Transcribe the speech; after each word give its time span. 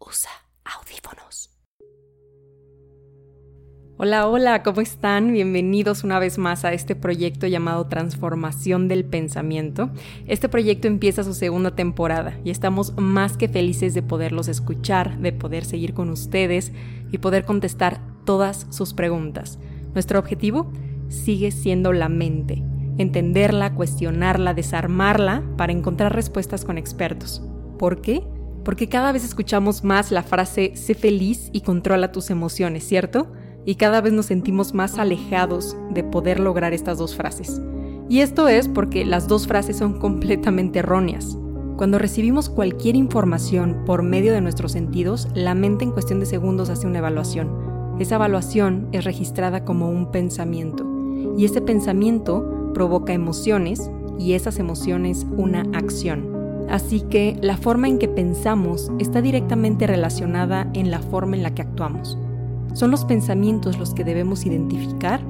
usa 0.00 0.30
audífonos. 0.64 1.50
Hola, 3.98 4.26
hola, 4.28 4.62
¿cómo 4.62 4.80
están? 4.80 5.30
Bienvenidos 5.30 6.04
una 6.04 6.18
vez 6.18 6.38
más 6.38 6.64
a 6.64 6.72
este 6.72 6.96
proyecto 6.96 7.46
llamado 7.46 7.86
Transformación 7.86 8.88
del 8.88 9.04
Pensamiento. 9.04 9.90
Este 10.26 10.48
proyecto 10.48 10.88
empieza 10.88 11.22
su 11.22 11.34
segunda 11.34 11.76
temporada 11.76 12.38
y 12.42 12.50
estamos 12.50 12.94
más 12.96 13.36
que 13.36 13.48
felices 13.48 13.92
de 13.92 14.02
poderlos 14.02 14.48
escuchar, 14.48 15.18
de 15.18 15.34
poder 15.34 15.66
seguir 15.66 15.92
con 15.92 16.08
ustedes 16.08 16.72
y 17.12 17.18
poder 17.18 17.44
contestar 17.44 18.00
todas 18.24 18.66
sus 18.70 18.94
preguntas. 18.94 19.58
Nuestro 19.92 20.18
objetivo 20.18 20.72
sigue 21.08 21.50
siendo 21.50 21.92
la 21.92 22.08
mente, 22.08 22.62
entenderla, 22.96 23.74
cuestionarla, 23.74 24.54
desarmarla 24.54 25.42
para 25.58 25.72
encontrar 25.72 26.14
respuestas 26.14 26.64
con 26.64 26.78
expertos. 26.78 27.42
¿Por 27.78 28.00
qué? 28.00 28.22
Porque 28.64 28.88
cada 28.88 29.12
vez 29.12 29.24
escuchamos 29.24 29.84
más 29.84 30.10
la 30.10 30.22
frase 30.22 30.72
sé 30.74 30.94
feliz 30.94 31.50
y 31.52 31.62
controla 31.62 32.12
tus 32.12 32.30
emociones, 32.30 32.86
¿cierto? 32.86 33.32
Y 33.64 33.76
cada 33.76 34.00
vez 34.00 34.12
nos 34.12 34.26
sentimos 34.26 34.74
más 34.74 34.98
alejados 34.98 35.76
de 35.90 36.04
poder 36.04 36.40
lograr 36.40 36.72
estas 36.72 36.98
dos 36.98 37.14
frases. 37.14 37.60
Y 38.08 38.20
esto 38.20 38.48
es 38.48 38.68
porque 38.68 39.04
las 39.04 39.28
dos 39.28 39.46
frases 39.46 39.78
son 39.78 39.98
completamente 39.98 40.80
erróneas. 40.80 41.38
Cuando 41.76 41.98
recibimos 41.98 42.50
cualquier 42.50 42.96
información 42.96 43.84
por 43.86 44.02
medio 44.02 44.32
de 44.32 44.40
nuestros 44.40 44.72
sentidos, 44.72 45.28
la 45.34 45.54
mente 45.54 45.84
en 45.84 45.92
cuestión 45.92 46.20
de 46.20 46.26
segundos 46.26 46.68
hace 46.68 46.86
una 46.86 46.98
evaluación. 46.98 47.96
Esa 47.98 48.16
evaluación 48.16 48.88
es 48.92 49.04
registrada 49.04 49.64
como 49.64 49.90
un 49.90 50.10
pensamiento 50.10 50.86
y 51.36 51.44
ese 51.44 51.60
pensamiento 51.60 52.72
provoca 52.74 53.12
emociones 53.12 53.90
y 54.18 54.34
esas 54.34 54.58
emociones 54.58 55.26
una 55.36 55.62
acción. 55.72 56.39
Así 56.70 57.00
que 57.00 57.36
la 57.42 57.56
forma 57.56 57.88
en 57.88 57.98
que 57.98 58.06
pensamos 58.06 58.92
está 59.00 59.20
directamente 59.20 59.88
relacionada 59.88 60.70
en 60.72 60.92
la 60.92 61.00
forma 61.00 61.36
en 61.36 61.42
la 61.42 61.52
que 61.52 61.62
actuamos. 61.62 62.16
Son 62.74 62.92
los 62.92 63.04
pensamientos 63.04 63.76
los 63.76 63.92
que 63.92 64.04
debemos 64.04 64.46
identificar, 64.46 65.20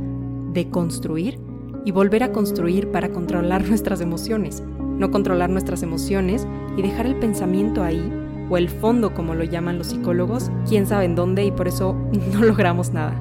deconstruir 0.53 1.41
y 1.87 1.93
volver 1.93 2.25
a 2.25 2.33
construir 2.33 2.93
para 2.93 3.11
controlar 3.11 3.67
nuestras 3.69 4.03
emociones, 4.03 4.63
no 4.99 5.11
controlar 5.11 5.49
nuestras 5.49 5.83
emociones 5.83 6.47
y 6.77 6.83
dejar 6.83 7.07
el 7.07 7.17
pensamiento 7.17 7.83
ahí 7.83 8.13
o 8.51 8.59
el 8.59 8.69
fondo 8.69 9.15
como 9.15 9.35
lo 9.35 9.45
llaman 9.45 9.79
los 9.79 9.87
psicólogos, 9.87 10.51
quién 10.69 10.87
sabe 10.87 11.07
en 11.07 11.15
dónde 11.15 11.45
y 11.45 11.53
por 11.53 11.69
eso 11.69 11.97
no 12.35 12.45
logramos 12.45 12.93
nada. 12.93 13.15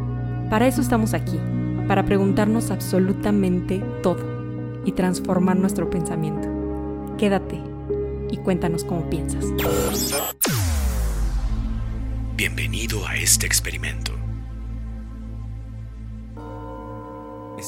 Para 0.49 0.67
eso 0.67 0.81
estamos 0.81 1.13
aquí, 1.13 1.39
para 1.87 2.03
preguntarnos 2.03 2.69
absolutamente 2.69 3.81
todo 4.03 4.19
y 4.83 4.91
transformar 4.91 5.55
nuestro 5.55 5.89
pensamiento. 5.89 6.49
Quédate 7.17 7.68
y 8.31 8.37
cuéntanos 8.37 8.83
cómo 8.83 9.09
piensas. 9.09 9.45
Bienvenido 12.35 13.05
a 13.05 13.15
este 13.17 13.45
experimento. 13.45 14.13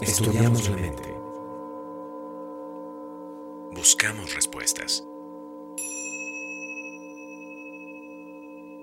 Estudiamos 0.02 0.70
la 0.70 0.78
mente. 0.78 1.04
Buscamos 3.76 4.34
respuestas. 4.36 5.04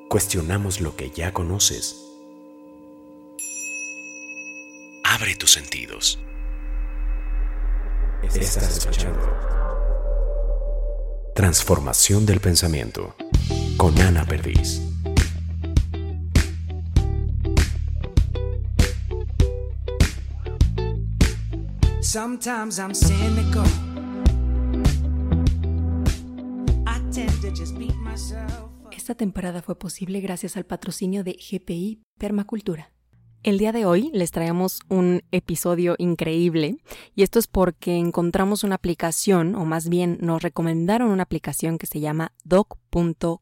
Cuestionamos 0.08 0.80
lo 0.80 0.96
que 0.96 1.10
ya 1.10 1.32
conoces. 1.32 2.04
Abre 5.04 5.36
tus 5.36 5.52
sentidos. 5.52 6.18
Estás 8.22 8.78
escuchando. 8.78 9.67
Transformación 11.38 12.26
del 12.26 12.40
pensamiento 12.40 13.14
con 13.76 13.96
Ana 14.00 14.24
Perdiz. 14.26 14.80
Sometimes 22.00 22.80
I'm 22.80 22.92
cynical. 22.92 23.64
I 26.84 26.98
tend 27.12 27.30
to 27.40 27.50
just 27.50 27.78
beat 27.78 27.94
myself. 27.98 28.72
Esta 28.90 29.14
temporada 29.14 29.62
fue 29.62 29.78
posible 29.78 30.20
gracias 30.20 30.56
al 30.56 30.66
patrocinio 30.66 31.22
de 31.22 31.34
GPI 31.34 32.02
Permacultura. 32.18 32.90
El 33.42 33.58
día 33.58 33.72
de 33.72 33.86
hoy 33.86 34.10
les 34.12 34.32
traemos 34.32 34.80
un 34.88 35.22
episodio 35.30 35.94
increíble 35.98 36.78
y 37.14 37.22
esto 37.22 37.38
es 37.38 37.46
porque 37.46 37.96
encontramos 37.96 38.64
una 38.64 38.74
aplicación, 38.74 39.54
o 39.54 39.64
más 39.64 39.88
bien 39.88 40.18
nos 40.20 40.42
recomendaron 40.42 41.10
una 41.10 41.22
aplicación 41.22 41.78
que 41.78 41.86
se 41.86 42.00
llama 42.00 42.32
doc.com 42.44 43.38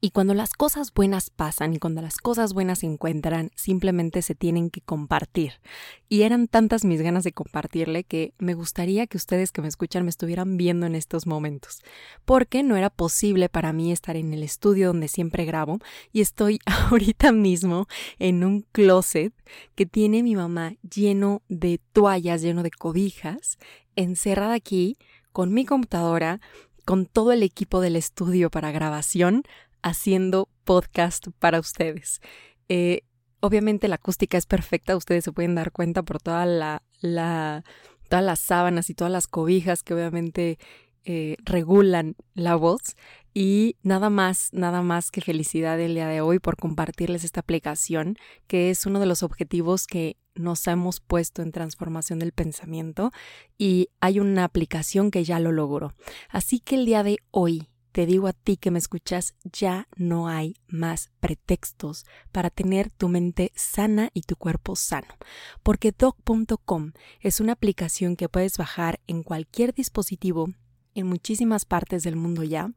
y 0.00 0.10
cuando 0.10 0.34
las 0.34 0.52
cosas 0.52 0.92
buenas 0.92 1.30
pasan 1.30 1.74
y 1.74 1.78
cuando 1.78 2.02
las 2.02 2.18
cosas 2.18 2.54
buenas 2.54 2.80
se 2.80 2.86
encuentran, 2.86 3.50
simplemente 3.54 4.20
se 4.20 4.34
tienen 4.34 4.68
que 4.68 4.80
compartir. 4.80 5.60
Y 6.08 6.22
eran 6.22 6.48
tantas 6.48 6.84
mis 6.84 7.00
ganas 7.00 7.22
de 7.22 7.32
compartirle 7.32 8.02
que 8.02 8.34
me 8.38 8.54
gustaría 8.54 9.06
que 9.06 9.16
ustedes 9.16 9.52
que 9.52 9.62
me 9.62 9.68
escuchan 9.68 10.02
me 10.02 10.10
estuvieran 10.10 10.56
viendo 10.56 10.86
en 10.86 10.96
estos 10.96 11.26
momentos. 11.26 11.82
Porque 12.24 12.64
no 12.64 12.76
era 12.76 12.90
posible 12.90 13.48
para 13.48 13.72
mí 13.72 13.92
estar 13.92 14.16
en 14.16 14.34
el 14.34 14.42
estudio 14.42 14.88
donde 14.88 15.06
siempre 15.06 15.44
grabo 15.44 15.78
y 16.12 16.20
estoy 16.20 16.58
ahorita 16.90 17.30
mismo 17.30 17.86
en 18.18 18.44
un 18.44 18.62
closet 18.72 19.32
que 19.76 19.86
tiene 19.86 20.24
mi 20.24 20.34
mamá 20.34 20.74
lleno 20.82 21.42
de 21.48 21.80
toallas, 21.92 22.42
lleno 22.42 22.64
de 22.64 22.72
cobijas, 22.72 23.58
encerrada 23.94 24.54
aquí 24.54 24.96
con 25.32 25.52
mi 25.52 25.64
computadora, 25.64 26.40
con 26.84 27.06
todo 27.06 27.32
el 27.32 27.42
equipo 27.42 27.80
del 27.80 27.96
estudio 27.96 28.50
para 28.50 28.72
grabación 28.72 29.42
haciendo 29.82 30.48
podcast 30.64 31.28
para 31.38 31.60
ustedes. 31.60 32.20
Eh, 32.68 33.02
obviamente 33.40 33.88
la 33.88 33.96
acústica 33.96 34.38
es 34.38 34.46
perfecta, 34.46 34.96
ustedes 34.96 35.24
se 35.24 35.32
pueden 35.32 35.54
dar 35.54 35.72
cuenta 35.72 36.02
por 36.02 36.20
toda 36.20 36.46
la, 36.46 36.82
la 37.00 37.64
todas 38.08 38.24
las 38.24 38.40
sábanas 38.40 38.90
y 38.90 38.94
todas 38.94 39.12
las 39.12 39.26
cobijas 39.26 39.82
que 39.82 39.94
obviamente 39.94 40.58
eh, 41.04 41.36
regulan 41.44 42.14
la 42.34 42.54
voz. 42.56 42.94
Y 43.34 43.76
nada 43.82 44.10
más, 44.10 44.50
nada 44.52 44.82
más 44.82 45.10
que 45.10 45.22
felicidad 45.22 45.80
el 45.80 45.94
día 45.94 46.06
de 46.06 46.20
hoy 46.20 46.38
por 46.38 46.56
compartirles 46.56 47.24
esta 47.24 47.40
aplicación, 47.40 48.16
que 48.46 48.70
es 48.70 48.84
uno 48.86 49.00
de 49.00 49.06
los 49.06 49.22
objetivos 49.22 49.86
que 49.86 50.16
nos 50.34 50.66
hemos 50.66 51.00
puesto 51.00 51.42
en 51.42 51.52
transformación 51.52 52.18
del 52.18 52.32
pensamiento 52.32 53.12
y 53.58 53.88
hay 54.00 54.20
una 54.20 54.44
aplicación 54.44 55.10
que 55.10 55.24
ya 55.24 55.38
lo 55.40 55.52
logró. 55.52 55.94
Así 56.28 56.60
que 56.60 56.76
el 56.76 56.86
día 56.86 57.02
de 57.02 57.18
hoy 57.30 57.68
te 57.92 58.06
digo 58.06 58.26
a 58.26 58.32
ti 58.32 58.56
que 58.56 58.70
me 58.70 58.78
escuchas, 58.78 59.34
ya 59.44 59.86
no 59.96 60.26
hay 60.26 60.56
más 60.66 61.10
pretextos 61.20 62.06
para 62.32 62.48
tener 62.48 62.90
tu 62.90 63.08
mente 63.08 63.52
sana 63.54 64.10
y 64.14 64.22
tu 64.22 64.36
cuerpo 64.36 64.76
sano, 64.76 65.14
porque 65.62 65.92
doc.com 65.92 66.92
es 67.20 67.40
una 67.40 67.52
aplicación 67.52 68.16
que 68.16 68.30
puedes 68.30 68.56
bajar 68.56 69.00
en 69.06 69.22
cualquier 69.22 69.74
dispositivo 69.74 70.48
en 70.94 71.06
muchísimas 71.06 71.66
partes 71.66 72.02
del 72.02 72.16
mundo 72.16 72.42
ya, 72.44 72.72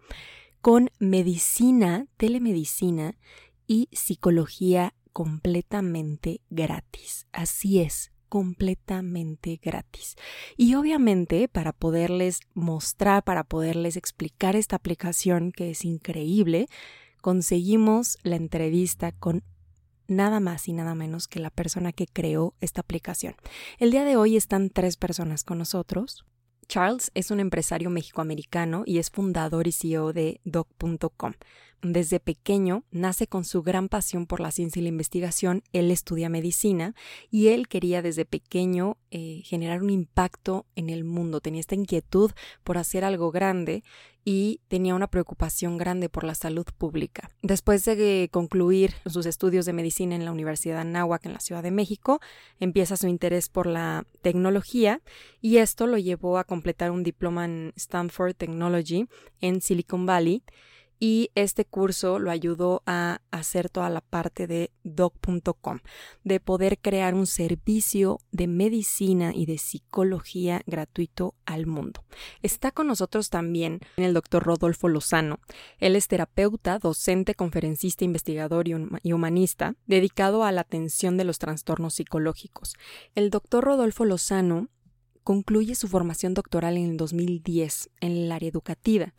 con 0.61 0.91
medicina, 0.99 2.07
telemedicina 2.17 3.17
y 3.67 3.87
psicología 3.93 4.93
completamente 5.15 6.41
gratis. 6.49 7.25
Así 7.31 7.79
es, 7.79 8.11
completamente 8.27 9.61
gratis. 9.63 10.17
Y 10.57 10.75
obviamente 10.75 11.47
para 11.47 11.71
poderles 11.71 12.41
mostrar, 12.53 13.23
para 13.23 13.45
poderles 13.45 13.95
explicar 13.95 14.57
esta 14.57 14.75
aplicación 14.75 15.53
que 15.53 15.71
es 15.71 15.85
increíble, 15.85 16.67
conseguimos 17.21 18.17
la 18.23 18.35
entrevista 18.35 19.13
con 19.13 19.45
nada 20.09 20.41
más 20.41 20.67
y 20.67 20.73
nada 20.73 20.95
menos 20.95 21.29
que 21.29 21.39
la 21.39 21.49
persona 21.49 21.93
que 21.93 22.07
creó 22.07 22.53
esta 22.59 22.81
aplicación. 22.81 23.35
El 23.79 23.91
día 23.91 24.03
de 24.03 24.17
hoy 24.17 24.35
están 24.35 24.69
tres 24.69 24.97
personas 24.97 25.45
con 25.45 25.59
nosotros. 25.59 26.25
Charles 26.67 27.11
es 27.13 27.31
un 27.31 27.39
empresario 27.39 27.89
mexicoamericano 27.89 28.83
y 28.85 28.97
es 28.97 29.11
fundador 29.11 29.65
y 29.65 29.71
CEO 29.71 30.11
de 30.11 30.41
Doc.com. 30.43 31.35
Desde 31.81 32.19
pequeño 32.19 32.83
nace 32.91 33.27
con 33.27 33.45
su 33.45 33.61
gran 33.61 33.89
pasión 33.89 34.25
por 34.25 34.39
la 34.39 34.51
ciencia 34.51 34.79
y 34.79 34.83
la 34.83 34.89
investigación. 34.89 35.63
Él 35.71 35.91
estudia 35.91 36.29
medicina 36.29 36.95
y 37.29 37.49
él 37.49 37.67
quería 37.67 38.01
desde 38.01 38.25
pequeño 38.25 38.97
eh, 39.11 39.41
generar 39.45 39.83
un 39.83 39.89
impacto 39.89 40.65
en 40.75 40.89
el 40.89 41.03
mundo. 41.03 41.41
Tenía 41.41 41.59
esta 41.59 41.75
inquietud 41.75 42.31
por 42.63 42.77
hacer 42.77 43.03
algo 43.03 43.31
grande 43.31 43.83
y 44.27 44.59
tenía 44.67 44.95
una 44.95 45.07
preocupación 45.07 45.77
grande 45.77 46.09
por 46.09 46.23
la 46.23 46.33
salud 46.33 46.65
pública. 46.77 47.29
Después 47.43 47.85
de 47.85 48.27
concluir 48.31 48.95
sus 49.05 49.27
estudios 49.27 49.67
de 49.67 49.73
medicina 49.73 50.15
en 50.15 50.25
la 50.25 50.31
Universidad 50.31 50.79
Anáhuac 50.79 51.23
en 51.27 51.33
la 51.33 51.39
Ciudad 51.39 51.61
de 51.61 51.69
México, 51.69 52.19
empieza 52.59 52.97
su 52.97 53.07
interés 53.07 53.49
por 53.49 53.67
la 53.67 54.05
tecnología 54.23 55.01
y 55.41 55.57
esto 55.57 55.85
lo 55.85 55.99
llevó 55.99 56.39
a 56.39 56.43
completar 56.43 56.89
un 56.89 57.03
diploma 57.03 57.45
en 57.45 57.71
Stanford 57.75 58.33
Technology 58.33 59.07
en 59.41 59.61
Silicon 59.61 60.07
Valley 60.07 60.41
y 61.05 61.29
este 61.35 61.65
curso 61.65 62.17
lo 62.17 62.31
ayudó 62.31 62.81
a 62.87 63.21
hacer 63.29 63.69
toda 63.69 63.91
la 63.91 64.01
parte 64.01 64.47
de 64.47 64.71
doc.com, 64.83 65.81
de 66.23 66.39
poder 66.39 66.79
crear 66.79 67.13
un 67.13 67.27
servicio 67.27 68.19
de 68.31 68.47
medicina 68.47 69.31
y 69.31 69.45
de 69.45 69.59
psicología 69.59 70.63
gratuito 70.65 71.35
al 71.45 71.67
mundo. 71.67 72.03
Está 72.41 72.71
con 72.71 72.87
nosotros 72.87 73.29
también 73.29 73.81
el 73.97 74.15
doctor 74.15 74.41
Rodolfo 74.41 74.89
Lozano. 74.89 75.37
Él 75.77 75.95
es 75.95 76.07
terapeuta, 76.07 76.79
docente, 76.79 77.35
conferencista, 77.35 78.03
investigador 78.03 78.67
y 78.67 79.13
humanista, 79.13 79.75
dedicado 79.85 80.43
a 80.43 80.51
la 80.51 80.61
atención 80.61 81.17
de 81.17 81.23
los 81.23 81.37
trastornos 81.37 81.93
psicológicos. 81.93 82.73
El 83.13 83.29
doctor 83.29 83.63
Rodolfo 83.63 84.05
Lozano 84.05 84.69
concluye 85.23 85.75
su 85.75 85.87
formación 85.87 86.33
doctoral 86.33 86.77
en 86.77 86.91
el 86.91 86.97
2010 86.97 87.89
en 87.99 88.11
el 88.11 88.31
área 88.31 88.49
educativa 88.49 89.13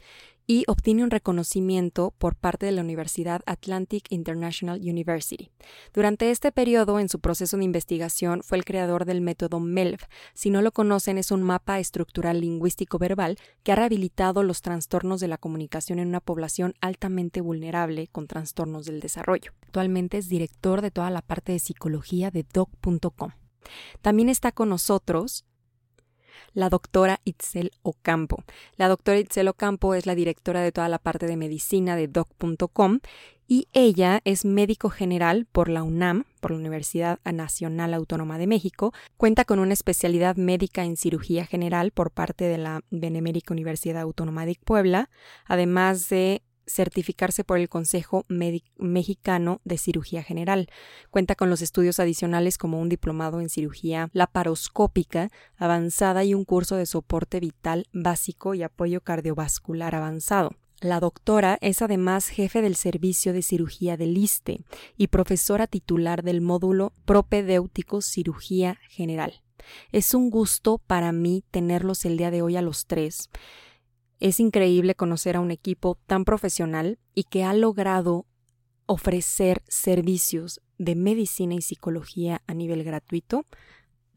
y 0.47 0.65
obtiene 0.69 1.03
un 1.03 1.11
reconocimiento 1.11 2.15
por 2.19 2.37
parte 2.37 2.67
de 2.67 2.73
la 2.73 2.83
Universidad 2.83 3.43
Atlantic 3.47 4.07
International 4.11 4.81
University. 4.81 5.51
Durante 5.93 6.31
este 6.31 6.53
periodo, 6.53 7.01
en 7.01 7.09
su 7.09 7.21
proceso 7.21 7.57
de 7.57 7.65
investigación, 7.65 8.43
fue 8.43 8.59
el 8.59 8.65
creador 8.65 9.05
del 9.05 9.21
método 9.21 9.59
MELV. 9.59 10.01
Si 10.35 10.51
no 10.51 10.63
lo 10.63 10.73
conocen, 10.73 11.19
es 11.19 11.31
un 11.31 11.43
mapa 11.43 11.81
estructural 11.81 12.41
lingüístico 12.41 12.99
verbal 12.99 13.39
que 13.63 13.73
ha 13.73 13.77
rehabilitado 13.77 14.43
los 14.43 14.63
trastornos 14.63 15.21
de 15.21 15.29
la 15.29 15.39
comunicación 15.39 15.99
en 15.99 16.09
una 16.09 16.21
población 16.21 16.75
altamente 16.81 17.41
vulnerable 17.41 18.09
con 18.09 18.27
trastornos 18.27 18.87
del 18.87 19.01
desarrollo. 19.01 19.53
Actualmente 19.63 20.19
es 20.19 20.29
director 20.29 20.81
de 20.81 20.91
toda 20.91 21.11
la 21.11 21.23
parte 21.23 21.53
de 21.53 21.59
psicología 21.59 22.31
de 22.31 22.45
doc.com. 22.45 23.33
También 24.01 24.29
está 24.29 24.53
con 24.53 24.69
nosotros 24.69 25.45
la 26.55 26.69
doctora 26.69 27.21
Itzel 27.25 27.73
Ocampo. 27.83 28.43
La 28.77 28.89
doctora 28.89 29.19
Itzel 29.19 29.49
Ocampo 29.49 29.95
es 29.95 30.07
la 30.07 30.15
directora 30.15 30.61
de 30.61 30.73
toda 30.73 30.89
la 30.89 30.99
parte 30.99 31.27
de 31.27 31.37
medicina 31.37 31.97
de 31.97 32.09
doc.com 32.09 33.01
y 33.49 33.69
ella 33.73 34.21
es 34.25 34.45
médico 34.45 34.91
general 34.91 35.47
por 35.51 35.69
la 35.69 35.83
UNAM, 35.83 36.25
por 36.41 36.51
la 36.51 36.57
Universidad 36.57 37.21
Nacional 37.25 37.95
Autónoma 37.95 38.39
de 38.39 38.47
México. 38.47 38.93
Cuenta 39.17 39.45
con 39.45 39.61
una 39.61 39.73
especialidad 39.73 40.37
médica 40.37 40.85
en 40.85 40.97
cirugía 40.97 41.47
general 41.47 41.93
por 41.93 42.11
parte 42.11 42.47
de 42.47 42.59
la 42.59 42.81
Benemérica 42.91 43.55
Universidad 43.55 44.03
Autónoma 44.03 44.47
de 44.47 44.57
Puebla, 44.65 45.11
además 45.47 46.09
de 46.09 46.43
certificarse 46.67 47.45
por 47.45 47.59
el 47.59 47.69
Consejo 47.69 48.25
Mexicano 48.29 49.61
de 49.65 49.79
Cirugía 49.79 50.23
General. 50.23 50.69
Cuenta 51.11 51.35
con 51.35 51.51
los 51.51 51.63
estudios 51.63 52.01
adicionales 52.01 52.59
como 52.59 52.81
un 52.81 52.89
diplomado 52.89 53.41
en 53.41 53.49
cirugía 53.49 54.11
laparoscópica 54.13 55.31
avanzada 55.57 56.25
y 56.25 56.35
un 56.35 56.45
curso 56.45 56.77
de 56.77 56.87
soporte 56.87 57.41
vital 57.41 57.87
básico 57.93 58.55
y 58.55 58.63
apoyo 58.63 59.01
cardiovascular 59.01 59.95
avanzado. 59.95 60.51
La 60.81 61.01
doctora 61.01 61.57
es 61.63 61.81
además 61.81 62.29
jefe 62.29 62.61
del 62.61 62.77
servicio 62.77 63.33
de 63.33 63.43
cirugía 63.43 63.97
del 63.97 64.17
ISTE 64.19 64.61
y 64.99 65.07
profesora 65.07 65.67
titular 65.67 66.23
del 66.23 66.43
módulo 66.43 66.93
propedéutico 67.07 68.03
cirugía 68.03 68.79
general. 68.91 69.41
Es 69.91 70.15
un 70.15 70.29
gusto 70.29 70.79
para 70.79 71.13
mí 71.13 71.45
tenerlos 71.51 72.05
el 72.05 72.19
día 72.19 72.31
de 72.31 72.43
hoy 72.43 72.57
a 72.57 72.63
los 72.63 72.87
tres. 72.87 73.31
Es 74.19 74.41
increíble 74.41 74.95
conocer 74.95 75.37
a 75.37 75.41
un 75.41 75.51
equipo 75.51 75.99
tan 76.07 76.25
profesional 76.25 76.99
y 77.15 77.25
que 77.25 77.45
ha 77.45 77.53
logrado 77.53 78.27
ofrecer 78.87 79.63
servicios 79.69 80.61
de 80.79 80.95
medicina 80.95 81.55
y 81.55 81.63
psicología 81.63 82.43
a 82.47 82.55
nivel 82.55 82.85
gratuito 82.85 83.45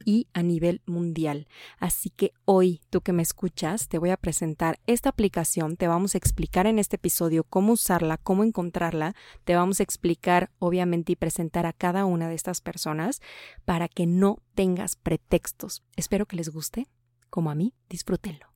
y 0.05 0.27
a 0.33 0.43
nivel 0.43 0.81
mundial. 0.85 1.47
Así 1.77 2.09
que 2.09 2.31
hoy, 2.45 2.79
tú 2.89 3.01
que 3.01 3.11
me 3.11 3.21
escuchas, 3.21 3.89
te 3.89 3.97
voy 3.97 4.11
a 4.11 4.17
presentar 4.17 4.79
esta 4.87 5.09
aplicación, 5.09 5.75
te 5.75 5.87
vamos 5.87 6.15
a 6.15 6.17
explicar 6.17 6.67
en 6.67 6.79
este 6.79 6.95
episodio 6.95 7.43
cómo 7.43 7.73
usarla, 7.73 8.17
cómo 8.17 8.43
encontrarla, 8.43 9.15
te 9.43 9.55
vamos 9.55 9.81
a 9.81 9.83
explicar 9.83 10.51
obviamente 10.59 11.11
y 11.11 11.15
presentar 11.17 11.65
a 11.65 11.73
cada 11.73 12.05
una 12.05 12.29
de 12.29 12.35
estas 12.35 12.61
personas 12.61 13.21
para 13.65 13.89
que 13.89 14.05
no 14.05 14.41
tengas 14.55 14.95
pretextos. 14.95 15.83
Espero 15.97 16.25
que 16.25 16.37
les 16.37 16.49
guste, 16.49 16.87
como 17.29 17.51
a 17.51 17.55
mí, 17.55 17.73
disfrútenlo. 17.89 18.48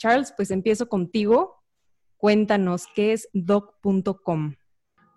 Charles, 0.00 0.32
pues 0.34 0.50
empiezo 0.50 0.88
contigo. 0.88 1.62
Cuéntanos 2.16 2.86
qué 2.94 3.12
es 3.12 3.28
doc.com. 3.34 4.54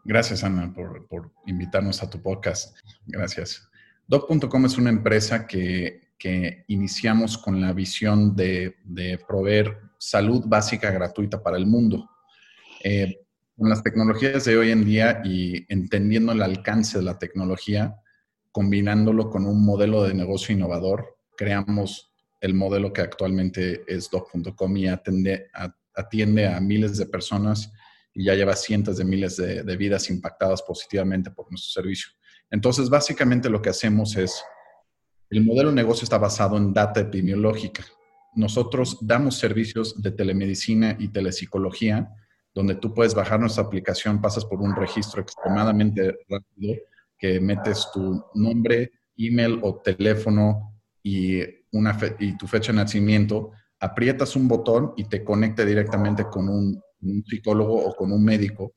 Gracias, 0.03 0.43
Ana, 0.43 0.73
por, 0.73 1.31
invitarnos 1.45 2.03
a 2.03 2.09
tu 2.09 2.21
podcast. 2.21 2.77
Gracias. 3.05 3.69
Doc.com 4.07 4.65
es 4.65 4.77
una 4.77 4.89
empresa 4.89 5.47
que, 5.47 6.01
iniciamos 6.67 7.37
con 7.37 7.59
la 7.61 7.73
visión 7.73 8.35
de, 8.35 8.75
proveer 9.25 9.77
salud 9.97 10.43
básica 10.45 10.91
gratuita 10.91 11.41
para 11.41 11.57
el 11.57 11.65
mundo. 11.65 12.09
Eh, 12.83 13.21
con 13.57 13.69
las 13.69 13.83
tecnologías 13.83 14.43
de 14.43 14.57
hoy 14.57 14.71
en 14.71 14.83
día 14.83 15.21
y 15.23 15.65
entendiendo 15.71 16.33
el 16.33 16.41
alcance 16.41 16.97
de 16.97 17.05
la 17.05 17.19
tecnología, 17.19 17.95
combinándolo 18.51 19.29
con 19.29 19.45
un 19.45 19.65
modelo 19.65 20.03
de 20.03 20.13
negocio 20.13 20.53
innovador, 20.53 21.17
creamos 21.37 22.12
el 22.43 22.53
modelo 22.53 22.91
que 22.91 23.01
actualmente 23.01 23.85
es 23.87 24.09
doc.com 24.09 24.75
y 24.75 24.87
atiende 24.87 25.47
a, 25.53 26.59
miles 26.59 26.97
de 26.97 27.05
personas 27.05 27.71
y 28.13 28.25
ya 28.25 28.35
lleva 28.35 28.57
cientos 28.57 28.97
de 28.97 29.05
miles 29.05 29.37
de, 29.37 29.77
vidas 29.77 30.09
impactadas 30.09 30.61
positivamente 30.61 31.31
por 31.31 31.49
nuestro 31.49 31.81
servicio. 31.81 32.09
Entonces, 32.51 32.89
básicamente 32.89 33.49
lo 33.49 33.61
que 33.61 33.69
hacemos 33.69 34.17
es, 34.17 34.43
el 35.29 35.45
modelo 35.45 35.69
de 35.69 35.75
negocio 35.75 36.03
está 36.03 36.17
basado 36.17 36.57
en 36.57 36.73
data 36.73 36.99
epidemiológica. 36.99 37.85
Nosotros 38.35 38.97
damos 38.99 39.37
servicios 39.37 40.01
de 40.01 40.11
telemedicina 40.11 40.97
y 40.99 41.07
telepsicología, 41.07 42.09
donde 42.53 42.75
tú 42.75 42.93
puedes 42.93 43.15
bajar 43.15 43.39
nuestra 43.39 43.63
aplicación, 43.63 44.19
pasas 44.19 44.43
por 44.43 44.61
un 44.61 44.75
registro 44.75 45.21
extremadamente 45.21 46.17
rápido, 46.27 46.75
que 47.17 47.39
metes 47.39 47.87
tu 47.93 48.21
nombre, 48.35 48.91
email 49.15 49.59
o 49.63 49.79
teléfono 49.79 50.73
y 51.01 51.62
una 51.73 51.97
y 52.19 52.37
tu 52.37 52.47
fecha 52.47 52.71
de 52.71 52.77
nacimiento, 52.77 53.51
aprietas 53.79 54.35
un 54.35 54.47
botón 54.47 54.93
y 54.95 55.05
te 55.05 55.23
conecta 55.23 55.65
directamente 55.65 56.25
con 56.25 56.49
un, 56.49 56.81
psicólogo 57.27 57.85
o 57.85 57.93
con 57.93 58.13
un 58.13 58.23
médico 58.23 58.75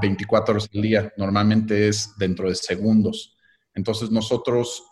24 0.00 0.52
eh, 0.52 0.54
horas 0.54 0.70
al 0.72 0.82
día. 0.82 1.12
Normalmente 1.16 1.88
es 1.88 2.14
dentro 2.16 2.48
de 2.48 2.54
segundos. 2.54 3.36
Entonces 3.74 4.10
nosotros 4.12 4.84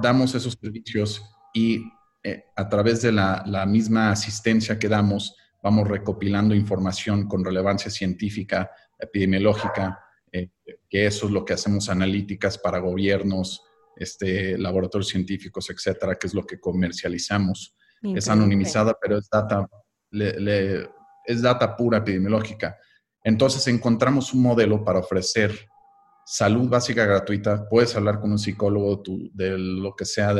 damos 0.00 0.36
esos 0.36 0.56
servicios 0.60 1.20
y 1.52 1.82
eh, 2.22 2.44
a 2.54 2.68
través 2.68 3.02
de 3.02 3.10
la, 3.10 3.42
la, 3.44 3.66
misma 3.66 4.12
asistencia 4.12 4.78
que 4.78 4.88
damos, 4.88 5.34
vamos 5.60 5.88
recopilando 5.88 6.54
información 6.54 7.26
con 7.26 7.44
relevancia 7.44 7.90
científica, 7.90 8.70
epidemiológica, 9.00 9.98
eh, 10.30 10.50
que 10.88 11.06
eso 11.06 11.26
es 11.26 11.32
lo 11.32 11.44
que 11.44 11.54
hacemos 11.54 11.88
analíticas 11.90 12.56
para 12.56 12.78
gobiernos, 12.78 13.62
este, 13.96 14.56
laboratorios 14.58 15.08
científicos, 15.08 15.70
etcétera, 15.70 16.16
que 16.16 16.26
es 16.26 16.34
lo 16.34 16.44
que 16.44 16.60
comercializamos. 16.60 17.74
Es 18.02 18.28
anonimizada, 18.28 18.96
pero 19.00 19.18
es 19.18 19.28
data, 19.30 19.64
es 20.10 21.42
data 21.42 21.76
pura 21.76 21.98
epidemiológica. 21.98 22.76
Entonces 23.22 23.66
encontramos 23.68 24.34
un 24.34 24.42
modelo 24.42 24.84
para 24.84 24.98
ofrecer 24.98 25.52
salud 26.24 26.68
básica 26.68 27.04
gratuita. 27.04 27.68
Puedes 27.68 27.94
hablar 27.94 28.20
con 28.20 28.32
un 28.32 28.38
psicólogo 28.38 29.02
de 29.32 29.56
lo 29.56 29.94
que 29.94 30.04
sea 30.04 30.34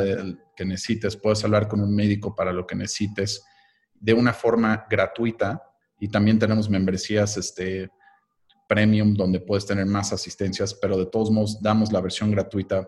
que 0.55 0.65
necesites, 0.65 1.15
puedes 1.15 1.43
hablar 1.45 1.69
con 1.69 1.79
un 1.79 1.95
médico 1.95 2.35
para 2.35 2.51
lo 2.51 2.67
que 2.67 2.75
necesites 2.75 3.43
de 3.93 4.13
una 4.13 4.33
forma 4.33 4.85
gratuita 4.89 5.63
y 5.97 6.09
también 6.09 6.37
tenemos 6.37 6.69
membresías 6.69 7.37
este, 7.37 7.89
premium 8.67 9.13
donde 9.13 9.39
puedes 9.39 9.65
tener 9.65 9.85
más 9.85 10.11
asistencias, 10.11 10.73
pero 10.73 10.97
de 10.97 11.05
todos 11.05 11.31
modos 11.31 11.61
damos 11.61 11.91
la 11.91 12.01
versión 12.01 12.31
gratuita 12.31 12.87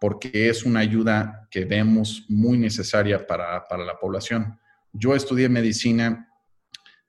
porque 0.00 0.48
es 0.48 0.64
una 0.64 0.80
ayuda 0.80 1.46
que 1.50 1.66
vemos 1.66 2.24
muy 2.28 2.58
necesaria 2.58 3.26
para, 3.26 3.62
la 3.68 3.98
población. 4.00 4.58
Yo 4.92 5.14
estudié 5.14 5.48
medicina 5.50 6.26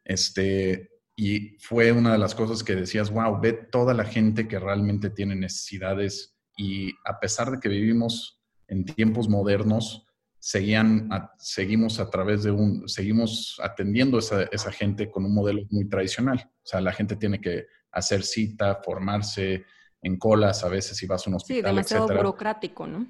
este, 0.03 0.91
y 1.15 1.57
fue 1.59 1.93
una 1.93 2.11
de 2.11 2.17
las 2.17 2.35
cosas 2.35 2.63
que 2.63 2.75
decías, 2.75 3.09
wow, 3.09 3.39
ve 3.39 3.53
toda 3.53 3.93
la 3.93 4.03
gente 4.03 4.47
que 4.47 4.59
realmente 4.59 5.09
tiene 5.09 5.35
necesidades 5.35 6.37
y 6.57 6.91
a 7.05 7.17
pesar 7.19 7.49
de 7.49 7.59
que 7.61 7.69
vivimos 7.69 8.41
en 8.67 8.83
tiempos 8.83 9.29
modernos, 9.29 10.05
seguían 10.37 11.07
seguimos 11.37 11.99
a 11.99 12.09
través 12.09 12.43
de 12.43 12.51
un, 12.51 12.89
seguimos 12.89 13.57
atendiendo 13.63 14.17
a 14.17 14.19
esa, 14.19 14.43
esa 14.51 14.71
gente 14.71 15.09
con 15.09 15.23
un 15.23 15.33
modelo 15.33 15.61
muy 15.69 15.87
tradicional. 15.87 16.51
O 16.57 16.65
sea, 16.65 16.81
la 16.81 16.91
gente 16.91 17.15
tiene 17.15 17.39
que 17.39 17.67
hacer 17.91 18.23
cita, 18.23 18.81
formarse, 18.83 19.63
en 20.01 20.17
colas 20.17 20.63
a 20.63 20.69
veces 20.69 20.97
si 20.97 21.05
vas 21.05 21.25
a 21.25 21.29
un 21.29 21.35
hospital. 21.35 21.57
Sí, 21.57 21.61
demasiado 21.61 22.07
burocrático, 22.07 22.87
¿no? 22.87 23.07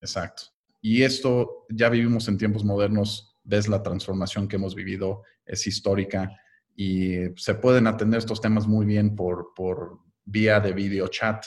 Exacto. 0.00 0.44
Y 0.80 1.02
esto 1.02 1.66
ya 1.70 1.88
vivimos 1.88 2.28
en 2.28 2.38
tiempos 2.38 2.64
modernos, 2.64 3.38
ves 3.42 3.68
la 3.68 3.82
transformación 3.82 4.48
que 4.48 4.56
hemos 4.56 4.74
vivido, 4.74 5.22
es 5.44 5.66
histórica 5.66 6.30
y 6.76 7.16
se 7.36 7.54
pueden 7.54 7.86
atender 7.86 8.18
estos 8.18 8.40
temas 8.40 8.66
muy 8.66 8.86
bien 8.86 9.16
por, 9.16 9.52
por 9.54 9.98
vía 10.24 10.60
de 10.60 10.72
video 10.72 11.08
chat. 11.08 11.44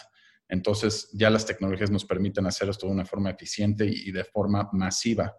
Entonces 0.50 1.10
ya 1.14 1.30
las 1.30 1.46
tecnologías 1.46 1.92
nos 1.92 2.04
permiten 2.04 2.46
hacer 2.46 2.68
esto 2.68 2.88
de 2.88 2.94
una 2.94 3.06
forma 3.06 3.30
eficiente 3.30 3.86
y 3.86 4.12
de 4.12 4.26
forma 4.26 4.70
masiva. 4.74 5.34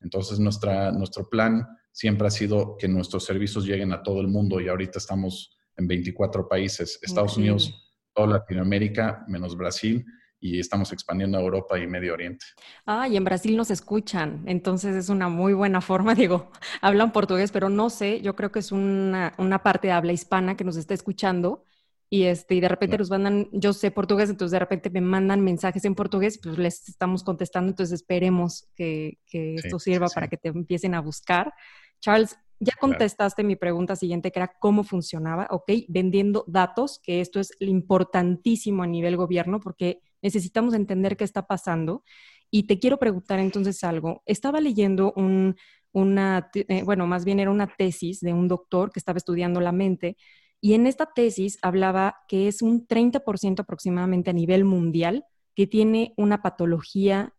Entonces 0.00 0.40
nuestra, 0.40 0.90
nuestro 0.90 1.28
plan 1.28 1.66
siempre 1.92 2.26
ha 2.26 2.30
sido 2.30 2.76
que 2.76 2.88
nuestros 2.88 3.24
servicios 3.24 3.64
lleguen 3.64 3.92
a 3.92 4.02
todo 4.02 4.20
el 4.20 4.28
mundo 4.28 4.60
y 4.60 4.68
ahorita 4.68 4.98
estamos 4.98 5.56
en 5.76 5.86
24 5.86 6.48
países, 6.48 6.98
Estados 7.02 7.36
Unidos, 7.36 7.85
toda 8.16 8.28
Latinoamérica, 8.28 9.24
menos 9.28 9.56
Brasil, 9.56 10.04
y 10.40 10.58
estamos 10.58 10.92
expandiendo 10.92 11.38
a 11.38 11.42
Europa 11.42 11.78
y 11.78 11.86
Medio 11.86 12.14
Oriente. 12.14 12.44
Ah, 12.86 13.06
y 13.08 13.16
en 13.16 13.24
Brasil 13.24 13.56
nos 13.56 13.70
escuchan, 13.70 14.42
entonces 14.46 14.96
es 14.96 15.08
una 15.08 15.28
muy 15.28 15.52
buena 15.52 15.80
forma, 15.80 16.14
digo, 16.14 16.50
hablan 16.80 17.12
portugués, 17.12 17.52
pero 17.52 17.68
no 17.68 17.90
sé, 17.90 18.20
yo 18.22 18.34
creo 18.34 18.50
que 18.50 18.58
es 18.58 18.72
una, 18.72 19.34
una 19.38 19.62
parte 19.62 19.88
de 19.88 19.92
habla 19.92 20.12
hispana 20.12 20.56
que 20.56 20.64
nos 20.64 20.76
está 20.76 20.94
escuchando 20.94 21.64
y, 22.08 22.24
este, 22.24 22.54
y 22.54 22.60
de 22.60 22.68
repente 22.68 22.96
nos 22.96 23.10
mandan, 23.10 23.48
yo 23.52 23.72
sé 23.72 23.90
portugués, 23.90 24.30
entonces 24.30 24.52
de 24.52 24.60
repente 24.60 24.90
me 24.90 25.00
mandan 25.00 25.42
mensajes 25.42 25.84
en 25.84 25.94
portugués, 25.94 26.38
pues 26.42 26.56
les 26.56 26.88
estamos 26.88 27.22
contestando, 27.22 27.70
entonces 27.70 28.00
esperemos 28.00 28.68
que, 28.76 29.18
que 29.26 29.56
esto 29.56 29.78
sirva 29.78 30.06
para 30.08 30.28
que 30.28 30.36
te 30.36 30.48
empiecen 30.48 30.94
a 30.94 31.00
buscar. 31.00 31.52
Charles, 32.00 32.38
ya 32.58 32.72
contestaste 32.80 33.44
mi 33.44 33.56
pregunta 33.56 33.96
siguiente, 33.96 34.32
que 34.32 34.38
era 34.38 34.52
cómo 34.58 34.84
funcionaba, 34.84 35.46
¿ok? 35.50 35.70
Vendiendo 35.88 36.44
datos, 36.46 37.00
que 37.02 37.20
esto 37.20 37.40
es 37.40 37.52
importantísimo 37.60 38.82
a 38.82 38.86
nivel 38.86 39.16
gobierno, 39.16 39.60
porque 39.60 40.00
necesitamos 40.22 40.74
entender 40.74 41.16
qué 41.16 41.24
está 41.24 41.46
pasando. 41.46 42.02
Y 42.50 42.66
te 42.66 42.78
quiero 42.78 42.98
preguntar 42.98 43.38
entonces 43.40 43.82
algo. 43.84 44.22
Estaba 44.24 44.60
leyendo 44.60 45.12
un, 45.16 45.56
una, 45.92 46.50
eh, 46.54 46.82
bueno, 46.84 47.06
más 47.06 47.24
bien 47.24 47.40
era 47.40 47.50
una 47.50 47.66
tesis 47.66 48.20
de 48.20 48.32
un 48.32 48.48
doctor 48.48 48.92
que 48.92 49.00
estaba 49.00 49.18
estudiando 49.18 49.60
la 49.60 49.72
mente 49.72 50.16
y 50.60 50.74
en 50.74 50.86
esta 50.86 51.06
tesis 51.06 51.58
hablaba 51.62 52.16
que 52.28 52.48
es 52.48 52.62
un 52.62 52.86
30% 52.86 53.60
aproximadamente 53.60 54.30
a 54.30 54.34
nivel 54.34 54.64
mundial 54.64 55.24
que 55.54 55.66
tiene 55.66 56.12
una 56.16 56.42
patología 56.42 57.34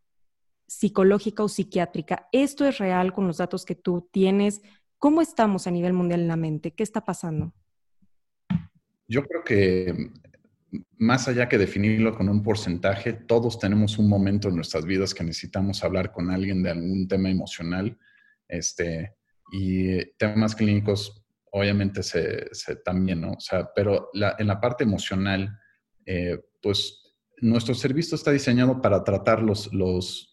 psicológica 0.67 1.43
o 1.43 1.47
psiquiátrica. 1.47 2.27
¿Esto 2.31 2.65
es 2.65 2.77
real 2.77 3.13
con 3.13 3.27
los 3.27 3.37
datos 3.37 3.65
que 3.65 3.75
tú 3.75 4.09
tienes? 4.11 4.61
¿Cómo 4.99 5.21
estamos 5.21 5.67
a 5.67 5.71
nivel 5.71 5.93
mundial 5.93 6.21
en 6.21 6.27
la 6.27 6.35
mente? 6.35 6.71
¿Qué 6.71 6.83
está 6.83 7.05
pasando? 7.05 7.53
Yo 9.07 9.23
creo 9.23 9.43
que 9.43 10.11
más 10.97 11.27
allá 11.27 11.47
que 11.47 11.57
definirlo 11.57 12.15
con 12.15 12.29
un 12.29 12.43
porcentaje, 12.43 13.13
todos 13.13 13.59
tenemos 13.59 13.97
un 13.99 14.09
momento 14.09 14.49
en 14.49 14.55
nuestras 14.55 14.85
vidas 14.85 15.13
que 15.13 15.23
necesitamos 15.23 15.83
hablar 15.83 16.11
con 16.11 16.31
alguien 16.31 16.63
de 16.63 16.71
algún 16.71 17.07
tema 17.07 17.29
emocional. 17.29 17.97
Este, 18.47 19.15
y 19.51 20.03
temas 20.17 20.55
clínicos 20.55 21.23
obviamente 21.51 22.03
se, 22.03 22.49
también, 22.83 23.21
¿no? 23.21 23.33
O 23.33 23.39
sea, 23.39 23.69
pero 23.73 24.09
en 24.13 24.47
la 24.47 24.59
parte 24.59 24.83
emocional, 24.83 25.57
eh, 26.05 26.39
pues 26.61 27.15
nuestro 27.39 27.73
servicio 27.75 28.15
está 28.15 28.31
diseñado 28.31 28.81
para 28.81 29.03
tratar 29.03 29.41
los, 29.41 29.71
los, 29.73 30.31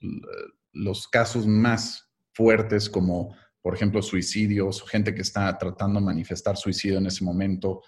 los 0.72 1.08
casos 1.08 1.46
más 1.46 2.12
fuertes 2.32 2.90
como, 2.90 3.34
por 3.64 3.74
ejemplo, 3.74 4.02
suicidios, 4.02 4.84
gente 4.90 5.14
que 5.14 5.22
está 5.22 5.56
tratando 5.56 5.98
de 5.98 6.04
manifestar 6.04 6.54
suicidio 6.54 6.98
en 6.98 7.06
ese 7.06 7.24
momento, 7.24 7.80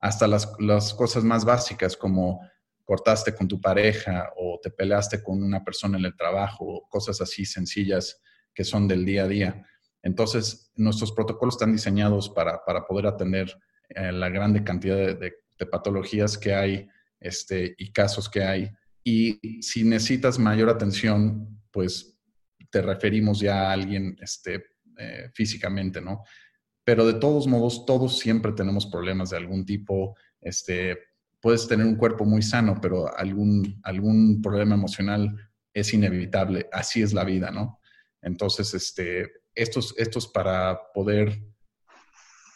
hasta 0.00 0.26
las, 0.26 0.52
las 0.58 0.92
cosas 0.92 1.22
más 1.22 1.44
básicas 1.44 1.96
como 1.96 2.40
cortaste 2.82 3.32
con 3.32 3.46
tu 3.46 3.60
pareja 3.60 4.32
o 4.36 4.58
te 4.60 4.70
peleaste 4.70 5.22
con 5.22 5.40
una 5.40 5.62
persona 5.62 5.98
en 5.98 6.06
el 6.06 6.16
trabajo, 6.16 6.84
cosas 6.88 7.20
así 7.20 7.44
sencillas 7.44 8.20
que 8.52 8.64
son 8.64 8.88
del 8.88 9.04
día 9.04 9.22
a 9.22 9.28
día. 9.28 9.66
Entonces, 10.02 10.72
nuestros 10.74 11.12
protocolos 11.12 11.54
están 11.54 11.70
diseñados 11.70 12.28
para, 12.30 12.60
poder 12.88 13.06
atender 13.06 13.56
eh, 13.90 14.10
la 14.10 14.30
grande 14.30 14.64
cantidad 14.64 14.96
de, 14.96 15.32
patologías 15.70 16.36
que 16.36 16.54
hay 16.54 16.88
este, 17.20 17.76
y 17.78 17.92
casos 17.92 18.28
que 18.28 18.42
hay. 18.42 18.68
Y 19.04 19.62
si 19.62 19.84
necesitas 19.84 20.40
mayor 20.40 20.70
atención, 20.70 21.62
pues 21.70 22.18
te 22.68 22.82
referimos 22.82 23.38
ya 23.38 23.68
a 23.68 23.72
alguien 23.72 24.16
este, 24.20 24.69
eh, 25.00 25.30
físicamente, 25.34 26.00
¿no? 26.00 26.22
Pero 26.84 27.06
de 27.06 27.14
todos 27.14 27.46
modos, 27.46 27.86
todos 27.86 28.18
siempre 28.18 28.52
tenemos 28.52 28.86
problemas 28.86 29.30
de 29.30 29.36
algún 29.36 29.64
tipo. 29.64 30.16
Este, 30.40 30.98
puedes 31.40 31.66
tener 31.66 31.86
un 31.86 31.96
cuerpo 31.96 32.24
muy 32.24 32.42
sano, 32.42 32.78
pero 32.80 33.16
algún, 33.16 33.80
algún 33.82 34.40
problema 34.42 34.74
emocional 34.74 35.34
es 35.72 35.94
inevitable. 35.94 36.68
Así 36.72 37.02
es 37.02 37.12
la 37.12 37.24
vida, 37.24 37.50
¿no? 37.50 37.80
Entonces, 38.22 38.74
este, 38.74 39.30
estos, 39.54 39.94
estos 39.98 40.28
para 40.28 40.78
poder 40.94 41.42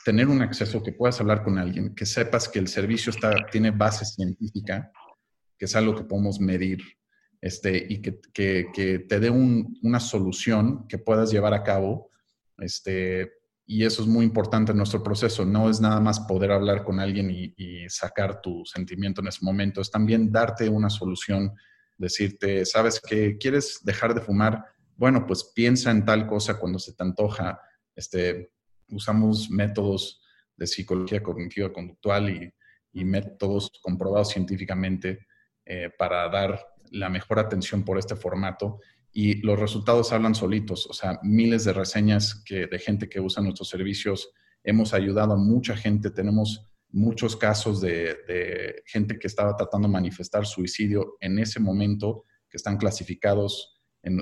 tener 0.05 0.29
un 0.29 0.43
acceso, 0.43 0.83
que 0.83 0.93
puedas 0.93 1.21
hablar 1.21 1.43
con 1.43 1.59
alguien, 1.59 1.95
que 1.95 2.05
sepas 2.05 2.49
que 2.49 2.59
el 2.59 2.69
servicio 2.69 3.11
está, 3.11 3.35
tiene 3.51 3.71
base 3.71 4.05
científica, 4.05 4.93
que 5.59 5.65
es 5.65 5.75
algo 5.75 5.95
que 5.95 6.05
podemos 6.05 6.39
medir, 6.41 6.83
este, 7.41 7.87
y 7.89 8.03
que, 8.03 8.21
que, 8.33 9.07
te 9.09 9.21
dé 9.21 9.31
una 9.31 10.01
solución 10.01 10.87
que 10.89 10.99
puedas 10.99 11.31
llevar 11.31 11.55
a 11.55 11.63
cabo. 11.63 12.11
Este, 12.59 13.33
y 13.67 13.85
eso 13.85 14.03
es 14.03 14.09
muy 14.09 14.25
importante 14.25 14.73
en 14.73 14.79
nuestro 14.79 15.03
proceso. 15.03 15.45
No 15.45 15.71
es 15.71 15.81
nada 15.81 16.01
más 16.01 16.21
poder 16.21 16.53
hablar 16.53 16.85
con 16.85 17.01
alguien 17.01 17.31
y, 17.31 17.89
sacar 17.89 18.41
tu 18.41 18.65
sentimiento 18.65 19.21
en 19.21 19.29
ese 19.29 19.45
momento, 19.45 19.81
es 19.81 19.91
también 19.91 20.33
darte 20.33 20.69
una 20.69 20.89
solución, 20.89 21.55
decirte, 21.99 22.65
sabes 22.65 23.01
que 23.01 23.37
quieres 23.37 23.81
dejar 23.85 24.15
de 24.15 24.23
fumar, 24.23 24.65
bueno, 24.97 25.27
pues 25.27 25.53
piensa 25.55 25.91
en 25.91 26.05
tal 26.05 26.27
cosa 26.27 26.59
cuando 26.59 26.79
se 26.79 26.95
te 26.95 27.03
antoja. 27.03 27.61
Este, 27.95 28.53
usamos 28.89 29.51
métodos 29.51 30.23
de 30.57 30.67
psicología 30.67 31.23
cognitiva 31.23 31.73
conductual 31.73 32.31
y, 32.31 32.53
métodos 33.05 33.73
comprobados 33.83 34.29
científicamente 34.29 35.27
eh, 35.65 35.91
para 35.99 36.29
dar 36.29 36.65
la 36.93 37.09
mejor 37.09 37.41
atención 37.41 37.85
por 37.85 37.99
este 37.99 38.15
formato 38.15 38.79
y 39.17 39.41
los 39.43 39.59
resultados 39.61 40.13
hablan 40.13 40.35
solitos, 40.35 40.89
o 40.89 40.93
sea, 40.93 41.21
miles 41.23 41.65
de 41.65 41.73
reseñas 41.73 42.43
que, 42.45 42.67
de 42.67 42.79
gente 42.81 43.09
que 43.09 43.21
usa 43.21 43.45
nuestros 43.45 43.69
servicios, 43.69 44.33
hemos 44.65 44.93
ayudado 44.93 45.35
a 45.35 45.37
mucha 45.37 45.77
gente, 45.77 46.11
tenemos 46.11 46.69
muchos 46.91 47.37
casos 47.37 47.81
de, 47.81 48.83
gente 48.87 49.17
que 49.17 49.29
estaba 49.29 49.55
tratando 49.57 49.87
de 49.87 49.93
manifestar 49.93 50.45
suicidio 50.47 51.17
en 51.21 51.39
ese 51.39 51.61
momento, 51.61 52.25
que 52.51 52.57
están 52.57 52.77
clasificados 52.77 53.81
en, 54.03 54.21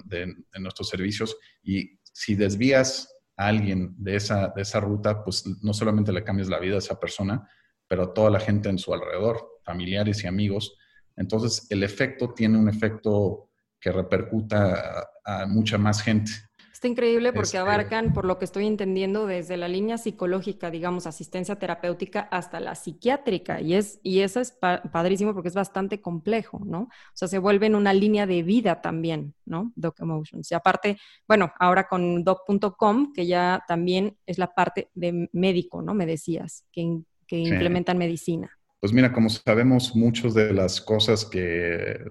nuestros 0.60 0.90
servicios. 0.90 1.38
Y 1.62 1.98
si 2.02 2.34
desvías 2.34 3.16
a 3.38 3.46
alguien 3.46 3.94
de 3.96 4.16
esa, 4.16 4.52
de 4.54 4.60
esa 4.60 4.78
ruta, 4.80 5.24
pues 5.24 5.44
no 5.62 5.72
solamente 5.72 6.12
le 6.12 6.22
cambias 6.22 6.48
la 6.48 6.58
vida 6.58 6.74
a 6.74 6.78
esa 6.78 7.00
persona, 7.00 7.48
pero 7.88 8.02
a 8.02 8.12
toda 8.12 8.28
la 8.28 8.40
gente 8.40 8.68
en 8.68 8.78
su 8.78 8.92
alrededor, 8.92 9.58
familiares 9.64 10.22
y 10.22 10.26
amigos. 10.26 10.76
Entonces, 11.16 11.66
el 11.70 11.82
efecto 11.82 12.34
tiene 12.34 12.58
un 12.58 12.68
efecto 12.68 13.51
que 13.82 13.92
repercuta 13.92 15.10
a 15.24 15.46
mucha 15.46 15.76
más 15.76 16.00
gente. 16.00 16.30
Está 16.72 16.88
increíble 16.88 17.32
porque 17.32 17.46
este 17.46 17.58
abarcan, 17.58 18.12
por 18.12 18.24
lo 18.24 18.40
que 18.40 18.44
estoy 18.44 18.66
entendiendo, 18.66 19.28
desde 19.28 19.56
la 19.56 19.68
línea 19.68 19.98
psicológica, 19.98 20.68
digamos, 20.68 21.06
asistencia 21.06 21.56
terapéutica, 21.56 22.22
hasta 22.32 22.58
la 22.58 22.74
psiquiátrica. 22.74 23.60
Y, 23.60 23.74
es, 23.74 24.00
y 24.02 24.20
eso 24.20 24.40
es 24.40 24.50
padrísimo 24.92 25.32
porque 25.32 25.48
es 25.48 25.54
bastante 25.54 26.00
complejo, 26.00 26.60
¿no? 26.64 26.80
O 26.80 27.14
sea, 27.14 27.28
se 27.28 27.38
vuelve 27.38 27.66
en 27.66 27.76
una 27.76 27.94
línea 27.94 28.26
de 28.26 28.42
vida 28.42 28.80
también, 28.80 29.34
¿no? 29.44 29.72
Doc 29.76 30.00
Emotions. 30.00 30.50
Y 30.50 30.56
aparte, 30.56 30.98
bueno, 31.28 31.52
ahora 31.60 31.86
con 31.86 32.24
doc.com, 32.24 33.12
que 33.12 33.26
ya 33.26 33.62
también 33.68 34.16
es 34.26 34.38
la 34.38 34.52
parte 34.52 34.90
de 34.94 35.28
médico, 35.32 35.82
¿no? 35.82 35.94
Me 35.94 36.04
decías, 36.06 36.64
que, 36.72 37.02
que 37.28 37.38
implementan 37.38 37.96
medicina. 37.96 38.50
Pues 38.80 38.92
mira, 38.92 39.12
como 39.12 39.28
sabemos, 39.28 39.94
muchas 39.94 40.34
de 40.34 40.52
las 40.52 40.80
cosas 40.80 41.24
que 41.24 42.10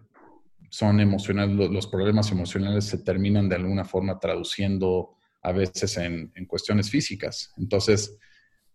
son 0.72 1.01
emocionales, 1.01 1.70
los 1.70 1.86
problemas 1.86 2.32
emocionales 2.32 2.86
se 2.86 3.00
terminan 3.00 3.50
de 3.50 3.58
alguna 3.58 3.84
forma 3.84 4.18
traduciendo 4.20 5.18
a 5.42 5.51
veces 5.51 5.98
en, 5.98 6.32
cuestiones 6.48 6.90
físicas. 6.90 7.54
Entonces, 7.58 8.18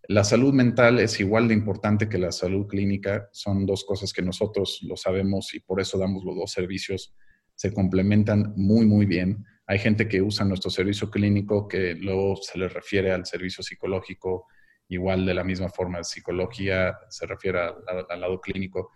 la 0.06 0.22
salud 0.22 0.52
mental 0.52 0.98
es 0.98 1.18
igual 1.20 1.48
de 1.48 1.54
importante 1.54 2.06
que 2.06 2.18
la 2.18 2.32
salud 2.32 2.66
clínica. 2.66 3.30
Son 3.32 3.64
dos 3.64 3.82
cosas 3.84 4.12
que 4.12 4.20
nosotros 4.20 4.80
lo 4.82 4.94
sabemos 4.98 5.54
y 5.54 5.60
por 5.60 5.80
eso 5.80 5.96
damos 5.96 6.22
los 6.22 6.36
dos 6.36 6.52
servicios. 6.52 7.14
Se 7.54 7.72
complementan 7.72 8.52
muy, 8.56 8.84
muy 8.84 9.06
bien. 9.06 9.46
Hay 9.66 9.78
gente 9.78 10.06
que 10.06 10.20
usa 10.20 10.44
nuestro 10.44 10.70
servicio 10.70 11.10
clínico 11.10 11.66
que 11.66 11.94
luego 11.94 12.36
se 12.36 12.58
le 12.58 12.68
refiere 12.68 13.10
al 13.10 13.24
servicio 13.24 13.64
psicológico, 13.64 14.44
igual 14.88 15.24
de 15.24 15.32
la 15.32 15.44
misma 15.44 15.70
forma, 15.70 16.04
psicología 16.04 16.94
se 17.08 17.24
refiere 17.24 17.58
al, 17.60 18.06
al 18.06 18.20
lado 18.20 18.38
clínico. 18.38 18.90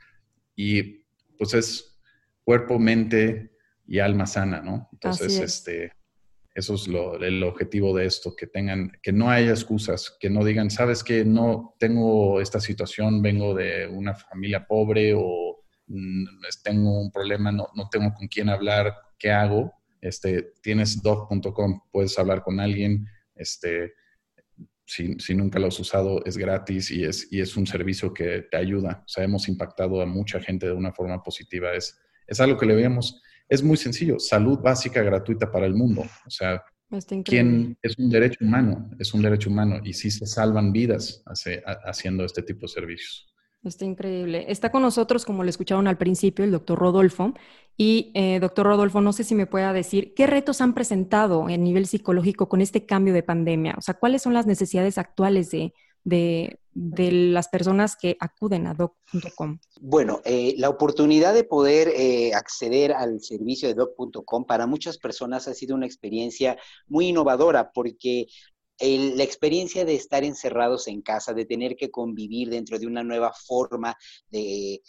Y 0.55 1.03
pues 1.39 1.55
es 1.55 1.90
cuerpo, 2.45 2.79
mente 2.79 3.53
y 3.87 3.99
alma 3.99 4.27
sana, 4.27 4.61
¿no? 4.61 4.89
Entonces, 4.93 5.39
este, 5.39 5.93
eso 6.55 6.75
es 6.75 6.89
lo, 6.89 7.17
el 7.23 7.43
objetivo 7.43 7.97
de 7.97 8.07
esto, 8.07 8.35
que 8.37 8.47
tengan, 8.47 8.93
que 9.03 9.13
no 9.13 9.31
haya 9.31 9.51
excusas, 9.51 10.17
que 10.19 10.31
no 10.31 10.45
digan, 10.45 10.71
sabes 10.71 11.05
que 11.05 11.25
no 11.25 11.75
tengo 11.79 12.41
esta 12.41 12.61
situación, 12.61 13.23
vengo 13.23 13.55
de 13.55 13.87
una 13.87 14.15
familia 14.15 14.67
pobre 14.67 15.15
o 15.17 15.65
mm, 15.87 16.25
tengo 16.63 17.01
un 17.01 17.11
problema, 17.11 17.53
no, 17.53 17.69
no 17.75 17.89
tengo 17.89 18.13
con 18.15 18.29
quién 18.29 18.49
hablar, 18.49 18.95
¿qué 19.19 19.31
hago? 19.31 19.73
Este, 20.01 20.53
tienes 20.63 21.03
doc.com, 21.03 21.83
puedes 21.93 22.19
hablar 22.19 22.43
con 22.43 22.59
alguien, 22.59 23.07
este, 23.35 23.93
si, 24.85 25.15
si, 25.21 25.35
nunca 25.35 25.61
lo 25.61 25.69
has 25.69 25.79
usado, 25.79 26.25
es 26.25 26.37
gratis 26.37 26.91
y 26.91 27.05
es, 27.05 27.33
y 27.33 27.41
es 27.41 27.57
un 27.57 27.67
servicio 27.67 28.13
que 28.13 28.43
te 28.51 28.57
ayuda. 28.57 29.05
O 29.07 29.09
sea, 29.09 29.23
hemos 29.23 29.47
impactado 29.47 30.03
a 30.03 30.07
mucha 30.07 30.41
gente 30.41 30.67
de 30.67 30.73
una 30.73 30.93
forma 30.93 31.23
positiva. 31.23 31.73
Es, 31.75 31.97
es 32.31 32.41
algo 32.41 32.57
que 32.57 32.65
le 32.67 32.75
veamos. 32.75 33.21
Es 33.49 33.63
muy 33.63 33.77
sencillo, 33.77 34.19
salud 34.19 34.61
básica 34.61 35.03
gratuita 35.03 35.51
para 35.51 35.67
el 35.67 35.75
mundo. 35.75 36.03
O 36.27 36.31
sea, 36.31 36.63
¿Quién 37.25 37.79
es 37.83 37.97
un 37.99 38.11
derecho 38.11 38.45
humano? 38.45 38.91
Es 38.99 39.15
un 39.15 39.23
derecho 39.23 39.49
humano 39.49 39.81
y 39.85 39.93
sí 39.93 40.11
se 40.11 40.27
salvan 40.27 40.73
vidas 40.73 41.23
haciendo 41.85 42.25
este 42.25 42.43
tipo 42.43 42.63
de 42.63 42.69
servicios. 42.69 43.29
Está 43.63 43.85
increíble. 43.85 44.47
Está 44.49 44.73
con 44.73 44.83
nosotros, 44.83 45.25
como 45.25 45.45
le 45.45 45.51
escucharon 45.51 45.87
al 45.87 45.99
principio, 45.99 46.45
el 46.45 46.51
doctor 46.51 46.79
Rodolfo. 46.79 47.35
Y, 47.77 48.11
eh, 48.15 48.41
doctor 48.41 48.67
Rodolfo, 48.67 49.01
no 49.01 49.13
sé 49.13 49.23
si 49.23 49.35
me 49.35 49.47
pueda 49.47 49.73
decir, 49.73 50.15
¿qué 50.15 50.27
retos 50.27 50.61
han 50.61 50.75
presentado 50.75 51.47
a 51.47 51.57
nivel 51.57 51.87
psicológico 51.87 52.49
con 52.49 52.61
este 52.61 52.87
cambio 52.87 53.13
de 53.13 53.23
pandemia? 53.23 53.75
O 53.77 53.83
sea, 53.83 53.95
¿cuáles 53.95 54.23
son 54.23 54.35
las 54.35 54.47
necesidades 54.47 54.99
actuales 54.99 55.51
de, 55.51 55.75
de, 56.05 56.60
las 56.75 57.49
personas 57.49 57.97
que 57.97 58.17
acuden 58.21 58.67
a 58.67 58.75
doc.com? 58.75 59.59
Bueno, 59.81 60.21
eh, 60.25 60.55
la 60.59 60.69
oportunidad 60.69 61.35
de 61.35 61.45
poder 61.45 61.89
eh, 61.89 62.33
acceder 62.35 62.93
al 62.93 63.21
servicio 63.21 63.69
de 63.69 63.75
doc.com 63.75 64.45
para 64.45 64.67
muchas 64.67 64.99
personas 64.99 65.49
ha 65.49 65.55
sido 65.55 65.75
una 65.75 65.87
experiencia 65.87 66.57
muy 66.87 67.09
innovadora 67.09 67.73
porque 67.73 68.27
la 68.83 69.25
experiencia 69.25 69.85
de 69.85 69.95
estar 69.95 70.25
encerrados 70.25 70.89
en 70.89 71.03
casa, 71.03 71.35
de 71.35 71.45
tener 71.45 71.77
que 71.77 71.91
convivir 71.91 72.49
dentro 72.49 72.79
de 72.79 72.87
una 72.87 73.03
nueva 73.03 73.31
forma 73.33 73.95
de, 74.31 74.81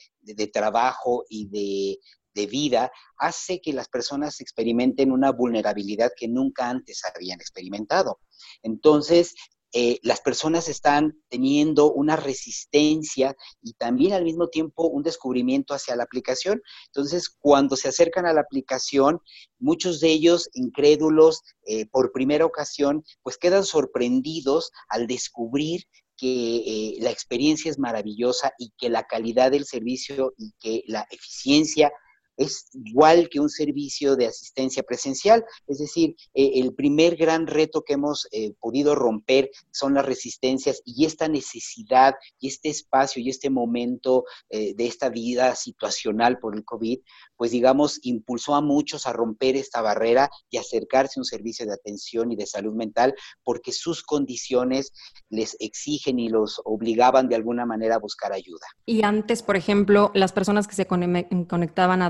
trabajo 0.53 1.25
y 1.27 1.47
de, 1.50 2.00
de 2.33 2.47
vida, 2.47 2.91
hace 3.17 3.59
que 3.59 3.73
las 3.73 3.89
personas 3.89 4.39
experimenten 4.39 5.11
una 5.11 5.31
vulnerabilidad 5.31 6.11
que 6.15 6.27
nunca 6.27 6.69
antes 6.69 7.01
habían 7.03 7.41
experimentado. 7.41 8.19
Entonces, 8.63 9.35
eh, 9.73 9.99
las 10.03 10.19
personas 10.19 10.67
están 10.67 11.21
teniendo 11.29 11.91
una 11.91 12.17
resistencia 12.17 13.35
y 13.61 13.73
también 13.73 14.13
al 14.13 14.25
mismo 14.25 14.49
tiempo 14.49 14.87
un 14.87 15.01
descubrimiento 15.03 15.73
hacia 15.73 15.95
la 15.95 16.03
aplicación. 16.03 16.61
Entonces, 16.87 17.29
cuando 17.29 17.77
se 17.77 17.87
acercan 17.87 18.25
a 18.25 18.33
la 18.33 18.41
aplicación, 18.41 19.19
muchos 19.59 19.99
de 20.01 20.09
ellos 20.09 20.49
incrédulos 20.53 21.41
eh, 21.65 21.85
por 21.85 22.11
primera 22.11 22.45
ocasión, 22.45 23.03
pues 23.23 23.37
quedan 23.37 23.63
sorprendidos 23.63 24.71
al 24.89 25.07
descubrir 25.07 25.83
que 26.17 26.57
eh, 26.57 26.97
la 26.99 27.09
experiencia 27.09 27.71
es 27.71 27.79
maravillosa 27.79 28.53
y 28.59 28.73
que 28.77 28.89
la 28.89 29.07
calidad 29.07 29.51
del 29.51 29.65
servicio 29.65 30.33
y 30.37 30.51
que 30.59 30.83
la 30.85 31.07
eficiencia 31.09 31.91
es 32.38 32.69
igual 32.73 33.29
que 33.29 33.39
un 33.39 33.50
servicio 33.50 34.15
de 34.15 34.27
asistencia 34.27 34.83
presencial. 34.83 35.43
Es 35.67 35.79
decir, 35.79 36.15
eh, 36.33 36.51
el 36.55 36.73
primer 36.73 37.15
gran 37.15 37.47
reto 37.47 37.83
que 37.83 37.93
hemos 37.93 38.27
eh, 38.31 38.53
podido 38.59 38.95
romper 38.95 39.50
son 39.71 39.93
las 39.93 40.05
resistencias 40.05 40.81
y 40.85 41.05
esta 41.05 41.27
necesidad 41.27 42.15
y 42.39 42.47
este 42.47 42.69
espacio 42.69 43.21
y 43.21 43.29
este 43.29 43.50
momento 43.50 44.25
eh, 44.50 44.73
de 44.75 44.85
esta 44.88 45.09
vida 45.09 45.55
situacional 45.55 46.39
por 46.39 46.55
el 46.55 46.63
COVID, 46.63 47.00
pues 47.35 47.51
digamos, 47.51 48.00
impulsó 48.03 48.55
a 48.55 48.61
muchos 48.61 49.07
a 49.07 49.13
romper 49.13 49.55
esta 49.55 49.81
barrera 49.81 50.29
y 50.50 50.57
acercarse 50.57 51.19
a 51.19 51.21
un 51.21 51.25
servicio 51.25 51.65
de 51.65 51.73
atención 51.73 52.31
y 52.31 52.35
de 52.35 52.45
salud 52.45 52.73
mental 52.73 53.13
porque 53.43 53.71
sus 53.71 54.03
condiciones 54.03 54.91
les 55.29 55.55
exigen 55.59 56.19
y 56.19 56.29
los 56.29 56.61
obligaban 56.65 57.27
de 57.27 57.35
alguna 57.35 57.65
manera 57.65 57.95
a 57.95 58.00
buscar 58.00 58.33
ayuda. 58.33 58.65
Y 58.85 59.03
antes, 59.03 59.43
por 59.43 59.55
ejemplo, 59.55 60.11
las 60.13 60.31
personas 60.31 60.67
que 60.67 60.75
se 60.75 60.88
conectaban 60.88 62.01
a 62.01 62.09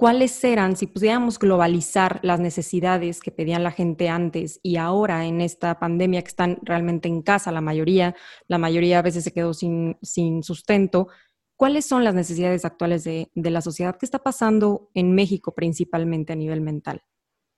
¿cuáles 0.00 0.42
eran, 0.44 0.76
si 0.76 0.86
pudiéramos 0.86 1.38
globalizar 1.38 2.20
las 2.22 2.40
necesidades 2.40 3.20
que 3.20 3.30
pedían 3.30 3.62
la 3.62 3.70
gente 3.70 4.08
antes 4.08 4.58
y 4.62 4.76
ahora 4.76 5.26
en 5.26 5.42
esta 5.42 5.78
pandemia 5.78 6.22
que 6.22 6.28
están 6.28 6.58
realmente 6.62 7.06
en 7.06 7.20
casa, 7.20 7.52
la 7.52 7.60
mayoría, 7.60 8.16
la 8.48 8.56
mayoría 8.56 9.00
a 9.00 9.02
veces 9.02 9.24
se 9.24 9.32
quedó 9.32 9.52
sin, 9.52 9.98
sin 10.00 10.42
sustento, 10.42 11.08
¿cuáles 11.54 11.84
son 11.84 12.02
las 12.02 12.14
necesidades 12.14 12.64
actuales 12.64 13.04
de, 13.04 13.30
de 13.34 13.50
la 13.50 13.60
sociedad? 13.60 13.96
¿Qué 13.98 14.06
está 14.06 14.20
pasando 14.20 14.90
en 14.94 15.14
México 15.14 15.54
principalmente 15.54 16.32
a 16.32 16.36
nivel 16.36 16.62
mental? 16.62 17.02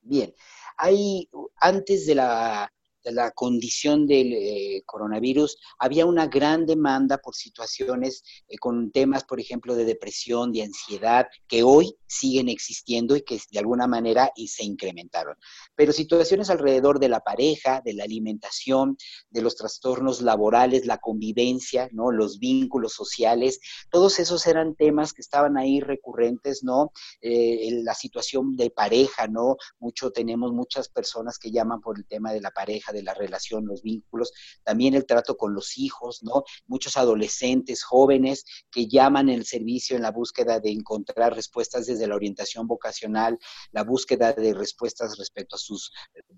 Bien, 0.01 0.35
hay 0.77 1.31
antes 1.61 2.07
de 2.07 2.17
la 2.17 2.73
de 3.05 3.13
la 3.13 3.31
condición 3.33 4.07
del 4.07 4.33
eh, 4.33 4.83
coronavirus, 4.87 5.59
había 5.79 6.07
una 6.07 6.27
gran 6.27 6.67
demanda 6.67 7.19
por 7.19 7.35
situaciones 7.35 8.23
eh, 8.49 8.59
con 8.59 8.91
temas, 8.91 9.25
por 9.25 9.41
ejemplo, 9.41 9.75
de 9.75 9.85
depresión, 9.85 10.53
de 10.53 10.63
ansiedad, 10.63 11.27
que 11.49 11.63
hoy 11.63 11.97
siguen 12.07 12.49
existiendo 12.49 13.17
y 13.17 13.23
que 13.23 13.41
de 13.51 13.59
alguna 13.59 13.87
manera 13.87 14.31
y 14.37 14.49
se 14.49 14.65
incrementaron. 14.65 15.37
Pero 15.75 15.93
situaciones 15.93 16.51
alrededor 16.51 16.99
de 16.99 17.09
la 17.09 17.21
pareja, 17.21 17.81
de 17.85 17.95
la 17.95 18.05
alimentación, 18.05 18.97
de 19.31 19.43
los 19.43 19.57
trastornos 19.57 20.21
laborales, 20.21 20.87
la 20.87 20.99
convivencia, 20.99 21.89
¿no? 21.93 22.11
los 22.11 22.39
vínculos 22.39 22.93
sociales, 22.93 23.61
todos 23.91 24.19
esos 24.19 24.47
eran 24.47 24.75
temas 24.75 25.13
que 25.13 25.23
estaban 25.23 25.57
ahí 25.57 25.81
recurrentes, 25.81 26.63
¿no? 26.63 26.93
Eh, 27.21 27.81
la 27.83 27.95
situación 27.95 28.57
de 28.57 28.71
pareja, 28.71 29.27
¿no? 29.27 29.57
Mucho 29.79 30.11
tenemos 30.11 30.53
muchas 30.53 30.89
personas 30.89 31.39
que 31.39 31.51
llaman 31.51 31.81
por 31.81 31.99
el 31.99 32.07
tema 32.07 32.33
de 32.33 32.41
la 32.41 32.51
pareja 32.51 32.92
de 32.93 33.03
la 33.03 33.15
relación, 33.15 33.67
los 33.67 33.83
vínculos, 33.83 34.33
también 34.65 34.95
el 34.95 35.07
trato 35.07 35.37
con 35.37 35.55
los 35.55 35.79
hijos, 35.79 36.23
¿no? 36.23 36.45
Muchos 36.67 36.97
adolescentes, 36.97 37.83
jóvenes 37.83 38.45
que 38.71 38.87
llaman 38.87 39.29
el 39.29 39.45
servicio 39.45 39.97
en 39.97 40.03
la 40.03 40.11
búsqueda 40.11 40.61
de 40.61 40.71
encontrar 40.71 41.35
respuestas 41.35 41.87
desde 41.87 42.07
la 42.07 42.15
orientación 42.15 42.67
vocacional, 42.67 43.39
la 43.73 43.85
búsqueda 43.85 44.33
de 44.33 44.55
respuestas 44.55 45.19
respecto 45.19 45.57
a 45.57 45.59
sus 45.59 45.93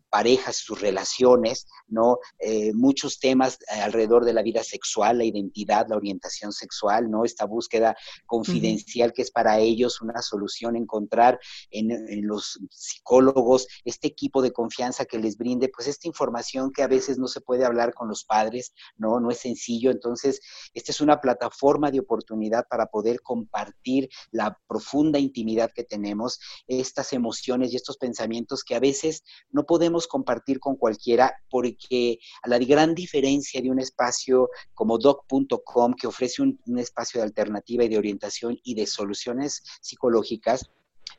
parejas, 0.09 0.57
sus 0.57 0.81
relaciones, 0.81 1.67
¿no? 1.89 2.19
Eh, 2.39 2.73
muchos 2.73 3.19
temas 3.19 3.59
alrededor 3.69 4.25
de 4.25 4.33
la 4.33 4.43
vida 4.43 4.63
sexual, 4.63 5.19
la 5.19 5.25
identidad, 5.25 5.87
la 5.89 5.97
orientación 5.97 6.53
sexual, 6.53 7.11
¿no? 7.11 7.25
Esta 7.25 7.47
búsqueda 7.47 7.97
confidencial 8.27 9.13
que 9.13 9.23
es 9.23 9.31
para 9.31 9.59
ellos 9.59 10.01
una 10.01 10.23
solución 10.23 10.77
encontrar 10.77 11.39
en, 11.71 11.91
en 11.91 12.27
los 12.27 12.59
psicólogos 12.71 13.67
este 13.85 14.09
equipo 14.09 14.43
de 14.43 14.53
confianza 14.53 15.05
que 15.05 15.19
les 15.19 15.37
brinde 15.37 15.69
pues 15.69 15.89
esta 15.89 16.09
información 16.09 16.44
que 16.75 16.83
a 16.83 16.87
veces 16.87 17.19
no 17.19 17.27
se 17.27 17.41
puede 17.41 17.65
hablar 17.65 17.95
con 17.95 18.09
los 18.09 18.25
padres, 18.25 18.73
¿no? 18.97 19.21
No 19.21 19.31
es 19.31 19.39
sencillo. 19.39 19.91
Entonces, 19.91 20.41
esta 20.75 20.93
es 20.93 21.01
una 21.01 21.21
plataforma 21.21 21.91
de 21.91 22.01
oportunidad 22.01 22.67
para 22.69 22.87
poder 22.87 23.21
compartir 23.23 24.09
la 24.31 24.59
profunda 24.67 25.19
intimidad 25.19 25.71
que 25.75 25.85
tenemos, 25.85 26.39
estas 26.67 27.13
emociones 27.13 27.73
y 27.73 27.77
estos 27.77 27.97
pensamientos 27.97 28.65
que 28.65 28.75
a 28.75 28.81
veces 28.81 29.25
no 29.51 29.65
podemos 29.65 30.07
compartir 30.07 30.61
con 30.61 30.77
cualquiera 30.77 31.35
porque 31.51 32.19
a 32.43 32.49
la 32.49 32.59
gran 32.59 32.95
diferencia 32.95 33.61
de 33.61 33.71
un 33.71 33.81
espacio 33.81 34.51
como 34.75 34.99
doc.com 34.99 35.95
que 35.95 36.07
ofrece 36.07 36.43
un, 36.43 36.61
un 36.67 36.79
espacio 36.79 37.21
de 37.21 37.27
alternativa 37.27 37.85
y 37.85 37.89
de 37.89 37.99
orientación 37.99 38.59
y 38.63 38.75
de 38.75 38.87
soluciones 38.87 39.63
psicológicas, 39.81 40.71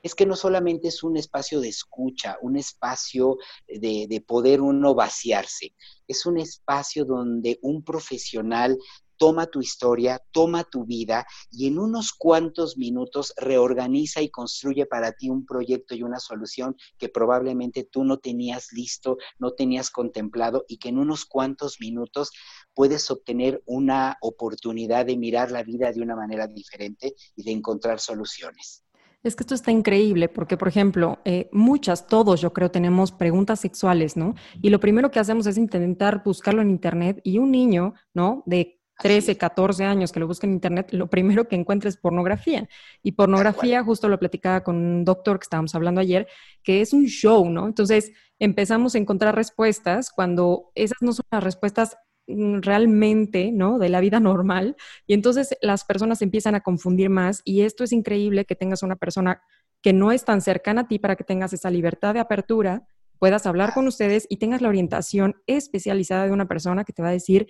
es 0.05 0.13
que 0.13 0.27
no 0.27 0.35
solamente 0.35 0.89
es 0.89 1.01
un 1.01 1.17
espacio 1.17 1.59
de 1.59 1.69
escucha, 1.69 2.37
un 2.43 2.57
espacio 2.57 3.37
de, 3.67 4.23
poder 4.27 4.61
uno 4.61 4.93
vaciarse, 4.93 5.73
es 6.07 6.27
un 6.27 6.37
espacio 6.37 7.05
donde 7.05 7.57
un 7.63 7.83
profesional 7.83 8.77
toma 9.17 9.47
tu 9.47 9.61
historia, 9.61 10.21
toma 10.31 10.63
tu 10.63 10.85
vida 10.85 11.25
y 11.49 11.65
en 11.65 11.79
unos 11.79 12.13
cuantos 12.13 12.77
minutos 12.77 13.33
reorganiza 13.35 14.21
y 14.21 14.29
construye 14.29 14.85
para 14.85 15.11
ti 15.13 15.31
un 15.31 15.43
proyecto 15.43 15.95
y 15.95 16.03
una 16.03 16.19
solución 16.19 16.75
que 16.99 17.09
probablemente 17.09 17.83
tú 17.83 18.03
no 18.03 18.19
tenías 18.19 18.67
listo, 18.73 19.17
no 19.39 19.53
tenías 19.53 19.89
contemplado 19.89 20.65
y 20.67 20.77
que 20.77 20.89
en 20.89 20.99
unos 20.99 21.25
cuantos 21.25 21.77
minutos 21.79 22.29
puedes 22.75 23.09
obtener 23.09 23.63
una 23.65 24.17
oportunidad 24.21 25.07
de 25.07 25.17
mirar 25.17 25.49
la 25.49 25.63
vida 25.63 25.91
de 25.91 26.01
una 26.03 26.15
manera 26.15 26.45
diferente 26.45 27.15
y 27.35 27.43
de 27.43 27.53
encontrar 27.53 27.99
soluciones. 27.99 28.84
Es 29.25 29.35
que 29.35 29.41
esto 29.41 29.55
está 29.55 29.71
increíble 29.71 30.29
porque, 30.29 30.55
por 30.55 30.67
ejemplo, 30.67 31.17
eh, 31.25 31.49
muchas, 31.51 32.05
todos 32.05 32.39
yo 32.41 32.53
creo, 32.53 32.69
tenemos 32.69 33.11
preguntas 33.11 33.59
sexuales, 33.59 34.15
¿no? 34.15 34.35
Y 34.61 34.69
lo 34.69 34.79
primero 34.79 35.09
que 35.09 35.19
hacemos 35.19 35.47
es 35.47 35.57
intentar 35.57 36.21
buscarlo 36.23 36.61
en 36.61 36.69
Internet 36.69 37.21
y 37.23 37.39
un 37.39 37.49
niño, 37.49 37.95
¿no? 38.13 38.43
De 38.45 38.79
13, 38.99 39.35
14 39.35 39.83
años 39.83 40.11
que 40.11 40.19
lo 40.19 40.27
busca 40.27 40.45
en 40.45 40.53
Internet, 40.53 40.89
lo 40.91 41.09
primero 41.09 41.47
que 41.47 41.55
encuentra 41.55 41.89
es 41.89 41.97
pornografía. 41.97 42.69
Y 43.01 43.13
pornografía, 43.13 43.83
justo 43.83 44.07
lo 44.09 44.19
platicaba 44.19 44.63
con 44.63 44.75
un 44.75 45.03
doctor 45.03 45.39
que 45.39 45.45
estábamos 45.45 45.73
hablando 45.73 46.01
ayer, 46.01 46.27
que 46.61 46.81
es 46.81 46.93
un 46.93 47.07
show, 47.07 47.49
¿no? 47.49 47.65
Entonces 47.65 48.11
empezamos 48.37 48.93
a 48.93 48.99
encontrar 48.99 49.33
respuestas 49.33 50.11
cuando 50.11 50.71
esas 50.75 51.01
no 51.01 51.13
son 51.13 51.25
las 51.31 51.43
respuestas 51.43 51.97
realmente, 52.27 53.51
¿no? 53.51 53.77
De 53.77 53.89
la 53.89 53.99
vida 53.99 54.19
normal. 54.19 54.75
Y 55.07 55.13
entonces 55.13 55.55
las 55.61 55.85
personas 55.85 56.21
empiezan 56.21 56.55
a 56.55 56.61
confundir 56.61 57.09
más 57.09 57.41
y 57.43 57.61
esto 57.61 57.83
es 57.83 57.91
increíble 57.91 58.45
que 58.45 58.55
tengas 58.55 58.83
una 58.83 58.95
persona 58.95 59.41
que 59.81 59.93
no 59.93 60.11
es 60.11 60.25
tan 60.25 60.41
cercana 60.41 60.81
a 60.81 60.87
ti 60.87 60.97
para 60.97 61.15
que 61.15 61.23
tengas 61.23 61.53
esa 61.53 61.69
libertad 61.69 62.13
de 62.15 62.19
apertura, 62.19 62.87
puedas 63.19 63.45
hablar 63.45 63.73
con 63.73 63.87
ustedes 63.87 64.25
y 64.29 64.37
tengas 64.37 64.61
la 64.61 64.69
orientación 64.69 65.35
especializada 65.45 66.25
de 66.25 66.31
una 66.31 66.47
persona 66.47 66.83
que 66.83 66.93
te 66.93 67.03
va 67.03 67.09
a 67.09 67.13
decir 67.13 67.47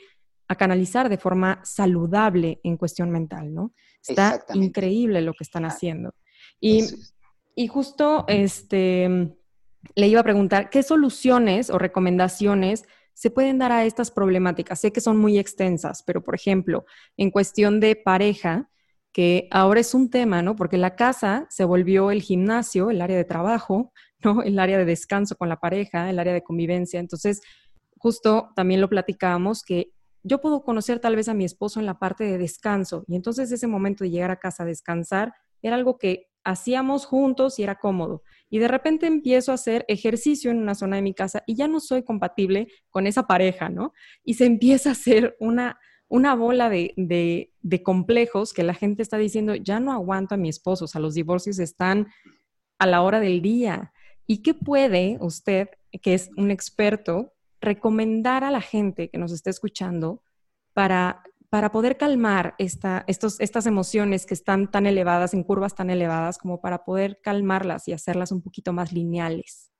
a 0.47 0.55
canalizar 0.55 1.09
de 1.09 1.17
forma 1.17 1.61
saludable 1.63 2.59
en 2.63 2.77
cuestión 2.77 3.09
mental, 3.09 3.53
¿no? 3.53 3.73
Está 4.05 4.45
increíble 4.53 5.21
lo 5.21 5.33
que 5.33 5.43
están 5.43 5.65
haciendo. 5.65 6.13
Y, 6.59 6.83
y 7.55 7.67
justo 7.67 8.25
este, 8.27 9.33
le 9.95 10.07
iba 10.07 10.19
a 10.19 10.23
preguntar, 10.23 10.69
¿qué 10.69 10.83
soluciones 10.83 11.69
o 11.69 11.79
recomendaciones 11.79 12.83
se 13.15 13.31
pueden 13.31 13.57
dar 13.57 13.71
a 13.71 13.85
estas 13.85 14.11
problemáticas? 14.11 14.79
Sé 14.79 14.93
que 14.93 15.01
son 15.01 15.17
muy 15.17 15.39
extensas, 15.39 16.03
pero 16.03 16.21
por 16.23 16.35
ejemplo, 16.35 16.85
en 17.17 17.31
cuestión 17.31 17.79
de 17.79 17.95
pareja, 17.95 18.69
que 19.11 19.47
ahora 19.49 19.79
es 19.79 19.95
un 19.95 20.09
tema, 20.09 20.41
¿no? 20.41 20.55
Porque 20.55 20.77
la 20.77 20.95
casa 20.95 21.47
se 21.49 21.63
volvió 21.63 22.11
el 22.11 22.21
gimnasio, 22.21 22.91
el 22.91 23.01
área 23.01 23.17
de 23.17 23.23
trabajo, 23.23 23.93
¿no? 24.23 24.43
El 24.43 24.59
área 24.59 24.77
de 24.77 24.85
descanso 24.85 25.35
con 25.35 25.49
la 25.49 25.59
pareja, 25.59 26.09
el 26.09 26.19
área 26.19 26.33
de 26.33 26.43
convivencia. 26.43 26.99
Entonces, 26.99 27.41
justo 27.97 28.49
también 28.55 28.81
lo 28.81 28.89
platicábamos 28.89 29.63
que 29.63 29.91
yo 30.21 30.41
puedo 30.41 30.63
conocer 30.63 30.99
tal 30.99 31.15
vez 31.15 31.29
a 31.29 31.33
mi 31.33 31.45
esposo 31.45 31.79
en 31.79 31.85
la 31.85 31.99
parte 31.99 32.23
de 32.23 32.37
descanso 32.37 33.05
y 33.07 33.15
entonces 33.15 33.51
ese 33.51 33.67
momento 33.67 34.03
de 34.03 34.09
llegar 34.09 34.31
a 34.31 34.39
casa 34.39 34.63
a 34.63 34.65
descansar 34.65 35.33
era 35.61 35.75
algo 35.75 35.97
que 35.97 36.27
hacíamos 36.43 37.05
juntos 37.05 37.59
y 37.59 37.63
era 37.63 37.75
cómodo. 37.75 38.23
Y 38.49 38.59
de 38.59 38.67
repente 38.67 39.07
empiezo 39.07 39.51
a 39.51 39.55
hacer 39.55 39.85
ejercicio 39.87 40.51
en 40.51 40.57
una 40.57 40.75
zona 40.75 40.97
de 40.97 41.01
mi 41.01 41.13
casa 41.13 41.43
y 41.47 41.55
ya 41.55 41.67
no 41.67 41.79
soy 41.79 42.03
compatible 42.03 42.67
con 42.89 43.07
esa 43.07 43.27
pareja, 43.27 43.69
¿no? 43.69 43.93
Y 44.23 44.35
se 44.35 44.45
empieza 44.45 44.89
a 44.89 44.91
hacer 44.93 45.35
una, 45.39 45.79
una 46.07 46.35
bola 46.35 46.69
de, 46.69 46.93
de, 46.95 47.83
complejos 47.83 48.53
que 48.53 48.63
la 48.63 48.73
gente 48.73 49.01
está 49.01 49.17
diciendo, 49.17 49.55
ya 49.55 49.79
no 49.79 49.91
aguanto 49.91 50.35
a 50.35 50.37
mi 50.37 50.49
esposo, 50.49 50.85
o 50.85 50.87
sea, 50.87 51.01
los 51.01 51.15
divorcios 51.15 51.59
están 51.59 52.07
a 52.77 52.85
la 52.85 53.01
hora 53.01 53.19
del 53.19 53.41
día. 53.41 53.91
¿Y 54.27 54.41
qué 54.41 54.53
puede 54.53 55.17
usted, 55.21 55.69
que 56.01 56.13
es 56.13 56.29
un 56.37 56.51
experto, 56.51 57.33
recomendar 57.61 58.43
a 58.43 58.51
la 58.51 58.61
gente 58.61 59.09
que 59.09 59.17
nos 59.17 59.31
está 59.31 59.49
escuchando 59.49 60.21
para 60.73 61.23
para 61.49 61.71
poder 61.71 61.97
calmar 61.97 62.55
esta, 62.57 63.05
estas 63.07 63.65
emociones 63.65 64.25
que 64.25 64.33
están 64.33 64.69
tan 64.71 64.85
elevadas, 64.85 65.33
en 65.33 65.43
curvas 65.43 65.75
tan 65.75 65.89
elevadas, 65.89 66.37
como 66.37 66.61
para 66.61 66.83
poder 66.83 67.19
calmarlas 67.21 67.87
y 67.87 67.93
hacerlas 67.93 68.31
un 68.31 68.41
poquito 68.41 68.73
más 68.73 68.91
lineales. 68.91 69.71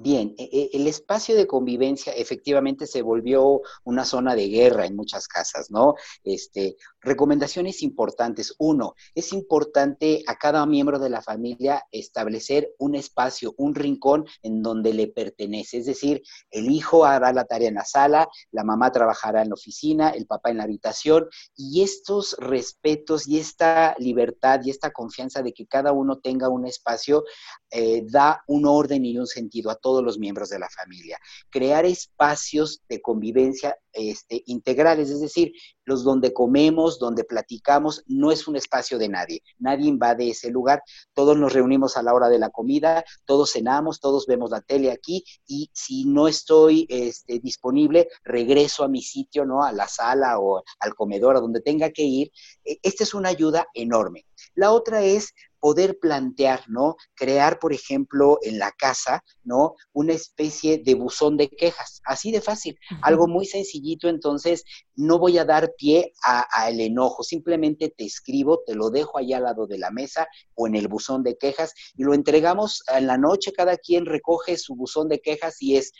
Bien, 0.00 0.34
e, 0.38 0.44
e, 0.44 0.70
el 0.76 0.86
espacio 0.86 1.34
de 1.34 1.48
convivencia 1.48 2.12
efectivamente 2.12 2.86
se 2.86 3.02
volvió 3.02 3.62
una 3.84 4.04
zona 4.04 4.36
de 4.36 4.48
guerra 4.48 4.86
en 4.86 4.94
muchas 4.94 5.26
casas, 5.26 5.72
¿no? 5.72 5.94
Este, 6.22 6.76
recomendaciones 7.08 7.82
importantes. 7.82 8.54
Uno, 8.58 8.94
es 9.14 9.32
importante 9.32 10.22
a 10.26 10.36
cada 10.36 10.64
miembro 10.66 10.98
de 10.98 11.10
la 11.10 11.22
familia 11.22 11.84
establecer 11.90 12.74
un 12.78 12.94
espacio, 12.94 13.54
un 13.56 13.74
rincón 13.74 14.26
en 14.42 14.62
donde 14.62 14.92
le 14.92 15.08
pertenece. 15.08 15.78
Es 15.78 15.86
decir, 15.86 16.22
el 16.50 16.70
hijo 16.70 17.04
hará 17.04 17.32
la 17.32 17.44
tarea 17.44 17.68
en 17.68 17.74
la 17.74 17.84
sala, 17.84 18.28
la 18.52 18.64
mamá 18.64 18.92
trabajará 18.92 19.42
en 19.42 19.48
la 19.48 19.54
oficina, 19.54 20.10
el 20.10 20.26
papá 20.26 20.50
en 20.50 20.58
la 20.58 20.64
habitación, 20.64 21.28
y 21.56 21.82
estos 21.82 22.36
respetos 22.38 23.26
y 23.26 23.38
esta 23.38 23.96
libertad 23.98 24.60
y 24.62 24.70
esta 24.70 24.90
confianza 24.90 25.42
de 25.42 25.52
que 25.52 25.66
cada 25.66 25.92
uno 25.92 26.18
tenga 26.18 26.48
un 26.48 26.66
espacio 26.66 27.24
eh, 27.70 28.02
da 28.06 28.42
un 28.46 28.66
orden 28.66 29.04
y 29.04 29.18
un 29.18 29.26
sentido 29.26 29.70
a 29.70 29.76
todos 29.76 30.02
los 30.02 30.18
miembros 30.18 30.48
de 30.48 30.58
la 30.58 30.68
familia. 30.70 31.18
Crear 31.50 31.84
espacios 31.84 32.82
de 32.88 33.00
convivencia 33.00 33.76
este, 33.92 34.42
integrales, 34.46 35.10
es 35.10 35.20
decir, 35.20 35.52
los 35.88 36.04
donde 36.04 36.32
comemos, 36.32 36.98
donde 36.98 37.24
platicamos, 37.24 38.04
no 38.06 38.30
es 38.30 38.46
un 38.46 38.56
espacio 38.56 38.98
de 38.98 39.08
nadie. 39.08 39.42
Nadie 39.58 39.88
invade 39.88 40.30
ese 40.30 40.50
lugar. 40.50 40.82
Todos 41.14 41.36
nos 41.36 41.54
reunimos 41.54 41.96
a 41.96 42.02
la 42.02 42.12
hora 42.12 42.28
de 42.28 42.38
la 42.38 42.50
comida, 42.50 43.04
todos 43.24 43.52
cenamos, 43.52 43.98
todos 43.98 44.26
vemos 44.26 44.50
la 44.50 44.60
tele 44.60 44.92
aquí 44.92 45.24
y 45.46 45.70
si 45.72 46.04
no 46.04 46.28
estoy 46.28 46.86
este, 46.90 47.40
disponible, 47.40 48.08
regreso 48.22 48.84
a 48.84 48.88
mi 48.88 49.00
sitio, 49.00 49.46
¿no? 49.46 49.64
A 49.64 49.72
la 49.72 49.88
sala 49.88 50.38
o 50.38 50.62
al 50.78 50.94
comedor, 50.94 51.36
a 51.36 51.40
donde 51.40 51.62
tenga 51.62 51.90
que 51.90 52.02
ir. 52.02 52.30
E, 52.64 52.78
esta 52.82 53.04
es 53.04 53.14
una 53.14 53.30
ayuda 53.30 53.66
enorme. 53.72 54.26
La 54.54 54.72
otra 54.72 55.02
es 55.02 55.32
poder 55.60 55.98
plantear, 55.98 56.62
¿no? 56.68 56.96
Crear, 57.14 57.58
por 57.58 57.72
ejemplo, 57.72 58.38
en 58.42 58.58
la 58.58 58.72
casa, 58.72 59.24
¿no? 59.44 59.74
Una 59.92 60.12
especie 60.12 60.78
de 60.78 60.94
buzón 60.94 61.36
de 61.36 61.48
quejas, 61.48 62.00
así 62.04 62.30
de 62.30 62.40
fácil, 62.40 62.78
algo 63.02 63.26
muy 63.26 63.46
sencillito, 63.46 64.08
entonces 64.08 64.64
no 64.94 65.18
voy 65.18 65.38
a 65.38 65.44
dar 65.44 65.72
pie 65.76 66.12
al 66.22 66.80
enojo, 66.80 67.22
simplemente 67.22 67.88
te 67.96 68.04
escribo, 68.04 68.62
te 68.66 68.74
lo 68.74 68.90
dejo 68.90 69.18
allá 69.18 69.38
al 69.38 69.44
lado 69.44 69.66
de 69.66 69.78
la 69.78 69.90
mesa 69.90 70.28
o 70.54 70.66
en 70.66 70.74
el 70.74 70.88
buzón 70.88 71.22
de 71.22 71.36
quejas 71.36 71.74
y 71.96 72.04
lo 72.04 72.14
entregamos 72.14 72.82
en 72.94 73.06
la 73.06 73.18
noche, 73.18 73.52
cada 73.52 73.76
quien 73.76 74.06
recoge 74.06 74.56
su 74.56 74.74
buzón 74.74 75.08
de 75.08 75.20
quejas 75.20 75.60
y 75.60 75.76
es, 75.76 75.92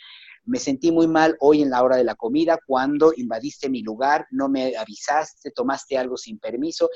me 0.45 0.59
sentí 0.59 0.91
muy 0.91 1.07
mal 1.07 1.35
hoy 1.39 1.61
en 1.61 1.69
la 1.69 1.83
hora 1.83 1.95
de 1.95 2.03
la 2.03 2.15
comida 2.15 2.59
cuando 2.65 3.13
invadiste 3.15 3.69
mi 3.69 3.83
lugar, 3.83 4.25
no 4.31 4.49
me 4.49 4.75
avisaste, 4.75 5.51
tomaste 5.51 5.97
algo 5.97 6.17
sin 6.17 6.39
permiso. 6.39 6.89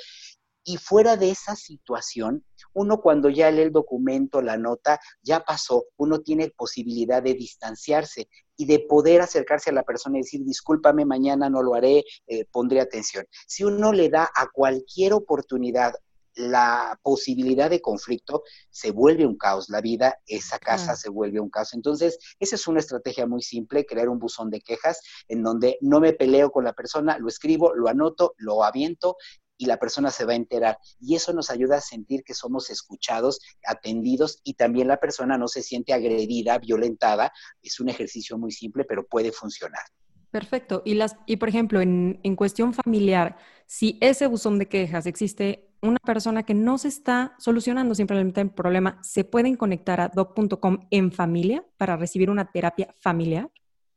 Y 0.63 0.77
fuera 0.77 1.17
de 1.17 1.29
esa 1.29 1.55
situación, 1.55 2.45
uno 2.73 3.01
cuando 3.01 3.29
ya 3.29 3.51
lee 3.51 3.63
el 3.63 3.71
documento, 3.71 4.41
la 4.41 4.57
nota, 4.57 4.99
ya 5.21 5.41
pasó, 5.41 5.85
uno 5.97 6.21
tiene 6.21 6.49
posibilidad 6.49 7.21
de 7.21 7.33
distanciarse 7.33 8.29
y 8.55 8.65
de 8.65 8.79
poder 8.79 9.21
acercarse 9.21 9.71
a 9.71 9.73
la 9.73 9.83
persona 9.83 10.17
y 10.17 10.21
decir, 10.21 10.43
discúlpame, 10.43 11.05
mañana 11.05 11.49
no 11.49 11.61
lo 11.61 11.75
haré, 11.75 12.03
eh, 12.27 12.45
pondré 12.51 12.79
atención. 12.79 13.25
Si 13.47 13.63
uno 13.63 13.91
le 13.91 14.09
da 14.09 14.29
a 14.35 14.47
cualquier 14.53 15.13
oportunidad 15.13 15.93
la 16.35 16.99
posibilidad 17.03 17.69
de 17.69 17.81
conflicto, 17.81 18.43
se 18.69 18.91
vuelve 18.91 19.25
un 19.25 19.37
caos. 19.37 19.69
La 19.69 19.81
vida, 19.81 20.19
esa 20.25 20.59
casa 20.59 20.95
se 20.95 21.09
vuelve 21.09 21.39
un 21.39 21.49
caos. 21.49 21.73
Entonces, 21.73 22.17
esa 22.39 22.55
es 22.55 22.67
una 22.67 22.79
estrategia 22.79 23.27
muy 23.27 23.41
simple, 23.41 23.85
crear 23.85 24.09
un 24.09 24.19
buzón 24.19 24.49
de 24.49 24.61
quejas 24.61 24.99
en 25.27 25.43
donde 25.43 25.77
no 25.81 25.99
me 25.99 26.13
peleo 26.13 26.51
con 26.51 26.63
la 26.63 26.73
persona, 26.73 27.17
lo 27.17 27.27
escribo, 27.27 27.73
lo 27.75 27.87
anoto, 27.87 28.33
lo 28.37 28.63
aviento 28.63 29.17
y 29.63 29.65
la 29.65 29.77
persona 29.77 30.11
se 30.11 30.25
va 30.25 30.33
a 30.33 30.35
enterar. 30.35 30.77
Y 30.99 31.15
eso 31.15 31.31
nos 31.31 31.49
ayuda 31.49 31.77
a 31.77 31.81
sentir 31.81 32.23
que 32.23 32.33
somos 32.33 32.69
escuchados, 32.69 33.39
atendidos 33.65 34.41
y 34.43 34.55
también 34.55 34.89
la 34.89 34.97
persona 34.97 35.37
no 35.37 35.47
se 35.47 35.63
siente 35.63 35.93
agredida, 35.93 36.57
violentada. 36.57 37.31
Es 37.61 37.79
un 37.79 37.87
ejercicio 37.87 38.37
muy 38.37 38.51
simple, 38.51 38.83
pero 38.83 39.07
puede 39.07 39.31
funcionar. 39.31 39.83
Perfecto. 40.31 40.81
Y, 40.83 40.95
las, 40.95 41.15
y 41.27 41.37
por 41.37 41.47
ejemplo, 41.47 41.79
en, 41.79 42.19
en 42.23 42.35
cuestión 42.35 42.73
familiar, 42.73 43.37
si 43.65 43.97
ese 44.01 44.27
buzón 44.27 44.59
de 44.59 44.67
quejas 44.67 45.05
existe 45.05 45.69
una 45.81 45.99
persona 45.99 46.43
que 46.43 46.53
no 46.53 46.77
se 46.77 46.89
está 46.89 47.35
solucionando 47.37 47.95
simplemente 47.95 48.41
el 48.41 48.51
problema, 48.51 48.99
¿se 49.01 49.23
pueden 49.23 49.55
conectar 49.55 50.01
a 50.01 50.09
doc.com 50.09 50.87
en 50.91 51.11
familia 51.11 51.65
para 51.77 51.95
recibir 51.95 52.29
una 52.29 52.51
terapia 52.51 52.93
familiar? 52.99 53.49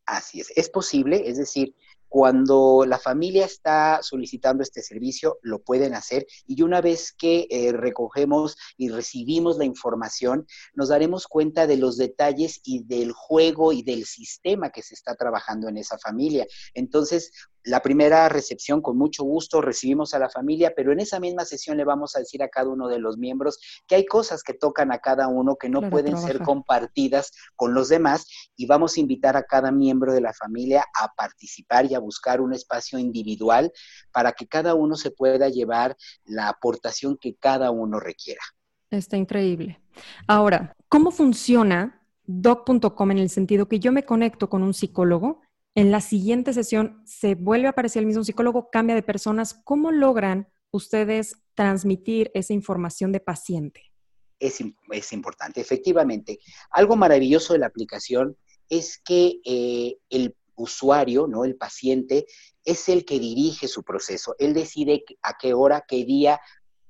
Así 0.05 0.41
es, 0.41 0.53
es 0.55 0.69
posible, 0.69 1.29
es 1.29 1.37
decir, 1.37 1.75
cuando 2.17 2.87
la 2.89 2.99
familia 2.99 3.45
está 3.45 3.99
solicitando 4.01 4.63
este 4.63 4.81
servicio, 4.81 5.39
lo 5.43 5.59
pueden 5.59 5.93
hacer 5.93 6.27
y 6.47 6.63
una 6.63 6.81
vez 6.81 7.13
que 7.13 7.47
eh, 7.51 7.73
recogemos 7.73 8.57
y 8.79 8.89
recibimos 8.89 9.59
la 9.59 9.67
información, 9.67 10.47
nos 10.73 10.89
daremos 10.89 11.27
cuenta 11.27 11.67
de 11.67 11.77
los 11.77 11.99
detalles 11.99 12.63
y 12.65 12.85
del 12.85 13.13
juego 13.13 13.75
y 13.75 13.83
del 13.83 14.07
sistema 14.07 14.71
que 14.71 14.83
se 14.83 14.95
está 14.95 15.15
trabajando 15.15 15.69
en 15.69 15.77
esa 15.77 15.99
familia. 15.99 16.47
Entonces, 16.73 17.33
la 17.67 17.83
primera 17.83 18.29
recepción, 18.29 18.81
con 18.81 18.97
mucho 18.97 19.25
gusto, 19.25 19.61
recibimos 19.61 20.15
a 20.15 20.21
la 20.21 20.31
familia, 20.31 20.73
pero 20.75 20.93
en 20.93 21.01
esa 21.01 21.19
misma 21.19 21.45
sesión 21.45 21.77
le 21.77 21.85
vamos 21.85 22.15
a 22.15 22.21
decir 22.21 22.41
a 22.45 22.49
cada 22.49 22.69
uno 22.69 22.87
de 22.87 23.01
los 23.01 23.19
miembros 23.19 23.59
que 23.89 23.97
hay 23.97 24.07
cosas 24.07 24.45
que 24.45 24.55
tocan 24.55 24.93
a 24.93 24.99
cada 24.99 25.27
uno 25.27 25.57
que 25.57 25.69
no 25.69 25.91
pueden 25.91 26.17
ser 26.17 26.43
compartidas 26.43 27.33
con 27.57 27.75
los 27.75 27.89
demás 27.89 28.29
y 28.55 28.67
vamos 28.67 28.97
a 28.97 29.01
invitar 29.01 29.37
a 29.37 29.43
cada 29.43 29.73
miembro 29.73 30.13
de 30.13 30.21
la 30.21 30.33
familia 30.33 30.85
a 30.95 31.13
participar 31.15 31.87
y 31.87 31.97
a 31.97 31.99
buscar 31.99 32.41
un 32.41 32.55
espacio 32.55 33.01
individual 33.01 33.73
para 34.13 34.31
que 34.31 34.47
cada 34.47 34.77
uno 34.77 34.95
se 34.95 35.11
pueda 35.11 35.49
llevar 35.49 35.97
la 36.25 36.49
aportación 36.49 37.19
que 37.21 37.35
cada 37.35 37.73
uno 37.73 37.99
requiera. 37.99 38.43
Está 38.91 39.17
increíble. 39.17 39.81
Ahora, 40.29 40.77
¿cómo 40.89 41.11
funciona 41.11 42.01
doc.com 42.27 43.11
en 43.11 43.19
el 43.19 43.29
sentido 43.29 43.67
que 43.67 43.81
yo 43.81 43.91
me 43.91 44.05
conecto 44.05 44.49
con 44.49 44.63
un 44.63 44.73
psicólogo? 44.73 45.41
En 45.77 45.91
la 45.91 46.01
siguiente 46.01 46.55
sesión 46.55 47.03
se 47.05 47.35
vuelve 47.35 47.67
a 47.67 47.71
aparecer 47.71 48.01
el 48.01 48.07
mismo 48.07 48.25
psicólogo, 48.25 48.71
cambia 48.71 48.95
de 48.95 49.03
personas. 49.03 49.61
¿Cómo 49.63 49.93
logran 49.93 50.49
ustedes 50.71 51.37
transmitir 51.55 52.31
esa 52.33 52.55
información 52.55 53.13
de 53.13 53.21
paciente? 53.21 53.93
Es, 54.41 55.13
importante, 55.13 55.61
efectivamente. 55.61 56.39
Algo 56.71 56.97
maravilloso 56.97 57.53
de 57.53 57.59
la 57.59 57.67
aplicación 57.67 58.39
es 58.71 58.99
que 59.05 59.41
eh, 59.45 59.99
el 60.09 60.35
usuario, 60.55 61.27
¿no? 61.27 61.45
El 61.45 61.57
paciente 61.57 62.27
es 62.65 62.89
el 62.89 63.05
que 63.05 63.21
dirige 63.21 63.69
su 63.69 63.85
proceso. 63.85 64.35
Él 64.39 64.55
decide 64.55 65.05
a 65.23 65.37
qué 65.39 65.53
hora, 65.53 65.85
qué 65.87 66.07
día, 66.07 66.41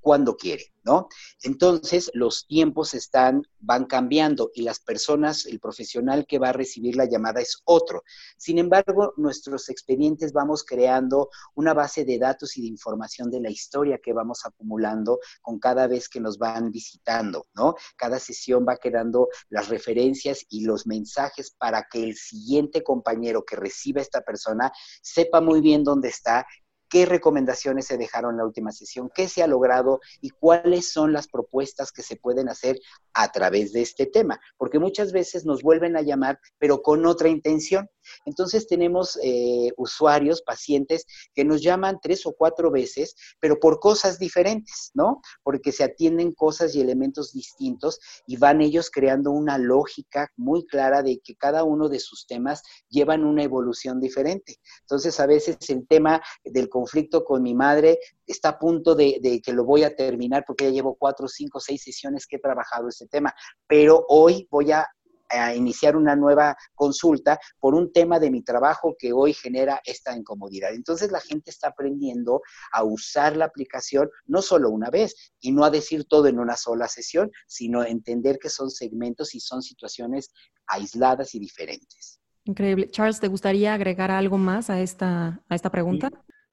cuando 0.06 0.36
quiere, 0.36 0.72
¿no? 0.84 1.08
Entonces, 1.42 2.12
los 2.14 2.46
tiempos 2.46 2.94
están, 2.94 3.42
van 3.58 3.86
cambiando 3.86 4.52
y 4.54 4.62
las 4.62 4.78
personas, 4.78 5.46
el 5.46 5.58
profesional 5.58 6.26
que 6.28 6.38
va 6.38 6.50
a 6.50 6.52
recibir 6.52 6.94
la 6.94 7.06
llamada 7.06 7.40
es 7.40 7.60
otro. 7.64 8.04
Sin 8.36 8.58
embargo, 8.58 9.14
nuestros 9.16 9.68
expedientes 9.68 10.32
vamos 10.32 10.62
creando 10.64 11.28
una 11.56 11.74
base 11.74 12.04
de 12.04 12.20
datos 12.20 12.56
y 12.56 12.62
de 12.62 12.68
información 12.68 13.32
de 13.32 13.40
la 13.40 13.50
historia 13.50 13.98
que 13.98 14.12
vamos 14.12 14.46
acumulando 14.46 15.18
con 15.42 15.58
cada 15.58 15.88
vez 15.88 16.08
que 16.08 16.20
nos 16.20 16.38
van 16.38 16.70
visitando, 16.70 17.48
¿no? 17.52 17.74
Cada 17.96 18.20
sesión 18.20 18.64
va 18.64 18.76
quedando 18.76 19.26
las 19.48 19.68
referencias 19.68 20.46
y 20.48 20.64
los 20.64 20.86
mensajes 20.86 21.50
para 21.50 21.88
que 21.90 22.04
el 22.04 22.14
siguiente 22.14 22.84
compañero 22.84 23.44
que 23.44 23.56
reciba 23.56 24.02
esta 24.02 24.20
persona 24.20 24.70
sepa 25.02 25.40
muy 25.40 25.60
bien 25.60 25.82
dónde 25.82 26.10
está 26.10 26.46
qué 26.88 27.06
recomendaciones 27.06 27.86
se 27.86 27.98
dejaron 27.98 28.32
en 28.32 28.38
la 28.38 28.44
última 28.44 28.72
sesión, 28.72 29.10
qué 29.14 29.28
se 29.28 29.42
ha 29.42 29.46
logrado 29.46 30.00
y 30.20 30.30
cuáles 30.30 30.90
son 30.90 31.12
las 31.12 31.28
propuestas 31.28 31.92
que 31.92 32.02
se 32.02 32.16
pueden 32.16 32.48
hacer 32.48 32.78
a 33.14 33.30
través 33.32 33.72
de 33.72 33.82
este 33.82 34.06
tema, 34.06 34.40
porque 34.56 34.78
muchas 34.78 35.12
veces 35.12 35.44
nos 35.44 35.62
vuelven 35.62 35.96
a 35.96 36.02
llamar, 36.02 36.38
pero 36.58 36.82
con 36.82 37.06
otra 37.06 37.28
intención. 37.28 37.88
Entonces 38.24 38.66
tenemos 38.66 39.18
eh, 39.22 39.70
usuarios, 39.76 40.42
pacientes 40.42 41.06
que 41.34 41.44
nos 41.44 41.62
llaman 41.62 41.98
tres 42.02 42.26
o 42.26 42.32
cuatro 42.32 42.70
veces, 42.70 43.14
pero 43.40 43.58
por 43.58 43.80
cosas 43.80 44.18
diferentes, 44.18 44.90
¿no? 44.94 45.20
Porque 45.42 45.72
se 45.72 45.84
atienden 45.84 46.32
cosas 46.32 46.74
y 46.74 46.80
elementos 46.80 47.32
distintos 47.32 47.98
y 48.26 48.36
van 48.36 48.60
ellos 48.60 48.90
creando 48.90 49.30
una 49.30 49.58
lógica 49.58 50.30
muy 50.36 50.66
clara 50.66 51.02
de 51.02 51.20
que 51.22 51.36
cada 51.36 51.64
uno 51.64 51.88
de 51.88 52.00
sus 52.00 52.26
temas 52.26 52.62
llevan 52.88 53.24
una 53.24 53.42
evolución 53.42 54.00
diferente. 54.00 54.56
Entonces 54.82 55.18
a 55.20 55.26
veces 55.26 55.56
el 55.68 55.86
tema 55.86 56.22
del 56.44 56.68
conflicto 56.68 57.24
con 57.24 57.42
mi 57.42 57.54
madre 57.54 57.98
está 58.26 58.50
a 58.50 58.58
punto 58.58 58.94
de, 58.94 59.18
de 59.22 59.40
que 59.40 59.52
lo 59.52 59.64
voy 59.64 59.84
a 59.84 59.94
terminar 59.94 60.44
porque 60.46 60.64
ya 60.64 60.70
llevo 60.70 60.96
cuatro, 60.96 61.28
cinco, 61.28 61.60
seis 61.60 61.82
sesiones 61.82 62.26
que 62.26 62.36
he 62.36 62.40
trabajado 62.40 62.88
este 62.88 63.06
tema, 63.06 63.32
pero 63.66 64.04
hoy 64.08 64.46
voy 64.50 64.72
a 64.72 64.86
a 65.28 65.54
iniciar 65.54 65.96
una 65.96 66.16
nueva 66.16 66.56
consulta 66.74 67.38
por 67.58 67.74
un 67.74 67.92
tema 67.92 68.18
de 68.18 68.30
mi 68.30 68.42
trabajo 68.42 68.96
que 68.98 69.12
hoy 69.12 69.32
genera 69.32 69.80
esta 69.84 70.16
incomodidad. 70.16 70.74
Entonces 70.74 71.10
la 71.10 71.20
gente 71.20 71.50
está 71.50 71.68
aprendiendo 71.68 72.42
a 72.72 72.84
usar 72.84 73.36
la 73.36 73.46
aplicación 73.46 74.10
no 74.26 74.42
solo 74.42 74.70
una 74.70 74.90
vez 74.90 75.32
y 75.40 75.52
no 75.52 75.64
a 75.64 75.70
decir 75.70 76.04
todo 76.04 76.28
en 76.28 76.38
una 76.38 76.56
sola 76.56 76.88
sesión, 76.88 77.30
sino 77.46 77.84
entender 77.84 78.38
que 78.38 78.50
son 78.50 78.70
segmentos 78.70 79.34
y 79.34 79.40
son 79.40 79.62
situaciones 79.62 80.30
aisladas 80.66 81.34
y 81.34 81.38
diferentes. 81.38 82.20
Increíble. 82.44 82.90
Charles, 82.90 83.18
¿te 83.18 83.28
gustaría 83.28 83.74
agregar 83.74 84.10
algo 84.10 84.38
más 84.38 84.70
a 84.70 84.80
esta, 84.80 85.42
a 85.48 85.54
esta 85.54 85.70
pregunta? 85.70 86.10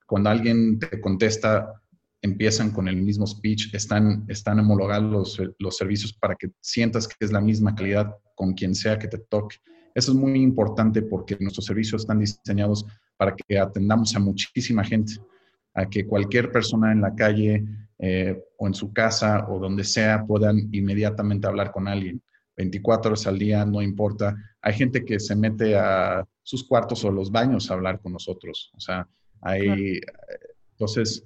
Cuando 0.07 0.29
alguien 0.29 0.79
te 0.79 0.99
contesta 0.99 1.82
empiezan 2.23 2.71
con 2.71 2.87
el 2.87 2.95
mismo 2.95 3.27
speech, 3.27 3.73
están, 3.75 4.25
están 4.29 4.57
homologados 4.59 5.11
los, 5.11 5.55
los, 5.59 5.77
servicios 5.77 6.13
para 6.13 6.35
que 6.35 6.49
sientas 6.61 7.05
que 7.07 7.17
es 7.19 7.33
la 7.33 7.41
misma 7.41 7.75
calidad 7.75 8.15
con 8.33 8.53
quien 8.53 8.73
sea 8.73 8.97
que 8.97 9.09
te 9.09 9.17
toque. 9.17 9.57
Eso 9.93 10.13
es 10.13 10.17
muy 10.17 10.41
importante 10.41 11.01
porque 11.01 11.37
nuestros 11.39 11.65
servicios 11.65 12.01
están 12.01 12.19
diseñados 12.19 12.85
para 13.17 13.35
que 13.35 13.59
atendamos 13.59 14.15
a 14.15 14.19
muchísima 14.19 14.85
gente, 14.85 15.13
a 15.73 15.85
que 15.85 16.07
cualquier 16.07 16.49
persona 16.49 16.93
en 16.93 17.01
la 17.01 17.13
calle 17.13 17.65
eh, 17.99 18.41
o 18.57 18.67
en 18.67 18.73
su 18.73 18.93
casa 18.93 19.45
o 19.49 19.59
donde 19.59 19.83
sea 19.83 20.25
puedan 20.25 20.69
inmediatamente 20.71 21.45
hablar 21.45 21.71
con 21.71 21.89
alguien. 21.89 22.21
24 22.55 23.11
horas 23.11 23.27
al 23.27 23.37
día, 23.37 23.65
no 23.65 23.81
importa. 23.81 24.35
Hay 24.61 24.73
gente 24.73 25.03
que 25.03 25.19
se 25.19 25.35
mete 25.35 25.75
a 25.75 26.25
sus 26.41 26.65
cuartos 26.65 27.03
o 27.03 27.11
los 27.11 27.31
baños 27.31 27.69
a 27.69 27.73
hablar 27.73 27.99
con 27.99 28.13
nosotros. 28.13 28.71
O 28.75 28.79
sea, 28.79 29.07
hay... 29.41 29.99
Entonces, 30.71 31.23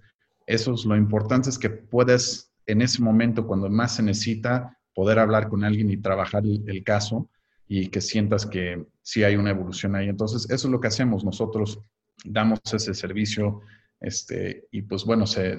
eso 0.48 0.74
es 0.74 0.86
lo 0.86 0.96
importante, 0.96 1.50
es 1.50 1.60
que 1.60 1.70
puedes 1.70 2.48
en 2.66 2.82
ese 2.82 3.02
momento, 3.02 3.48
cuando 3.48 3.70
más 3.70 3.96
se 3.96 4.04
necesita, 4.04 4.78
poder 4.94 5.20
hablar 5.20 5.48
con 5.48 5.64
alguien 5.64 5.90
y 5.90 5.98
trabajar 5.98 6.44
el, 6.44 6.84
caso 6.84 7.30
y 7.68 7.88
que 7.88 8.02
sientas 8.02 8.46
que 8.46 8.86
sí 9.02 9.24
hay 9.24 9.36
una 9.36 9.52
evolución 9.52 9.96
ahí. 9.96 10.10
Entonces, 10.10 10.50
eso 10.50 10.68
es 10.68 10.72
lo 10.72 10.80
que 10.80 10.88
hacemos. 10.88 11.24
Nosotros 11.24 11.80
damos 12.26 12.60
ese 12.74 12.94
servicio 12.94 13.62
este, 14.00 14.68
y 14.72 14.82
pues 14.82 15.06
bueno, 15.06 15.28
se, 15.28 15.58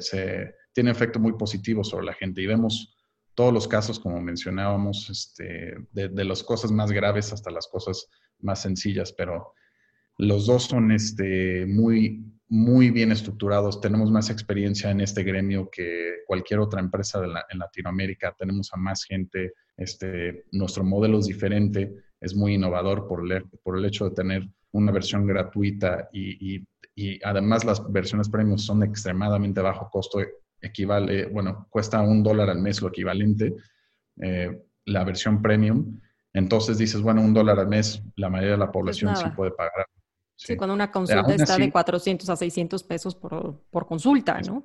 tiene 0.72 0.90
efecto 0.90 1.18
muy 1.18 1.32
positivo 1.34 1.84
sobre 1.84 2.06
la 2.06 2.14
gente 2.14 2.42
y 2.42 2.46
vemos 2.46 2.94
todos 3.34 3.52
los 3.52 3.68
casos, 3.68 4.00
como 4.00 4.20
mencionábamos, 4.20 5.08
este, 5.08 5.76
de, 5.92 6.08
de 6.08 6.24
las 6.24 6.42
cosas 6.42 6.72
más 6.72 6.90
graves 6.90 7.32
hasta 7.32 7.50
las 7.50 7.68
cosas 7.68 8.08
más 8.40 8.62
sencillas, 8.62 9.12
pero 9.12 9.54
los 10.18 10.46
dos 10.46 10.64
son 10.64 10.90
este, 10.90 11.64
muy, 11.66 12.24
muy 12.48 12.90
bien 12.90 13.12
estructurados. 13.12 13.80
Tenemos 13.80 14.10
más 14.10 14.30
experiencia 14.30 14.90
en 14.90 15.00
este 15.00 15.22
gremio 15.22 15.68
que 15.70 16.22
cualquier 16.26 16.60
otra 16.60 16.80
empresa 16.80 17.20
en 17.50 17.58
Latinoamérica. 17.58 18.34
Tenemos 18.38 18.72
a 18.72 18.76
más 18.76 19.04
gente. 19.04 19.54
Este, 19.76 20.44
nuestro 20.52 20.82
modelo 20.84 21.18
es 21.18 21.26
diferente, 21.26 21.94
es 22.20 22.34
muy 22.34 22.54
innovador 22.54 23.06
por 23.06 23.30
el, 23.30 23.44
por 23.62 23.78
el 23.78 23.84
hecho 23.84 24.08
de 24.08 24.14
tener 24.14 24.48
una 24.72 24.92
versión 24.92 25.26
gratuita 25.26 26.08
y, 26.12 26.66
además 27.22 27.64
las 27.64 27.92
versiones 27.92 28.28
premium 28.28 28.58
son 28.58 28.80
de 28.80 28.86
extremadamente 28.86 29.60
bajo 29.60 29.88
costo. 29.90 30.18
Equivale, 30.60 31.26
bueno, 31.26 31.68
cuesta 31.70 32.02
un 32.02 32.24
dólar 32.24 32.50
al 32.50 32.60
mes 32.60 32.82
lo 32.82 32.88
equivalente. 32.88 33.54
Eh, 34.20 34.60
la 34.84 35.04
versión 35.04 35.40
premium. 35.40 36.00
Entonces 36.32 36.78
dices, 36.78 37.00
bueno, 37.00 37.22
un 37.22 37.34
dólar 37.34 37.60
al 37.60 37.68
mes, 37.68 38.02
la 38.16 38.28
mayoría 38.28 38.52
de 38.52 38.58
la 38.58 38.72
población 38.72 39.14
sí 39.16 39.24
puede 39.36 39.52
pagar 39.52 39.86
Sí, 40.38 40.56
cuando 40.56 40.72
una 40.72 40.92
consulta 40.92 41.34
está 41.34 41.56
de 41.56 41.70
400 41.70 42.30
a 42.30 42.36
600 42.36 42.84
pesos 42.84 43.16
por, 43.16 43.86
consulta, 43.86 44.40
¿no? 44.42 44.64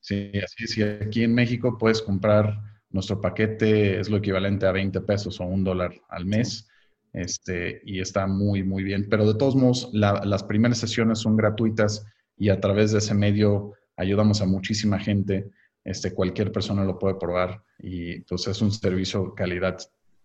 Sí, 0.00 0.30
así 0.42 0.80
es. 0.80 1.02
aquí 1.02 1.24
en 1.24 1.34
México 1.34 1.76
puedes 1.76 2.00
comprar 2.00 2.56
nuestro 2.90 3.20
paquete, 3.20 3.98
es 3.98 4.08
lo 4.08 4.18
equivalente 4.18 4.64
a 4.64 4.70
20 4.70 5.00
pesos 5.00 5.40
o 5.40 5.44
un 5.44 5.64
dólar 5.64 5.92
al 6.08 6.24
mes. 6.24 6.68
Este, 7.12 7.82
y 7.84 8.00
está 8.00 8.28
muy, 8.28 8.62
muy 8.62 8.84
bien. 8.84 9.08
Pero 9.10 9.26
de 9.26 9.36
todos 9.36 9.56
modos, 9.56 9.90
las 9.92 10.44
primeras 10.44 10.78
sesiones 10.78 11.18
son 11.18 11.36
gratuitas 11.36 12.06
y 12.36 12.50
a 12.50 12.60
través 12.60 12.92
de 12.92 12.98
ese 12.98 13.14
medio 13.14 13.72
ayudamos 13.96 14.40
a 14.40 14.46
muchísima 14.46 15.00
gente. 15.00 15.50
Este, 15.84 16.14
cualquier 16.14 16.52
persona 16.52 16.84
lo 16.84 16.96
puede 16.96 17.16
probar 17.16 17.60
y 17.80 18.12
entonces 18.12 18.46
pues, 18.46 18.56
es 18.56 18.62
un 18.62 18.70
servicio 18.70 19.34
calidad, 19.34 19.78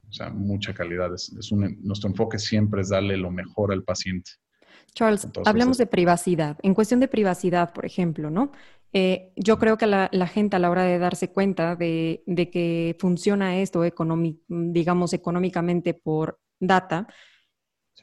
o 0.08 0.14
sea, 0.14 0.30
mucha 0.30 0.72
calidad. 0.72 1.12
Es, 1.16 1.34
nuestro 1.34 2.12
enfoque 2.12 2.38
siempre 2.38 2.82
es 2.82 2.90
darle 2.90 3.18
lo 3.18 3.32
mejor 3.32 3.74
al 3.74 3.84
paciente. 3.84 4.30
Charles, 4.94 5.28
hablemos 5.46 5.78
de 5.78 5.86
privacidad. 5.86 6.58
En 6.64 6.74
cuestión 6.74 7.00
de 7.00 7.08
privacidad, 7.08 7.74
por 7.74 7.86
ejemplo, 7.86 8.30
¿no? 8.30 8.52
Eh, 8.94 9.34
yo 9.36 9.60
creo 9.60 9.78
que 9.78 9.86
la, 9.86 10.10
gente 10.28 10.56
a 10.56 10.60
la 10.60 10.72
hora 10.72 10.84
de 10.84 10.98
darse 10.98 11.30
cuenta 11.32 11.76
de, 11.76 12.24
que 12.52 12.96
funciona 13.00 13.58
esto, 13.58 13.84
digamos, 14.48 15.14
económicamente 15.14 15.94
por 15.94 16.40
data, 16.60 17.08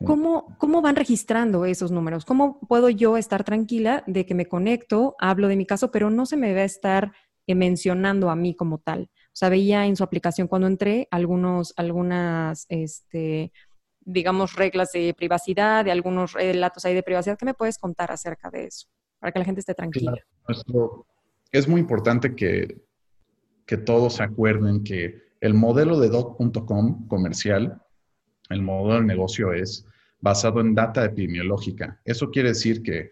¿cómo, 0.04 0.56
¿cómo 0.58 0.82
van 0.82 0.96
registrando 0.96 1.64
esos 1.64 1.90
números? 1.90 2.24
¿Cómo 2.24 2.60
puedo 2.60 2.90
yo 2.90 3.16
estar 3.16 3.44
tranquila 3.44 4.04
de 4.06 4.26
que 4.26 4.34
me 4.34 4.46
conecto, 4.46 5.16
hablo 5.18 5.48
de 5.48 5.56
mi 5.56 5.66
caso, 5.66 5.90
pero 5.90 6.10
no 6.10 6.26
se 6.26 6.36
me 6.36 6.54
va 6.54 6.60
a 6.60 6.64
estar 6.64 7.12
eh, 7.46 7.54
mencionando 7.54 8.30
a 8.30 8.36
mí 8.36 8.54
como 8.54 8.78
tal? 8.78 9.10
O 9.34 9.36
sea, 9.36 9.48
veía 9.48 9.86
en 9.86 9.96
su 9.96 10.04
aplicación 10.04 10.46
cuando 10.46 10.68
entré 10.68 11.08
algunos, 11.10 11.72
algunas, 11.76 12.66
este, 12.68 13.52
digamos, 14.04 14.54
reglas 14.54 14.92
de 14.92 15.14
privacidad, 15.14 15.84
de 15.84 15.90
algunos 15.90 16.32
relatos 16.32 16.84
ahí 16.84 16.94
de 16.94 17.02
privacidad. 17.02 17.38
¿Qué 17.38 17.44
me 17.44 17.54
puedes 17.54 17.78
contar 17.78 18.10
acerca 18.12 18.50
de 18.50 18.66
eso? 18.66 18.86
Para 19.18 19.32
que 19.32 19.38
la 19.38 19.44
gente 19.44 19.60
esté 19.60 19.74
tranquila. 19.74 20.14
es 21.52 21.68
muy 21.68 21.80
importante 21.80 22.34
que, 22.34 22.82
que 23.66 23.76
todos 23.76 24.14
se 24.14 24.22
acuerden 24.22 24.84
que 24.84 25.22
el 25.40 25.54
modelo 25.54 25.98
de 26.00 26.08
doc.com 26.08 27.06
comercial, 27.08 27.82
el 28.50 28.62
modelo 28.62 29.00
de 29.00 29.06
negocio 29.06 29.52
es 29.52 29.86
basado 30.20 30.60
en 30.60 30.74
data 30.74 31.04
epidemiológica. 31.04 32.00
Eso 32.04 32.30
quiere 32.30 32.50
decir 32.50 32.82
que 32.82 33.10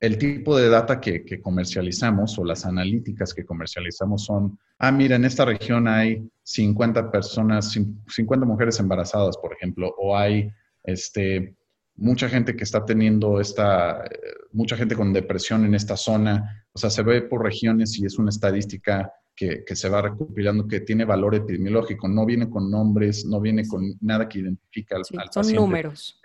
el 0.00 0.16
tipo 0.16 0.56
de 0.56 0.68
data 0.68 1.00
que, 1.00 1.40
comercializamos 1.42 2.38
o 2.38 2.44
las 2.44 2.64
analíticas 2.64 3.34
que 3.34 3.44
comercializamos 3.44 4.24
son, 4.24 4.58
ah, 4.78 4.92
mira, 4.92 5.16
en 5.16 5.24
esta 5.24 5.44
región 5.44 5.88
hay 5.88 6.28
50 6.44 7.10
personas, 7.10 7.76
50 8.06 8.46
mujeres 8.46 8.78
embarazadas, 8.78 9.36
por 9.38 9.52
ejemplo, 9.52 9.92
o 9.98 10.16
hay 10.16 10.50
este, 10.84 11.56
mucha 11.96 12.28
gente 12.28 12.54
que 12.54 12.64
está 12.64 12.84
teniendo 12.84 13.40
esta, 13.40 14.04
eh, 14.04 14.18
mucha 14.52 14.76
gente 14.76 14.94
con 14.94 15.12
depresión 15.12 15.64
en 15.64 15.74
esta 15.74 15.96
zona. 15.96 16.64
O 16.72 16.78
sea, 16.78 16.90
se 16.90 17.02
ve 17.02 17.22
por 17.22 17.42
regiones 17.42 17.98
y 17.98 18.06
es 18.06 18.18
una 18.18 18.30
estadística 18.30 19.12
que, 19.34 19.64
se 19.74 19.88
va 19.88 20.02
recopilando 20.02 20.66
que 20.66 20.80
tiene 20.80 21.04
valor 21.04 21.34
epidemiológico. 21.34 22.08
No 22.08 22.24
viene 22.24 22.48
con 22.48 22.70
nombres, 22.70 23.24
no 23.24 23.40
viene 23.40 23.66
con 23.66 23.96
nada 24.00 24.28
que 24.28 24.40
identifica 24.40 24.96
al, 24.96 25.02
al 25.18 25.32
son 25.32 25.54
números. 25.54 26.20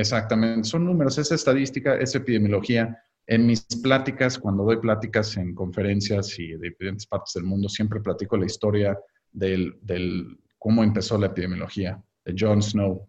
Exactamente, 0.00 0.66
son 0.66 0.86
números, 0.86 1.18
es 1.18 1.30
estadística, 1.30 1.94
es 1.96 2.14
epidemiología. 2.14 2.98
En 3.26 3.44
mis 3.44 3.66
pláticas, 3.82 4.38
cuando 4.38 4.64
doy 4.64 4.78
pláticas 4.78 5.36
en 5.36 5.54
conferencias 5.54 6.38
y 6.38 6.52
de 6.52 6.70
diferentes 6.70 7.06
partes 7.06 7.34
del 7.34 7.44
mundo, 7.44 7.68
siempre 7.68 8.00
platico 8.00 8.38
la 8.38 8.46
historia 8.46 8.98
del, 9.30 9.78
del 9.82 10.38
cómo 10.58 10.82
empezó 10.82 11.18
la 11.18 11.26
epidemiología, 11.26 12.02
de 12.24 12.34
Jon 12.36 12.62
Snow, 12.62 13.06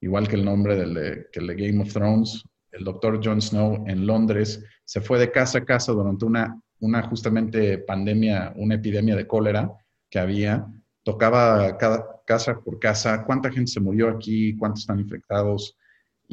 igual 0.00 0.26
que 0.26 0.34
el 0.34 0.44
nombre 0.44 0.74
del 0.74 0.94
de, 0.94 1.26
que 1.32 1.40
de 1.40 1.54
Game 1.54 1.80
of 1.80 1.92
Thrones. 1.92 2.42
El 2.72 2.84
doctor 2.84 3.20
Jon 3.24 3.40
Snow 3.40 3.84
en 3.86 4.04
Londres 4.04 4.64
se 4.84 5.00
fue 5.00 5.20
de 5.20 5.30
casa 5.30 5.58
a 5.58 5.64
casa 5.64 5.92
durante 5.92 6.24
una, 6.24 6.60
una 6.80 7.02
justamente 7.02 7.78
pandemia, 7.78 8.52
una 8.56 8.74
epidemia 8.74 9.14
de 9.14 9.28
cólera 9.28 9.70
que 10.10 10.18
había. 10.18 10.66
Tocaba 11.04 11.76
cada 11.78 12.04
casa 12.26 12.60
por 12.60 12.80
casa, 12.80 13.24
cuánta 13.24 13.50
gente 13.50 13.70
se 13.70 13.80
murió 13.80 14.08
aquí, 14.08 14.56
cuántos 14.56 14.80
están 14.80 14.98
infectados, 14.98 15.76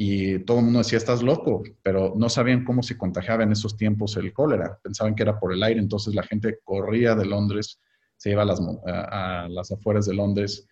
y 0.02 0.38
todo 0.38 0.60
el 0.60 0.64
mundo 0.64 0.78
decía, 0.78 0.96
estás 0.96 1.22
loco, 1.22 1.62
pero 1.82 2.14
no 2.16 2.30
sabían 2.30 2.64
cómo 2.64 2.82
se 2.82 2.96
contagiaba 2.96 3.42
en 3.42 3.52
esos 3.52 3.76
tiempos 3.76 4.16
el 4.16 4.32
cólera. 4.32 4.80
Pensaban 4.82 5.14
que 5.14 5.24
era 5.24 5.38
por 5.38 5.52
el 5.52 5.62
aire, 5.62 5.78
entonces 5.78 6.14
la 6.14 6.22
gente 6.22 6.58
corría 6.64 7.14
de 7.14 7.26
Londres, 7.26 7.82
se 8.16 8.30
iba 8.30 8.40
a 8.40 8.46
las, 8.46 8.62
a, 8.86 9.46
las 9.50 9.70
afueras 9.70 10.06
de 10.06 10.14
Londres 10.14 10.66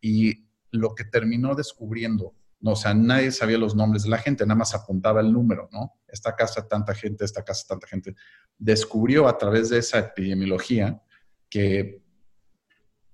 y 0.00 0.46
lo 0.70 0.94
que 0.94 1.02
terminó 1.02 1.56
descubriendo, 1.56 2.36
no, 2.60 2.70
o 2.70 2.76
sea, 2.76 2.94
nadie 2.94 3.32
sabía 3.32 3.58
los 3.58 3.74
nombres 3.74 4.04
de 4.04 4.10
la 4.10 4.18
gente, 4.18 4.46
nada 4.46 4.58
más 4.58 4.76
apuntaba 4.76 5.20
el 5.22 5.32
número, 5.32 5.68
¿no? 5.72 5.94
Esta 6.06 6.36
casa 6.36 6.68
tanta 6.68 6.94
gente, 6.94 7.24
esta 7.24 7.42
casa 7.42 7.64
tanta 7.66 7.88
gente. 7.88 8.14
Descubrió 8.56 9.26
a 9.26 9.38
través 9.38 9.70
de 9.70 9.78
esa 9.78 9.98
epidemiología 9.98 11.02
que 11.50 12.00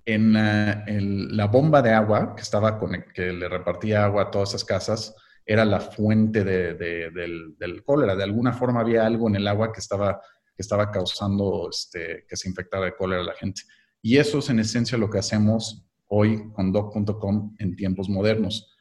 en 0.04 0.34
la, 0.34 0.84
la 0.86 1.46
bomba 1.46 1.80
de 1.80 1.94
agua 1.94 2.34
que 2.36 2.42
estaba 2.42 2.78
con, 2.78 3.02
que 3.14 3.32
le 3.32 3.48
repartía 3.48 4.04
agua 4.04 4.24
a 4.24 4.30
todas 4.30 4.50
esas 4.50 4.66
casas, 4.66 5.14
era 5.50 5.64
la 5.64 5.80
fuente 5.80 6.44
del, 6.44 7.82
cólera. 7.82 8.14
De 8.14 8.22
alguna 8.22 8.52
forma 8.52 8.80
había 8.80 9.06
algo 9.06 9.28
en 9.28 9.36
el 9.36 9.48
agua 9.48 9.72
que 9.72 9.80
estaba, 9.80 10.20
que 10.54 10.60
estaba 10.60 10.90
causando 10.90 11.70
este, 11.70 12.26
que 12.28 12.36
se 12.36 12.50
infectara 12.50 12.84
de 12.84 12.94
cólera 12.94 13.22
a 13.22 13.24
la 13.24 13.32
gente. 13.32 13.62
Y 14.02 14.18
eso 14.18 14.40
es 14.40 14.50
en 14.50 14.58
esencia 14.58 14.98
lo 14.98 15.08
que 15.08 15.18
hacemos 15.18 15.86
hoy 16.08 16.52
con 16.52 16.70
doc.com 16.70 17.56
en 17.58 17.76
tiempos 17.76 18.10
modernos. 18.10 18.76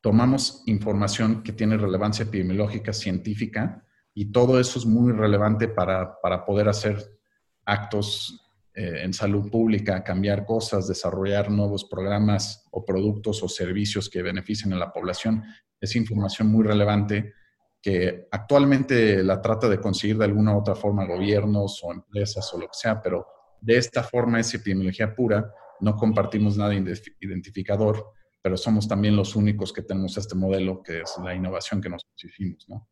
Tomamos 0.00 0.62
información 0.66 1.42
que 1.42 1.52
tiene 1.52 1.76
relevancia 1.76 2.22
epidemiológica, 2.22 2.92
científica, 2.92 3.84
y 4.14 4.26
todo 4.30 4.60
eso 4.60 4.78
es 4.78 4.86
muy 4.86 5.10
relevante 5.10 5.66
para, 5.66 6.20
para 6.20 6.44
poder 6.44 6.68
hacer 6.68 7.18
actos 7.64 8.43
eh, 8.74 9.02
en 9.04 9.12
salud 9.12 9.50
pública, 9.50 10.02
cambiar 10.02 10.44
cosas, 10.44 10.88
desarrollar 10.88 11.50
nuevos 11.50 11.84
programas 11.84 12.66
o 12.72 12.84
productos 12.84 13.42
o 13.42 13.48
servicios 13.48 14.10
que 14.10 14.22
beneficien 14.22 14.72
a 14.72 14.78
la 14.78 14.92
población. 14.92 15.44
Es 15.80 15.94
información 15.94 16.48
muy 16.48 16.64
relevante 16.64 17.34
que 17.80 18.26
actualmente 18.30 19.22
la 19.22 19.40
trata 19.40 19.68
de 19.68 19.78
conseguir 19.78 20.18
de 20.18 20.24
alguna 20.24 20.54
u 20.54 20.58
otra 20.58 20.74
forma 20.74 21.06
gobiernos 21.06 21.84
o 21.84 21.92
empresas 21.92 22.52
o 22.54 22.58
lo 22.58 22.66
que 22.66 22.74
sea, 22.74 23.00
pero 23.00 23.26
de 23.60 23.76
esta 23.76 24.02
forma 24.02 24.40
es 24.40 24.52
epidemiología 24.54 25.14
pura, 25.14 25.52
no 25.80 25.94
compartimos 25.94 26.56
nada 26.56 26.74
identificador, 26.74 28.12
pero 28.42 28.56
somos 28.56 28.88
también 28.88 29.14
los 29.14 29.36
únicos 29.36 29.72
que 29.72 29.82
tenemos 29.82 30.16
este 30.16 30.34
modelo, 30.34 30.82
que 30.82 31.02
es 31.02 31.14
la 31.22 31.34
innovación 31.34 31.80
que 31.80 31.90
nos 31.90 32.06
hicimos, 32.22 32.66
¿no? 32.68 32.88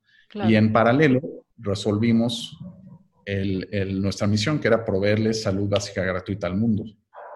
Y 0.48 0.54
en 0.54 0.72
paralelo 0.72 1.20
resolvimos 1.58 2.56
nuestra 4.00 4.26
misión, 4.26 4.58
que 4.58 4.68
era 4.68 4.85
proveerles 4.85 5.42
salud 5.42 5.68
básica 5.68 6.02
gratuita 6.02 6.46
al 6.46 6.56
mundo. 6.56 6.85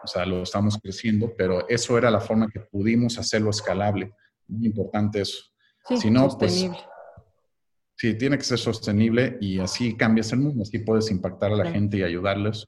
O 0.02 0.06
sea, 0.06 0.24
lo 0.24 0.42
estamos 0.42 0.78
creciendo, 0.78 1.34
pero 1.36 1.68
eso 1.68 1.98
era 1.98 2.10
la 2.10 2.20
forma 2.20 2.48
que 2.48 2.60
pudimos 2.60 3.18
hacerlo 3.18 3.50
escalable. 3.50 4.12
Muy 4.46 4.66
importante 4.66 5.20
eso. 5.20 5.44
Sí, 5.88 5.96
si 5.96 6.10
no, 6.10 6.28
pues, 6.38 6.52
sostenible. 6.52 6.78
sí, 7.96 8.14
tiene 8.14 8.38
que 8.38 8.44
ser 8.44 8.58
sostenible 8.58 9.38
y 9.40 9.58
así 9.58 9.96
cambias 9.96 10.32
el 10.32 10.40
mundo, 10.40 10.62
así 10.62 10.78
puedes 10.78 11.10
impactar 11.10 11.52
a 11.52 11.56
la 11.56 11.70
gente 11.70 11.96
y 11.98 12.02
ayudarles 12.02 12.66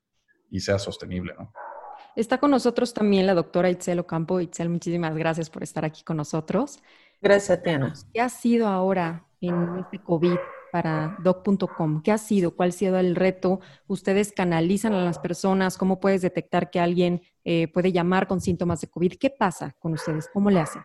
y 0.51 0.61
sea 0.61 0.79
sostenible, 0.79 1.35
¿no? 1.39 1.53
Está 2.17 2.39
con 2.39 2.51
nosotros 2.51 2.93
también 2.93 3.27
la 3.27 3.35
doctora 3.35 3.71
Itzel 3.71 4.01
Ocampo. 4.01 4.41
Itzel, 4.41 4.69
muchísimas 4.69 5.15
gracias 5.17 5.51
por 5.51 5.63
estar 5.63 5.85
aquí 5.85 6.03
con 6.03 6.17
nosotros. 6.17 6.81
Gracias, 7.21 7.63
Tiana. 7.63 7.93
¿Qué 8.13 8.21
ha 8.21 8.29
sido 8.29 8.67
ahora 8.67 9.29
en 9.41 9.79
este 9.79 10.01
COVID 10.03 10.37
para 10.71 11.17
doc.com? 11.23 12.03
¿Qué 12.03 12.13
ha 12.13 12.19
sido? 12.19 12.55
¿Cuál 12.55 12.71
ha 12.71 12.73
sido 12.73 12.99
el 12.99 13.17
reto? 13.17 13.61
¿Ustedes 13.87 14.33
canalizan 14.33 14.93
a 14.95 15.05
las 15.05 15.19
personas? 15.19 15.79
¿Cómo 15.79 16.01
puedes 16.01 16.23
detectar 16.23 16.71
que 16.71 16.81
alguien 16.81 17.23
eh, 17.45 17.69
puede 17.69 17.93
llamar 17.93 18.27
con 18.27 18.41
síntomas 18.41 18.81
de 18.81 18.89
COVID? 18.89 19.15
¿Qué 19.15 19.31
pasa 19.31 19.75
con 19.79 19.93
ustedes? 19.93 20.29
¿Cómo 20.33 20.51
le 20.51 20.61
hacen? 20.61 20.83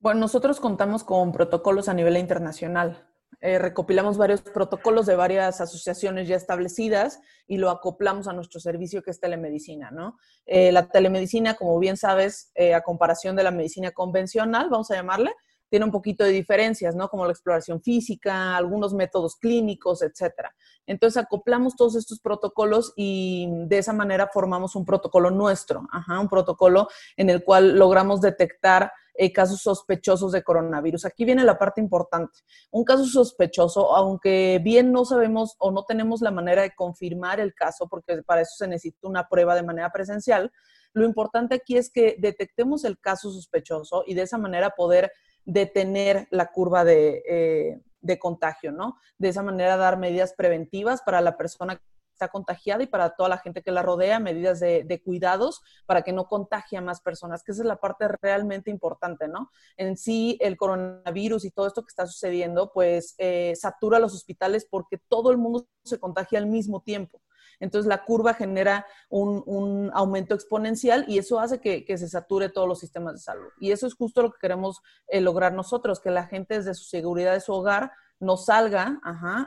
Bueno, 0.00 0.20
nosotros 0.20 0.60
contamos 0.60 1.04
con 1.04 1.32
protocolos 1.32 1.88
a 1.88 1.94
nivel 1.94 2.16
internacional. 2.16 3.08
Eh, 3.40 3.58
recopilamos 3.58 4.18
varios 4.18 4.42
protocolos 4.42 5.06
de 5.06 5.16
varias 5.16 5.60
asociaciones 5.60 6.28
ya 6.28 6.36
establecidas 6.36 7.20
y 7.46 7.56
lo 7.56 7.70
acoplamos 7.70 8.28
a 8.28 8.32
nuestro 8.32 8.60
servicio 8.60 9.02
que 9.02 9.10
es 9.10 9.20
telemedicina, 9.20 9.90
¿no? 9.90 10.16
Eh, 10.46 10.70
la 10.70 10.88
telemedicina, 10.88 11.54
como 11.54 11.78
bien 11.78 11.96
sabes, 11.96 12.52
a 12.74 12.80
comparación 12.82 13.34
de 13.34 13.42
la 13.42 13.50
medicina 13.50 13.90
convencional, 13.90 14.68
vamos 14.70 14.90
a 14.90 14.94
llamarle, 14.94 15.32
tiene 15.72 15.86
un 15.86 15.90
poquito 15.90 16.22
de 16.22 16.32
diferencias, 16.32 16.94
¿no? 16.94 17.08
Como 17.08 17.24
la 17.24 17.32
exploración 17.32 17.80
física, 17.80 18.58
algunos 18.58 18.92
métodos 18.92 19.36
clínicos, 19.36 20.02
etcétera. 20.02 20.54
Entonces 20.86 21.22
acoplamos 21.22 21.76
todos 21.76 21.96
estos 21.96 22.20
protocolos 22.20 22.92
y 22.94 23.48
de 23.68 23.78
esa 23.78 23.94
manera 23.94 24.28
formamos 24.30 24.76
un 24.76 24.84
protocolo 24.84 25.30
nuestro, 25.30 25.88
un 26.20 26.28
protocolo 26.28 26.88
en 27.16 27.30
el 27.30 27.42
cual 27.42 27.78
logramos 27.78 28.20
detectar 28.20 28.92
eh, 29.14 29.32
casos 29.32 29.62
sospechosos 29.62 30.32
de 30.32 30.42
coronavirus. 30.42 31.06
Aquí 31.06 31.24
viene 31.24 31.42
la 31.42 31.58
parte 31.58 31.80
importante. 31.80 32.40
Un 32.70 32.84
caso 32.84 33.06
sospechoso, 33.06 33.96
aunque 33.96 34.60
bien 34.62 34.92
no 34.92 35.06
sabemos 35.06 35.56
o 35.58 35.70
no 35.70 35.84
tenemos 35.84 36.20
la 36.20 36.32
manera 36.32 36.60
de 36.60 36.74
confirmar 36.74 37.40
el 37.40 37.54
caso, 37.54 37.88
porque 37.88 38.22
para 38.22 38.42
eso 38.42 38.56
se 38.58 38.68
necesita 38.68 39.08
una 39.08 39.26
prueba 39.26 39.54
de 39.54 39.62
manera 39.62 39.90
presencial, 39.90 40.52
lo 40.92 41.06
importante 41.06 41.54
aquí 41.54 41.78
es 41.78 41.90
que 41.90 42.16
detectemos 42.18 42.84
el 42.84 42.98
caso 42.98 43.32
sospechoso 43.32 44.04
y 44.06 44.12
de 44.12 44.22
esa 44.22 44.36
manera 44.36 44.68
poder 44.76 45.10
detener 45.44 46.28
la 46.30 46.50
curva 46.52 46.84
eh, 46.86 47.80
de, 48.00 48.18
contagio, 48.18 48.72
¿no? 48.72 48.96
De 49.18 49.28
esa 49.28 49.42
manera 49.42 49.76
dar 49.76 49.98
medidas 49.98 50.34
preventivas 50.34 51.02
para 51.02 51.20
la 51.20 51.36
persona 51.36 51.76
que 51.76 51.82
está 52.12 52.28
contagiada 52.28 52.82
y 52.82 52.86
para 52.86 53.10
toda 53.16 53.28
la 53.28 53.38
gente 53.38 53.62
que 53.62 53.72
la 53.72 53.82
rodea, 53.82 54.20
medidas 54.20 54.60
de, 54.60 55.02
cuidados 55.04 55.62
para 55.86 56.02
que 56.02 56.12
no 56.12 56.26
contagie 56.26 56.78
a 56.78 56.82
más 56.82 57.00
personas, 57.00 57.42
que 57.42 57.52
esa 57.52 57.62
es 57.62 57.66
la 57.66 57.80
parte 57.80 58.06
realmente 58.20 58.70
importante, 58.70 59.28
¿no? 59.28 59.50
En 59.76 59.96
sí, 59.96 60.38
el 60.40 60.56
coronavirus 60.56 61.44
y 61.44 61.50
todo 61.50 61.66
esto 61.66 61.82
que 61.82 61.88
está 61.88 62.06
sucediendo, 62.06 62.72
pues 62.72 63.14
eh, 63.18 63.54
satura 63.56 63.98
los 63.98 64.14
hospitales 64.14 64.66
porque 64.70 64.98
todo 65.08 65.30
el 65.30 65.38
mundo 65.38 65.66
se 65.84 65.98
contagia 65.98 66.38
al 66.38 66.46
mismo 66.46 66.82
tiempo. 66.82 67.20
Entonces 67.62 67.88
la 67.88 68.04
curva 68.04 68.34
genera 68.34 68.84
un, 69.08 69.90
aumento 69.94 70.34
exponencial 70.34 71.04
y 71.06 71.18
eso 71.18 71.38
hace 71.38 71.60
que, 71.60 71.96
se 71.96 72.08
sature 72.08 72.48
todos 72.48 72.66
los 72.66 72.80
sistemas 72.80 73.14
de 73.14 73.20
salud. 73.20 73.48
Y 73.60 73.70
eso 73.70 73.86
es 73.86 73.94
justo 73.94 74.20
lo 74.20 74.32
que 74.32 74.38
queremos 74.40 74.82
eh, 75.06 75.20
lograr 75.20 75.52
nosotros, 75.54 76.00
que 76.00 76.10
la 76.10 76.26
gente 76.26 76.56
desde 76.56 76.74
su 76.74 76.84
seguridad 76.84 77.32
de 77.32 77.40
su 77.40 77.52
hogar 77.52 77.92
no 78.18 78.36
salga, 78.36 79.00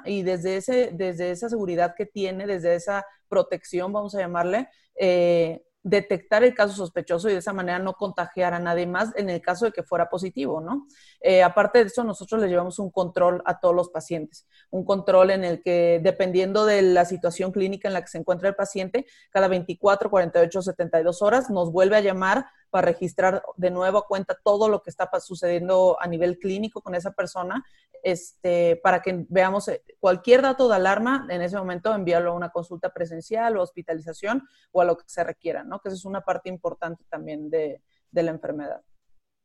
y 0.05 0.23
desde, 0.23 0.57
ese, 0.57 0.91
desde 0.93 1.31
esa 1.31 1.49
seguridad 1.49 1.93
que 1.95 2.05
tiene, 2.05 2.45
desde 2.45 2.75
esa 2.75 3.05
protección, 3.27 3.91
vamos 3.93 4.15
a 4.15 4.19
llamarle, 4.19 4.69
eh, 4.99 5.65
detectar 5.85 6.43
el 6.43 6.55
caso 6.55 6.73
sospechoso 6.73 7.29
y 7.29 7.33
de 7.33 7.37
esa 7.37 7.53
manera 7.53 7.77
no 7.77 7.93
contagiar 7.93 8.55
a 8.55 8.59
nadie 8.59 8.87
más 8.87 9.13
en 9.17 9.29
el 9.29 9.39
caso 9.39 9.65
de 9.65 9.71
que 9.71 9.83
fuera 9.83 10.09
positivo, 10.09 10.59
¿no? 10.59 10.87
Eh, 11.21 11.43
aparte 11.43 11.77
de 11.77 11.85
eso, 11.85 12.03
nosotros 12.03 12.41
le 12.41 12.47
llevamos 12.47 12.79
un 12.79 12.89
control 12.89 13.43
a 13.45 13.59
todos 13.59 13.75
los 13.75 13.89
pacientes, 13.89 14.47
un 14.71 14.83
control 14.83 15.29
en 15.29 15.43
el 15.43 15.61
que, 15.61 16.01
dependiendo 16.03 16.65
de 16.65 16.81
la 16.81 17.05
situación 17.05 17.51
clínica 17.51 17.87
en 17.87 17.93
la 17.93 18.01
que 18.01 18.07
se 18.07 18.17
encuentra 18.17 18.49
el 18.49 18.55
paciente, 18.55 19.05
cada 19.29 19.47
24, 19.47 20.09
48, 20.09 20.61
72 20.63 21.21
horas 21.21 21.51
nos 21.51 21.71
vuelve 21.71 21.97
a 21.97 22.01
llamar 22.01 22.47
para 22.75 22.87
registrar 22.87 23.41
de 23.55 23.71
nuevo 23.71 23.99
a 23.99 24.05
cuenta 24.05 24.37
todo 24.43 24.67
lo 24.67 24.83
que 24.83 24.89
está 24.89 25.09
sucediendo 25.21 25.95
a 25.97 26.07
nivel 26.07 26.37
clínico 26.37 26.81
con 26.81 26.93
esa 26.93 27.13
persona, 27.13 27.63
este, 28.03 28.75
para 28.83 29.01
que 29.01 29.25
veamos 29.29 29.69
eh, 29.69 29.81
cualquier 29.97 30.41
dato 30.41 30.67
de 30.67 30.75
alarma, 30.75 31.25
en 31.29 31.41
ese 31.41 31.55
momento 31.57 31.95
enviarlo 31.95 32.31
a 32.31 32.35
una 32.35 32.49
consulta 32.49 32.93
presencial 32.93 33.55
o 33.55 33.61
hospitalización 33.61 34.43
o 34.73 34.81
a 34.81 34.83
lo 34.83 34.97
que 34.97 35.05
se 35.07 35.23
requiera, 35.23 35.63
¿no? 35.63 35.79
Que 35.79 35.87
esa 35.87 35.95
es 35.95 36.03
una 36.03 36.19
parte 36.19 36.49
importante 36.49 37.05
también 37.07 37.49
de, 37.49 37.81
de 38.11 38.23
la 38.23 38.31
enfermedad. 38.31 38.81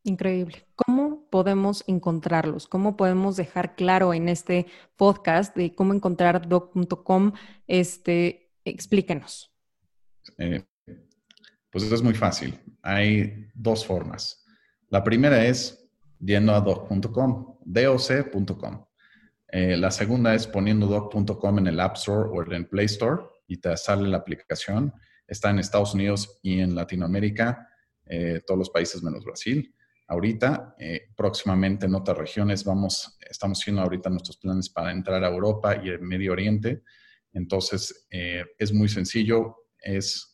Increíble. 0.03 0.67
¿Cómo 0.75 1.29
podemos 1.31 1.85
encontrarlos? 1.87 2.67
¿Cómo 2.67 2.97
podemos 2.97 3.37
dejar 3.37 3.77
claro 3.77 4.13
en 4.13 4.29
este 4.29 4.67
podcast 4.97 5.55
de 5.55 5.73
cómo 5.77 5.95
encontrar 5.95 6.49
doc.com? 6.49 7.31
Este, 7.69 8.51
explíquenos. 8.65 9.55
Eh, 10.37 10.65
pues 11.71 11.85
es 11.85 12.03
muy 12.03 12.15
fácil. 12.15 12.59
Hay 12.83 13.49
dos 13.55 13.87
formas. 13.87 14.45
La 14.89 15.05
primera 15.05 15.45
es 15.45 15.89
yendo 16.19 16.55
a 16.55 16.61
doc.com, 16.61 17.59
doc.com. 17.65 18.85
Eh, 19.53 19.77
la 19.77 19.91
segunda 19.91 20.35
es 20.35 20.47
poniendo 20.47 20.87
doc.com 20.87 21.59
en 21.59 21.67
el 21.67 21.81
App 21.81 21.97
Store 21.97 22.29
o 22.31 22.43
en 22.43 22.53
el 22.53 22.69
Play 22.69 22.87
Store 22.87 23.23
y 23.47 23.57
te 23.57 23.77
sale 23.77 24.09
la 24.09 24.19
aplicación. 24.19 24.93
Está 25.27 25.51
en 25.51 25.59
Estados 25.59 25.95
Unidos 25.95 26.39
y 26.43 26.61
en 26.61 26.75
Latinoamérica, 26.75 27.69
eh, 28.07 28.43
todos 28.47 28.59
los 28.59 28.71
países 28.71 29.03
menos 29.03 29.25
Brasil. 29.25 29.75
Ahorita, 30.07 30.75
eh, 30.79 31.09
próximamente 31.17 31.87
en 31.87 31.95
otras 31.95 32.19
regiones, 32.19 32.65
vamos, 32.65 33.17
estamos 33.29 33.61
haciendo 33.61 33.83
ahorita 33.83 34.11
nuestros 34.11 34.37
planes 34.39 34.69
para 34.69 34.91
entrar 34.91 35.23
a 35.23 35.29
Europa 35.29 35.81
y 35.83 35.89
el 35.89 36.01
Medio 36.01 36.33
Oriente. 36.33 36.83
Entonces, 37.33 38.09
es 38.11 38.73
muy 38.73 38.89
sencillo, 38.89 39.69
es 39.79 40.30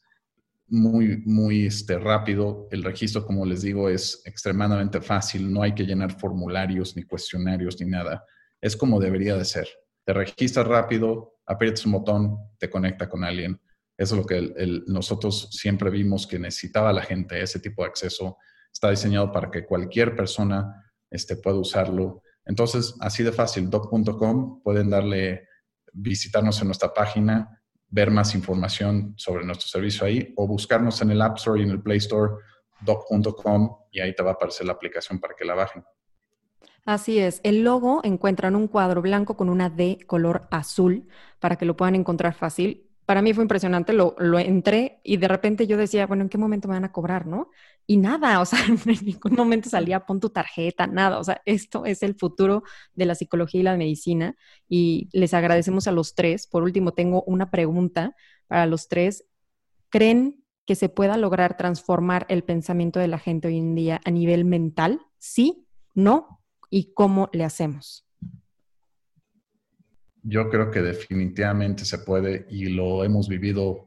muy, 0.68 1.22
muy 1.24 1.66
este, 1.66 1.98
rápido. 1.98 2.68
El 2.70 2.82
registro, 2.82 3.24
como 3.24 3.44
les 3.44 3.62
digo, 3.62 3.88
es 3.88 4.22
extremadamente 4.24 5.00
fácil. 5.00 5.52
No 5.52 5.62
hay 5.62 5.74
que 5.74 5.84
llenar 5.84 6.18
formularios, 6.18 6.96
ni 6.96 7.04
cuestionarios, 7.04 7.80
ni 7.80 7.86
nada. 7.86 8.24
Es 8.60 8.76
como 8.76 9.00
debería 9.00 9.36
de 9.36 9.44
ser. 9.44 9.68
Te 10.04 10.12
registras 10.12 10.66
rápido, 10.66 11.38
aprietas 11.46 11.86
un 11.86 11.92
botón, 11.92 12.36
te 12.58 12.70
conecta 12.70 13.08
con 13.08 13.24
alguien. 13.24 13.60
Eso 13.96 14.14
es 14.14 14.20
lo 14.20 14.26
que 14.26 14.82
nosotros 14.86 15.48
siempre 15.52 15.90
vimos 15.90 16.26
que 16.26 16.38
necesitaba 16.38 16.92
la 16.92 17.02
gente, 17.02 17.40
ese 17.40 17.60
tipo 17.60 17.82
de 17.82 17.88
acceso. 17.88 18.36
Está 18.72 18.90
diseñado 18.90 19.32
para 19.32 19.50
que 19.50 19.64
cualquier 19.64 20.14
persona 20.14 20.84
este, 21.10 21.36
pueda 21.36 21.56
usarlo. 21.56 22.22
Entonces, 22.44 22.94
así 23.00 23.22
de 23.22 23.32
fácil, 23.32 23.70
doc.com, 23.70 24.62
pueden 24.62 24.90
darle, 24.90 25.48
visitarnos 25.92 26.60
en 26.60 26.68
nuestra 26.68 26.92
página, 26.92 27.55
ver 27.96 28.10
más 28.10 28.34
información 28.34 29.14
sobre 29.16 29.46
nuestro 29.46 29.68
servicio 29.68 30.06
ahí 30.06 30.34
o 30.36 30.46
buscarnos 30.46 31.00
en 31.00 31.12
el 31.12 31.22
App 31.22 31.38
Store 31.38 31.58
y 31.58 31.64
en 31.64 31.70
el 31.70 31.80
Play 31.80 31.96
Store 31.96 32.34
doc.com 32.82 33.74
y 33.90 34.00
ahí 34.00 34.14
te 34.14 34.22
va 34.22 34.32
a 34.32 34.34
aparecer 34.34 34.66
la 34.66 34.74
aplicación 34.74 35.18
para 35.18 35.34
que 35.34 35.46
la 35.46 35.54
bajen. 35.54 35.82
Así 36.84 37.18
es. 37.18 37.40
El 37.42 37.64
logo 37.64 38.02
encuentran 38.04 38.54
un 38.54 38.68
cuadro 38.68 39.00
blanco 39.00 39.38
con 39.38 39.48
una 39.48 39.70
D 39.70 39.98
color 40.06 40.46
azul 40.50 41.08
para 41.40 41.56
que 41.56 41.64
lo 41.64 41.74
puedan 41.74 41.94
encontrar 41.94 42.34
fácil. 42.34 42.85
Para 43.06 43.22
mí 43.22 43.32
fue 43.32 43.44
impresionante, 43.44 43.92
lo, 43.92 44.16
lo, 44.18 44.38
entré 44.38 45.00
y 45.04 45.16
de 45.16 45.28
repente 45.28 45.68
yo 45.68 45.76
decía, 45.76 46.06
bueno, 46.08 46.24
¿en 46.24 46.28
qué 46.28 46.38
momento 46.38 46.66
me 46.66 46.74
van 46.74 46.84
a 46.84 46.92
cobrar, 46.92 47.26
no? 47.26 47.50
Y 47.86 47.98
nada, 47.98 48.40
o 48.40 48.44
sea, 48.44 48.58
en 48.68 49.06
ningún 49.06 49.34
momento 49.34 49.70
salía, 49.70 50.04
pon 50.04 50.18
tu 50.18 50.30
tarjeta, 50.30 50.88
nada, 50.88 51.18
o 51.20 51.24
sea, 51.24 51.40
esto 51.44 51.86
es 51.86 52.02
el 52.02 52.16
futuro 52.16 52.64
de 52.94 53.06
la 53.06 53.14
psicología 53.14 53.60
y 53.60 53.64
la 53.64 53.76
medicina 53.76 54.36
y 54.68 55.08
les 55.12 55.34
agradecemos 55.34 55.86
a 55.86 55.92
los 55.92 56.16
tres. 56.16 56.48
Por 56.48 56.64
último, 56.64 56.92
tengo 56.92 57.22
una 57.22 57.50
pregunta 57.50 58.16
para 58.48 58.66
los 58.66 58.88
tres. 58.88 59.24
¿Creen 59.88 60.44
que 60.66 60.74
se 60.74 60.88
pueda 60.88 61.16
lograr 61.16 61.56
transformar 61.56 62.26
el 62.28 62.42
pensamiento 62.42 62.98
de 62.98 63.08
la 63.08 63.20
gente 63.20 63.48
hoy 63.48 63.58
en 63.58 63.76
día 63.76 64.00
a 64.04 64.10
nivel 64.10 64.44
mental? 64.44 65.00
¿Sí? 65.18 65.68
¿No? 65.94 66.42
¿Y 66.70 66.92
cómo 66.92 67.30
le 67.32 67.44
hacemos? 67.44 68.05
Yo 70.28 70.50
creo 70.50 70.70
que 70.72 70.82
definitivamente 70.82 71.84
se 71.84 71.98
puede 71.98 72.46
y 72.50 72.66
lo 72.66 73.04
hemos 73.04 73.28
vivido 73.28 73.86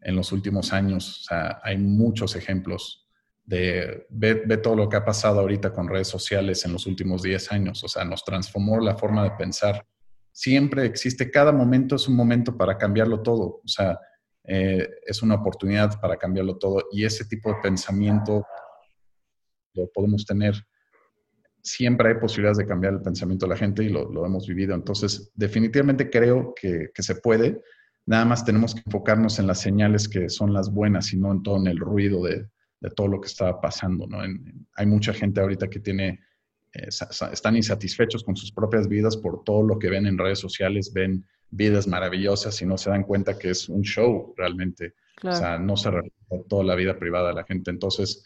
en 0.00 0.14
los 0.14 0.30
últimos 0.30 0.74
años. 0.74 1.20
O 1.20 1.22
sea, 1.24 1.60
hay 1.62 1.78
muchos 1.78 2.36
ejemplos 2.36 3.08
de, 3.46 4.06
ve, 4.10 4.34
todo 4.58 4.76
lo 4.76 4.88
que 4.90 4.96
ha 4.96 5.04
pasado 5.04 5.40
ahorita 5.40 5.72
con 5.72 5.88
redes 5.88 6.08
sociales 6.08 6.64
en 6.66 6.74
los 6.74 6.86
últimos 6.86 7.22
10 7.22 7.52
años. 7.52 7.82
O 7.82 7.88
sea, 7.88 8.04
nos 8.04 8.24
transformó 8.24 8.78
la 8.78 8.96
forma 8.96 9.24
de 9.24 9.30
pensar. 9.30 9.86
Siempre 10.32 10.84
existe, 10.84 11.30
cada 11.30 11.50
momento 11.50 11.96
es 11.96 12.06
un 12.06 12.14
momento 12.14 12.56
para 12.58 12.76
cambiarlo 12.76 13.22
todo. 13.22 13.62
O 13.64 13.68
sea, 13.68 13.98
eh, 14.44 14.86
es 15.06 15.22
una 15.22 15.36
oportunidad 15.36 15.98
para 15.98 16.18
cambiarlo 16.18 16.58
todo. 16.58 16.88
Y 16.92 17.06
ese 17.06 17.24
tipo 17.24 17.48
de 17.54 17.60
pensamiento 17.62 18.44
lo 19.72 19.88
podemos 19.94 20.26
tener 20.26 20.54
siempre 21.62 22.08
hay 22.08 22.14
posibilidades 22.16 22.58
de 22.58 22.66
cambiar 22.66 22.94
el 22.94 23.02
pensamiento 23.02 23.46
de 23.46 23.50
la 23.50 23.56
gente 23.56 23.84
y 23.84 23.88
lo, 23.88 24.24
hemos 24.24 24.46
vivido. 24.46 24.74
Entonces, 24.74 25.30
definitivamente 25.34 26.10
creo 26.10 26.54
que, 26.60 26.90
se 26.94 27.14
puede. 27.16 27.60
Nada 28.06 28.24
más 28.24 28.44
tenemos 28.44 28.74
que 28.74 28.82
enfocarnos 28.84 29.38
en 29.38 29.46
las 29.46 29.60
señales 29.60 30.08
que 30.08 30.28
son 30.28 30.52
las 30.52 30.72
buenas 30.72 31.12
y 31.12 31.18
no 31.18 31.32
en 31.32 31.42
todo 31.42 31.56
en 31.56 31.66
el 31.66 31.78
ruido 31.78 32.24
de, 32.24 32.46
todo 32.96 33.08
lo 33.08 33.20
que 33.20 33.28
está 33.28 33.60
pasando. 33.60 34.06
¿no? 34.06 34.18
hay 34.74 34.86
mucha 34.86 35.12
gente 35.12 35.40
ahorita 35.40 35.68
que 35.68 35.80
tiene, 35.80 36.20
eh, 36.72 36.88
están 37.32 37.56
insatisfechos 37.56 38.24
con 38.24 38.36
sus 38.36 38.52
propias 38.52 38.88
vidas 38.88 39.16
por 39.16 39.44
todo 39.44 39.62
lo 39.62 39.78
que 39.78 39.90
ven 39.90 40.06
en 40.06 40.16
redes 40.16 40.38
sociales, 40.38 40.92
ven 40.92 41.26
vidas 41.50 41.86
maravillosas 41.86 42.60
y 42.62 42.66
no 42.66 42.78
se 42.78 42.90
dan 42.90 43.02
cuenta 43.02 43.38
que 43.38 43.50
es 43.50 43.68
un 43.68 43.82
show 43.82 44.34
realmente. 44.36 44.94
O 45.22 45.32
sea, 45.32 45.58
no 45.58 45.76
se 45.76 45.90
refleja 45.90 46.44
toda 46.48 46.64
la 46.64 46.74
vida 46.74 46.98
privada 46.98 47.28
de 47.28 47.34
la 47.34 47.44
gente. 47.44 47.70
Entonces, 47.70 48.24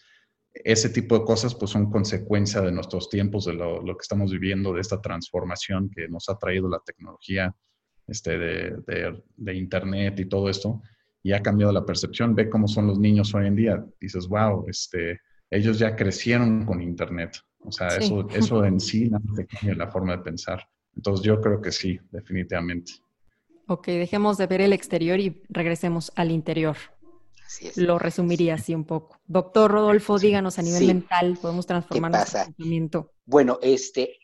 ese 0.55 0.89
tipo 0.89 1.19
de 1.19 1.25
cosas 1.25 1.55
pues 1.55 1.73
son 1.73 1.91
consecuencia 1.91 2.61
de 2.61 2.71
nuestros 2.71 3.11
tiempos, 3.11 3.47
de 3.47 3.55
lo, 3.55 3.85
que 3.85 4.03
estamos 4.03 4.31
viviendo, 4.31 4.73
de 4.73 4.81
esta 4.81 5.01
transformación 5.01 5.91
que 5.91 6.09
nos 6.09 6.29
ha 6.29 6.39
traído 6.39 6.69
la 6.69 6.81
tecnología 6.81 7.55
este, 8.07 8.39
de, 8.39 9.55
Internet 9.55 10.21
y 10.21 10.27
todo 10.27 10.49
esto, 10.49 10.81
y 11.23 11.33
ha 11.33 11.43
cambiado 11.43 11.73
la 11.73 11.85
percepción. 11.85 12.35
Ve 12.35 12.49
cómo 12.49 12.69
son 12.69 12.87
los 12.87 12.99
niños 12.99 13.35
hoy 13.35 13.47
en 13.47 13.57
día. 13.57 13.85
Dices, 14.01 14.29
wow, 14.29 14.65
este, 14.69 15.21
ellos 15.51 15.79
ya 15.79 15.97
crecieron 15.97 16.65
con 16.65 16.81
Internet. 16.81 17.37
O 17.61 17.73
sea, 17.73 17.89
eso, 17.89 18.29
eso 18.31 18.65
en 18.65 18.79
sí 18.79 19.11
cambia 19.11 19.75
la 19.75 19.91
forma 19.91 20.17
de 20.17 20.23
pensar. 20.23 20.63
Entonces 20.95 21.25
yo 21.25 21.41
creo 21.41 21.61
que 21.61 21.73
sí, 21.73 21.99
definitivamente. 22.11 22.93
Ok, 23.67 23.87
dejemos 23.87 24.37
de 24.37 24.47
ver 24.47 24.61
el 24.61 24.75
exterior 24.75 25.19
y 25.19 25.43
regresemos 25.49 26.13
al 26.17 26.31
interior. 26.31 26.77
Lo 27.77 27.99
resumiría 27.99 28.55
así 28.55 28.75
un 28.75 28.85
poco. 28.85 29.21
Doctor 29.27 29.71
Rodolfo, 29.71 30.19
díganos 30.19 30.59
a 30.59 30.63
nivel 30.63 30.87
mental, 30.87 31.39
¿podemos 31.41 31.67
transformar 31.67 32.11
nuestro 32.11 32.45
pensamiento? 32.45 33.13
Bueno, 33.27 33.59
este, 33.63 34.19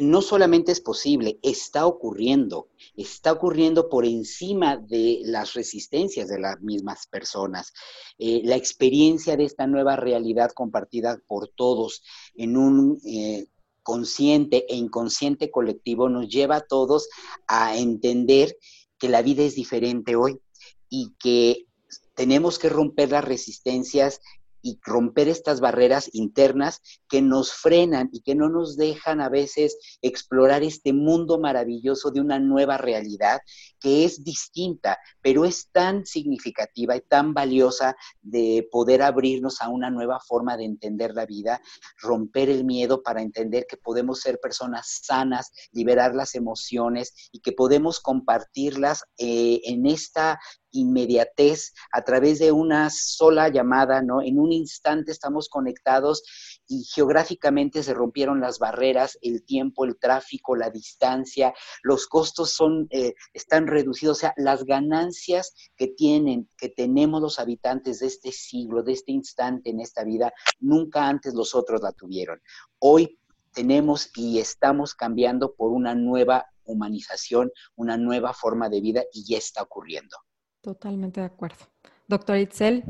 no 0.00 0.22
solamente 0.22 0.72
es 0.72 0.80
posible, 0.80 1.38
está 1.42 1.86
ocurriendo, 1.86 2.68
está 2.96 3.32
ocurriendo 3.32 3.88
por 3.88 4.04
encima 4.04 4.76
de 4.76 5.20
las 5.24 5.54
resistencias 5.54 6.28
de 6.28 6.40
las 6.40 6.60
mismas 6.60 7.06
personas. 7.06 7.72
Eh, 8.18 8.42
la 8.44 8.56
experiencia 8.56 9.36
de 9.36 9.44
esta 9.44 9.66
nueva 9.66 9.96
realidad 9.96 10.50
compartida 10.52 11.20
por 11.26 11.48
todos 11.48 12.02
en 12.34 12.56
un 12.56 13.00
eh, 13.06 13.46
consciente 13.82 14.64
e 14.68 14.76
inconsciente 14.76 15.50
colectivo 15.50 16.08
nos 16.08 16.28
lleva 16.28 16.56
a 16.56 16.66
todos 16.66 17.08
a 17.46 17.76
entender 17.76 18.56
que 18.98 19.08
la 19.08 19.22
vida 19.22 19.42
es 19.42 19.54
diferente 19.54 20.16
hoy 20.16 20.40
y 20.88 21.14
que 21.18 21.66
tenemos 22.14 22.58
que 22.58 22.68
romper 22.68 23.10
las 23.10 23.24
resistencias 23.24 24.20
y 24.64 24.80
romper 24.82 25.28
estas 25.28 25.60
barreras 25.60 26.08
internas 26.14 26.80
que 27.08 27.20
nos 27.20 27.52
frenan 27.52 28.08
y 28.12 28.22
que 28.22 28.34
no 28.34 28.48
nos 28.48 28.76
dejan 28.76 29.20
a 29.20 29.28
veces 29.28 29.76
explorar 30.00 30.62
este 30.62 30.94
mundo 30.94 31.38
maravilloso 31.38 32.10
de 32.10 32.22
una 32.22 32.38
nueva 32.38 32.78
realidad 32.78 33.40
que 33.84 34.06
es 34.06 34.24
distinta, 34.24 34.98
pero 35.20 35.44
es 35.44 35.68
tan 35.70 36.06
significativa 36.06 36.96
y 36.96 37.02
tan 37.02 37.34
valiosa 37.34 37.94
de 38.22 38.66
poder 38.72 39.02
abrirnos 39.02 39.60
a 39.60 39.68
una 39.68 39.90
nueva 39.90 40.20
forma 40.20 40.56
de 40.56 40.64
entender 40.64 41.12
la 41.12 41.26
vida, 41.26 41.60
romper 41.98 42.48
el 42.48 42.64
miedo 42.64 43.02
para 43.02 43.20
entender 43.20 43.66
que 43.68 43.76
podemos 43.76 44.20
ser 44.20 44.40
personas 44.40 45.00
sanas, 45.02 45.52
liberar 45.70 46.14
las 46.14 46.34
emociones 46.34 47.28
y 47.30 47.40
que 47.40 47.52
podemos 47.52 48.00
compartirlas 48.00 49.04
eh, 49.18 49.60
en 49.64 49.84
esta 49.84 50.40
inmediatez 50.74 51.72
a 51.92 52.02
través 52.02 52.38
de 52.38 52.52
una 52.52 52.90
sola 52.90 53.48
llamada, 53.48 54.02
¿no? 54.02 54.20
En 54.22 54.38
un 54.38 54.52
instante 54.52 55.12
estamos 55.12 55.48
conectados 55.48 56.22
y 56.66 56.84
geográficamente 56.84 57.82
se 57.82 57.94
rompieron 57.94 58.40
las 58.40 58.58
barreras, 58.58 59.18
el 59.22 59.44
tiempo, 59.44 59.84
el 59.84 59.98
tráfico, 59.98 60.56
la 60.56 60.70
distancia, 60.70 61.54
los 61.82 62.06
costos 62.06 62.50
son, 62.50 62.86
eh, 62.90 63.14
están 63.32 63.66
reducidos, 63.74 64.18
o 64.18 64.20
sea, 64.20 64.34
las 64.36 64.64
ganancias 64.64 65.54
que 65.76 65.88
tienen, 65.88 66.48
que 66.56 66.68
tenemos 66.68 67.20
los 67.20 67.38
habitantes 67.38 68.00
de 68.00 68.06
este 68.06 68.32
siglo, 68.32 68.82
de 68.82 68.92
este 68.92 69.12
instante 69.12 69.70
en 69.70 69.80
esta 69.80 70.04
vida, 70.04 70.32
nunca 70.60 71.06
antes 71.06 71.34
los 71.34 71.54
otros 71.54 71.82
la 71.82 71.92
tuvieron. 71.92 72.40
Hoy 72.78 73.18
tenemos 73.52 74.10
y 74.16 74.38
estamos 74.38 74.94
cambiando 74.94 75.54
por 75.54 75.70
una 75.70 75.94
nueva 75.94 76.46
humanización, 76.64 77.50
una 77.76 77.96
nueva 77.96 78.32
forma 78.32 78.68
de 78.68 78.80
vida 78.80 79.02
y 79.12 79.24
ya 79.24 79.38
está 79.38 79.62
ocurriendo. 79.62 80.16
Totalmente 80.60 81.20
de 81.20 81.26
acuerdo. 81.26 81.66
Doctor 82.08 82.36
Itzel. 82.36 82.84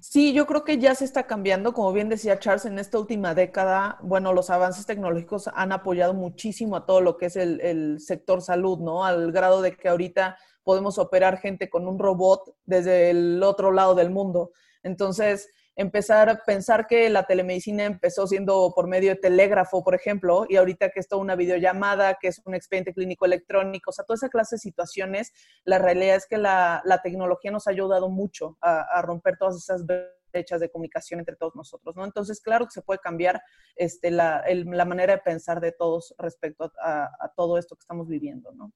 Sí, 0.00 0.32
yo 0.32 0.46
creo 0.46 0.64
que 0.64 0.78
ya 0.78 0.94
se 0.94 1.04
está 1.04 1.26
cambiando. 1.26 1.72
Como 1.72 1.92
bien 1.92 2.08
decía 2.08 2.38
Charles, 2.38 2.64
en 2.64 2.78
esta 2.78 2.98
última 2.98 3.34
década, 3.34 3.98
bueno, 4.02 4.32
los 4.32 4.50
avances 4.50 4.86
tecnológicos 4.86 5.48
han 5.54 5.70
apoyado 5.70 6.14
muchísimo 6.14 6.76
a 6.76 6.86
todo 6.86 7.00
lo 7.00 7.16
que 7.16 7.26
es 7.26 7.36
el, 7.36 7.60
el 7.60 8.00
sector 8.00 8.40
salud, 8.42 8.78
¿no? 8.78 9.04
Al 9.04 9.30
grado 9.32 9.60
de 9.62 9.76
que 9.76 9.88
ahorita 9.88 10.38
podemos 10.64 10.98
operar 10.98 11.38
gente 11.38 11.68
con 11.68 11.86
un 11.86 11.98
robot 11.98 12.54
desde 12.64 13.10
el 13.10 13.42
otro 13.42 13.70
lado 13.70 13.94
del 13.94 14.10
mundo. 14.10 14.52
Entonces, 14.82 15.50
empezar 15.76 16.28
a 16.28 16.36
pensar 16.44 16.86
que 16.86 17.08
la 17.08 17.24
telemedicina 17.24 17.84
empezó 17.84 18.26
siendo 18.26 18.72
por 18.74 18.88
medio 18.88 19.10
de 19.10 19.16
telégrafo, 19.16 19.82
por 19.82 19.94
ejemplo, 19.94 20.44
y 20.48 20.56
ahorita 20.56 20.90
que 20.90 21.00
es 21.00 21.08
toda 21.08 21.22
una 21.22 21.36
videollamada, 21.36 22.18
que 22.20 22.28
es 22.28 22.40
un 22.44 22.54
expediente 22.54 22.92
clínico 22.92 23.24
electrónico, 23.24 23.90
o 23.90 23.92
sea, 23.92 24.04
toda 24.04 24.16
esa 24.16 24.28
clase 24.28 24.56
de 24.56 24.60
situaciones, 24.60 25.32
la 25.64 25.78
realidad 25.78 26.16
es 26.16 26.26
que 26.26 26.38
la, 26.38 26.82
tecnología 27.02 27.50
nos 27.50 27.66
ha 27.66 27.70
ayudado 27.70 28.10
mucho 28.10 28.58
a, 28.60 29.02
romper 29.02 29.36
todas 29.38 29.56
esas 29.56 29.84
brechas 29.86 30.60
de 30.60 30.70
comunicación 30.70 31.20
entre 31.20 31.36
todos 31.36 31.56
nosotros, 31.56 31.96
¿no? 31.96 32.04
Entonces, 32.04 32.40
claro 32.40 32.66
que 32.66 32.72
se 32.72 32.82
puede 32.82 33.00
cambiar 33.00 33.42
este, 33.74 34.10
la, 34.10 34.44
manera 34.86 35.14
de 35.14 35.22
pensar 35.22 35.60
de 35.60 35.72
todos 35.72 36.14
respecto 36.18 36.70
a 36.80 37.32
todo 37.36 37.58
esto 37.58 37.76
que 37.76 37.80
estamos 37.80 38.08
viviendo, 38.08 38.52
¿no? 38.52 38.72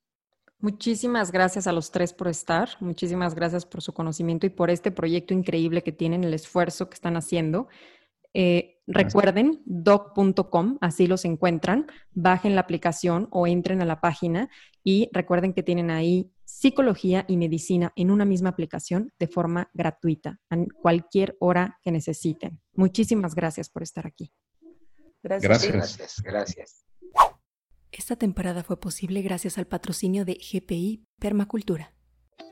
Muchísimas 0.58 1.32
gracias 1.32 1.66
a 1.66 1.72
los 1.72 1.90
tres 1.90 2.14
por 2.14 2.28
estar, 2.28 2.70
muchísimas 2.80 3.34
gracias 3.34 3.66
por 3.66 3.82
su 3.82 3.92
conocimiento 3.92 4.46
y 4.46 4.50
por 4.50 4.70
este 4.70 4.90
proyecto 4.90 5.34
increíble 5.34 5.82
que 5.82 5.92
tienen, 5.92 6.24
el 6.24 6.32
esfuerzo 6.32 6.88
que 6.88 6.94
están 6.94 7.16
haciendo. 7.16 7.68
Eh, 8.32 8.80
recuerden, 8.86 9.62
doc.com, 9.66 10.78
así 10.80 11.06
los 11.06 11.24
encuentran, 11.24 11.86
bajen 12.12 12.54
la 12.54 12.62
aplicación 12.62 13.28
o 13.30 13.46
entren 13.46 13.82
a 13.82 13.84
la 13.84 14.00
página 14.00 14.48
y 14.82 15.10
recuerden 15.12 15.52
que 15.52 15.62
tienen 15.62 15.90
ahí 15.90 16.32
psicología 16.44 17.24
y 17.28 17.36
medicina 17.36 17.92
en 17.96 18.10
una 18.10 18.24
misma 18.24 18.50
aplicación 18.50 19.12
de 19.18 19.26
forma 19.26 19.70
gratuita, 19.74 20.40
a 20.48 20.56
cualquier 20.80 21.36
hora 21.40 21.78
que 21.82 21.92
necesiten. 21.92 22.60
Muchísimas 22.72 23.34
gracias 23.34 23.68
por 23.68 23.82
estar 23.82 24.06
aquí. 24.06 24.32
Gracias. 25.22 25.72
Gracias. 25.72 26.22
gracias. 26.22 26.85
Esta 27.96 28.14
temporada 28.14 28.62
fue 28.62 28.78
posible 28.78 29.22
gracias 29.22 29.56
al 29.56 29.66
patrocinio 29.66 30.26
de 30.26 30.34
GPI 30.34 31.02
Permacultura. 31.18 31.94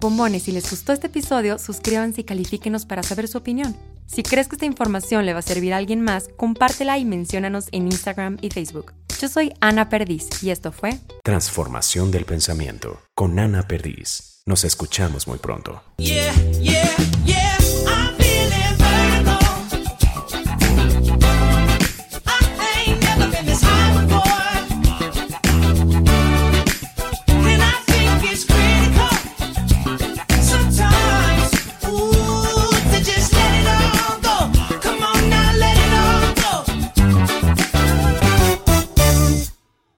Bombones, 0.00 0.44
si 0.44 0.52
les 0.52 0.70
gustó 0.70 0.94
este 0.94 1.08
episodio, 1.08 1.58
suscríbanse 1.58 2.22
y 2.22 2.24
califíquenos 2.24 2.86
para 2.86 3.02
saber 3.02 3.28
su 3.28 3.36
opinión. 3.36 3.76
Si 4.06 4.22
crees 4.22 4.48
que 4.48 4.56
esta 4.56 4.64
información 4.64 5.26
le 5.26 5.34
va 5.34 5.40
a 5.40 5.42
servir 5.42 5.74
a 5.74 5.76
alguien 5.76 6.00
más, 6.00 6.28
compártela 6.38 6.96
y 6.96 7.04
menciónanos 7.04 7.66
en 7.72 7.84
Instagram 7.84 8.38
y 8.40 8.48
Facebook. 8.50 8.94
Yo 9.20 9.28
soy 9.28 9.52
Ana 9.60 9.90
Perdiz 9.90 10.42
y 10.42 10.48
esto 10.48 10.72
fue 10.72 10.98
Transformación 11.22 12.10
del 12.10 12.24
Pensamiento 12.24 13.02
con 13.14 13.38
Ana 13.38 13.68
Perdiz. 13.68 14.40
Nos 14.46 14.64
escuchamos 14.64 15.28
muy 15.28 15.38
pronto. 15.38 15.82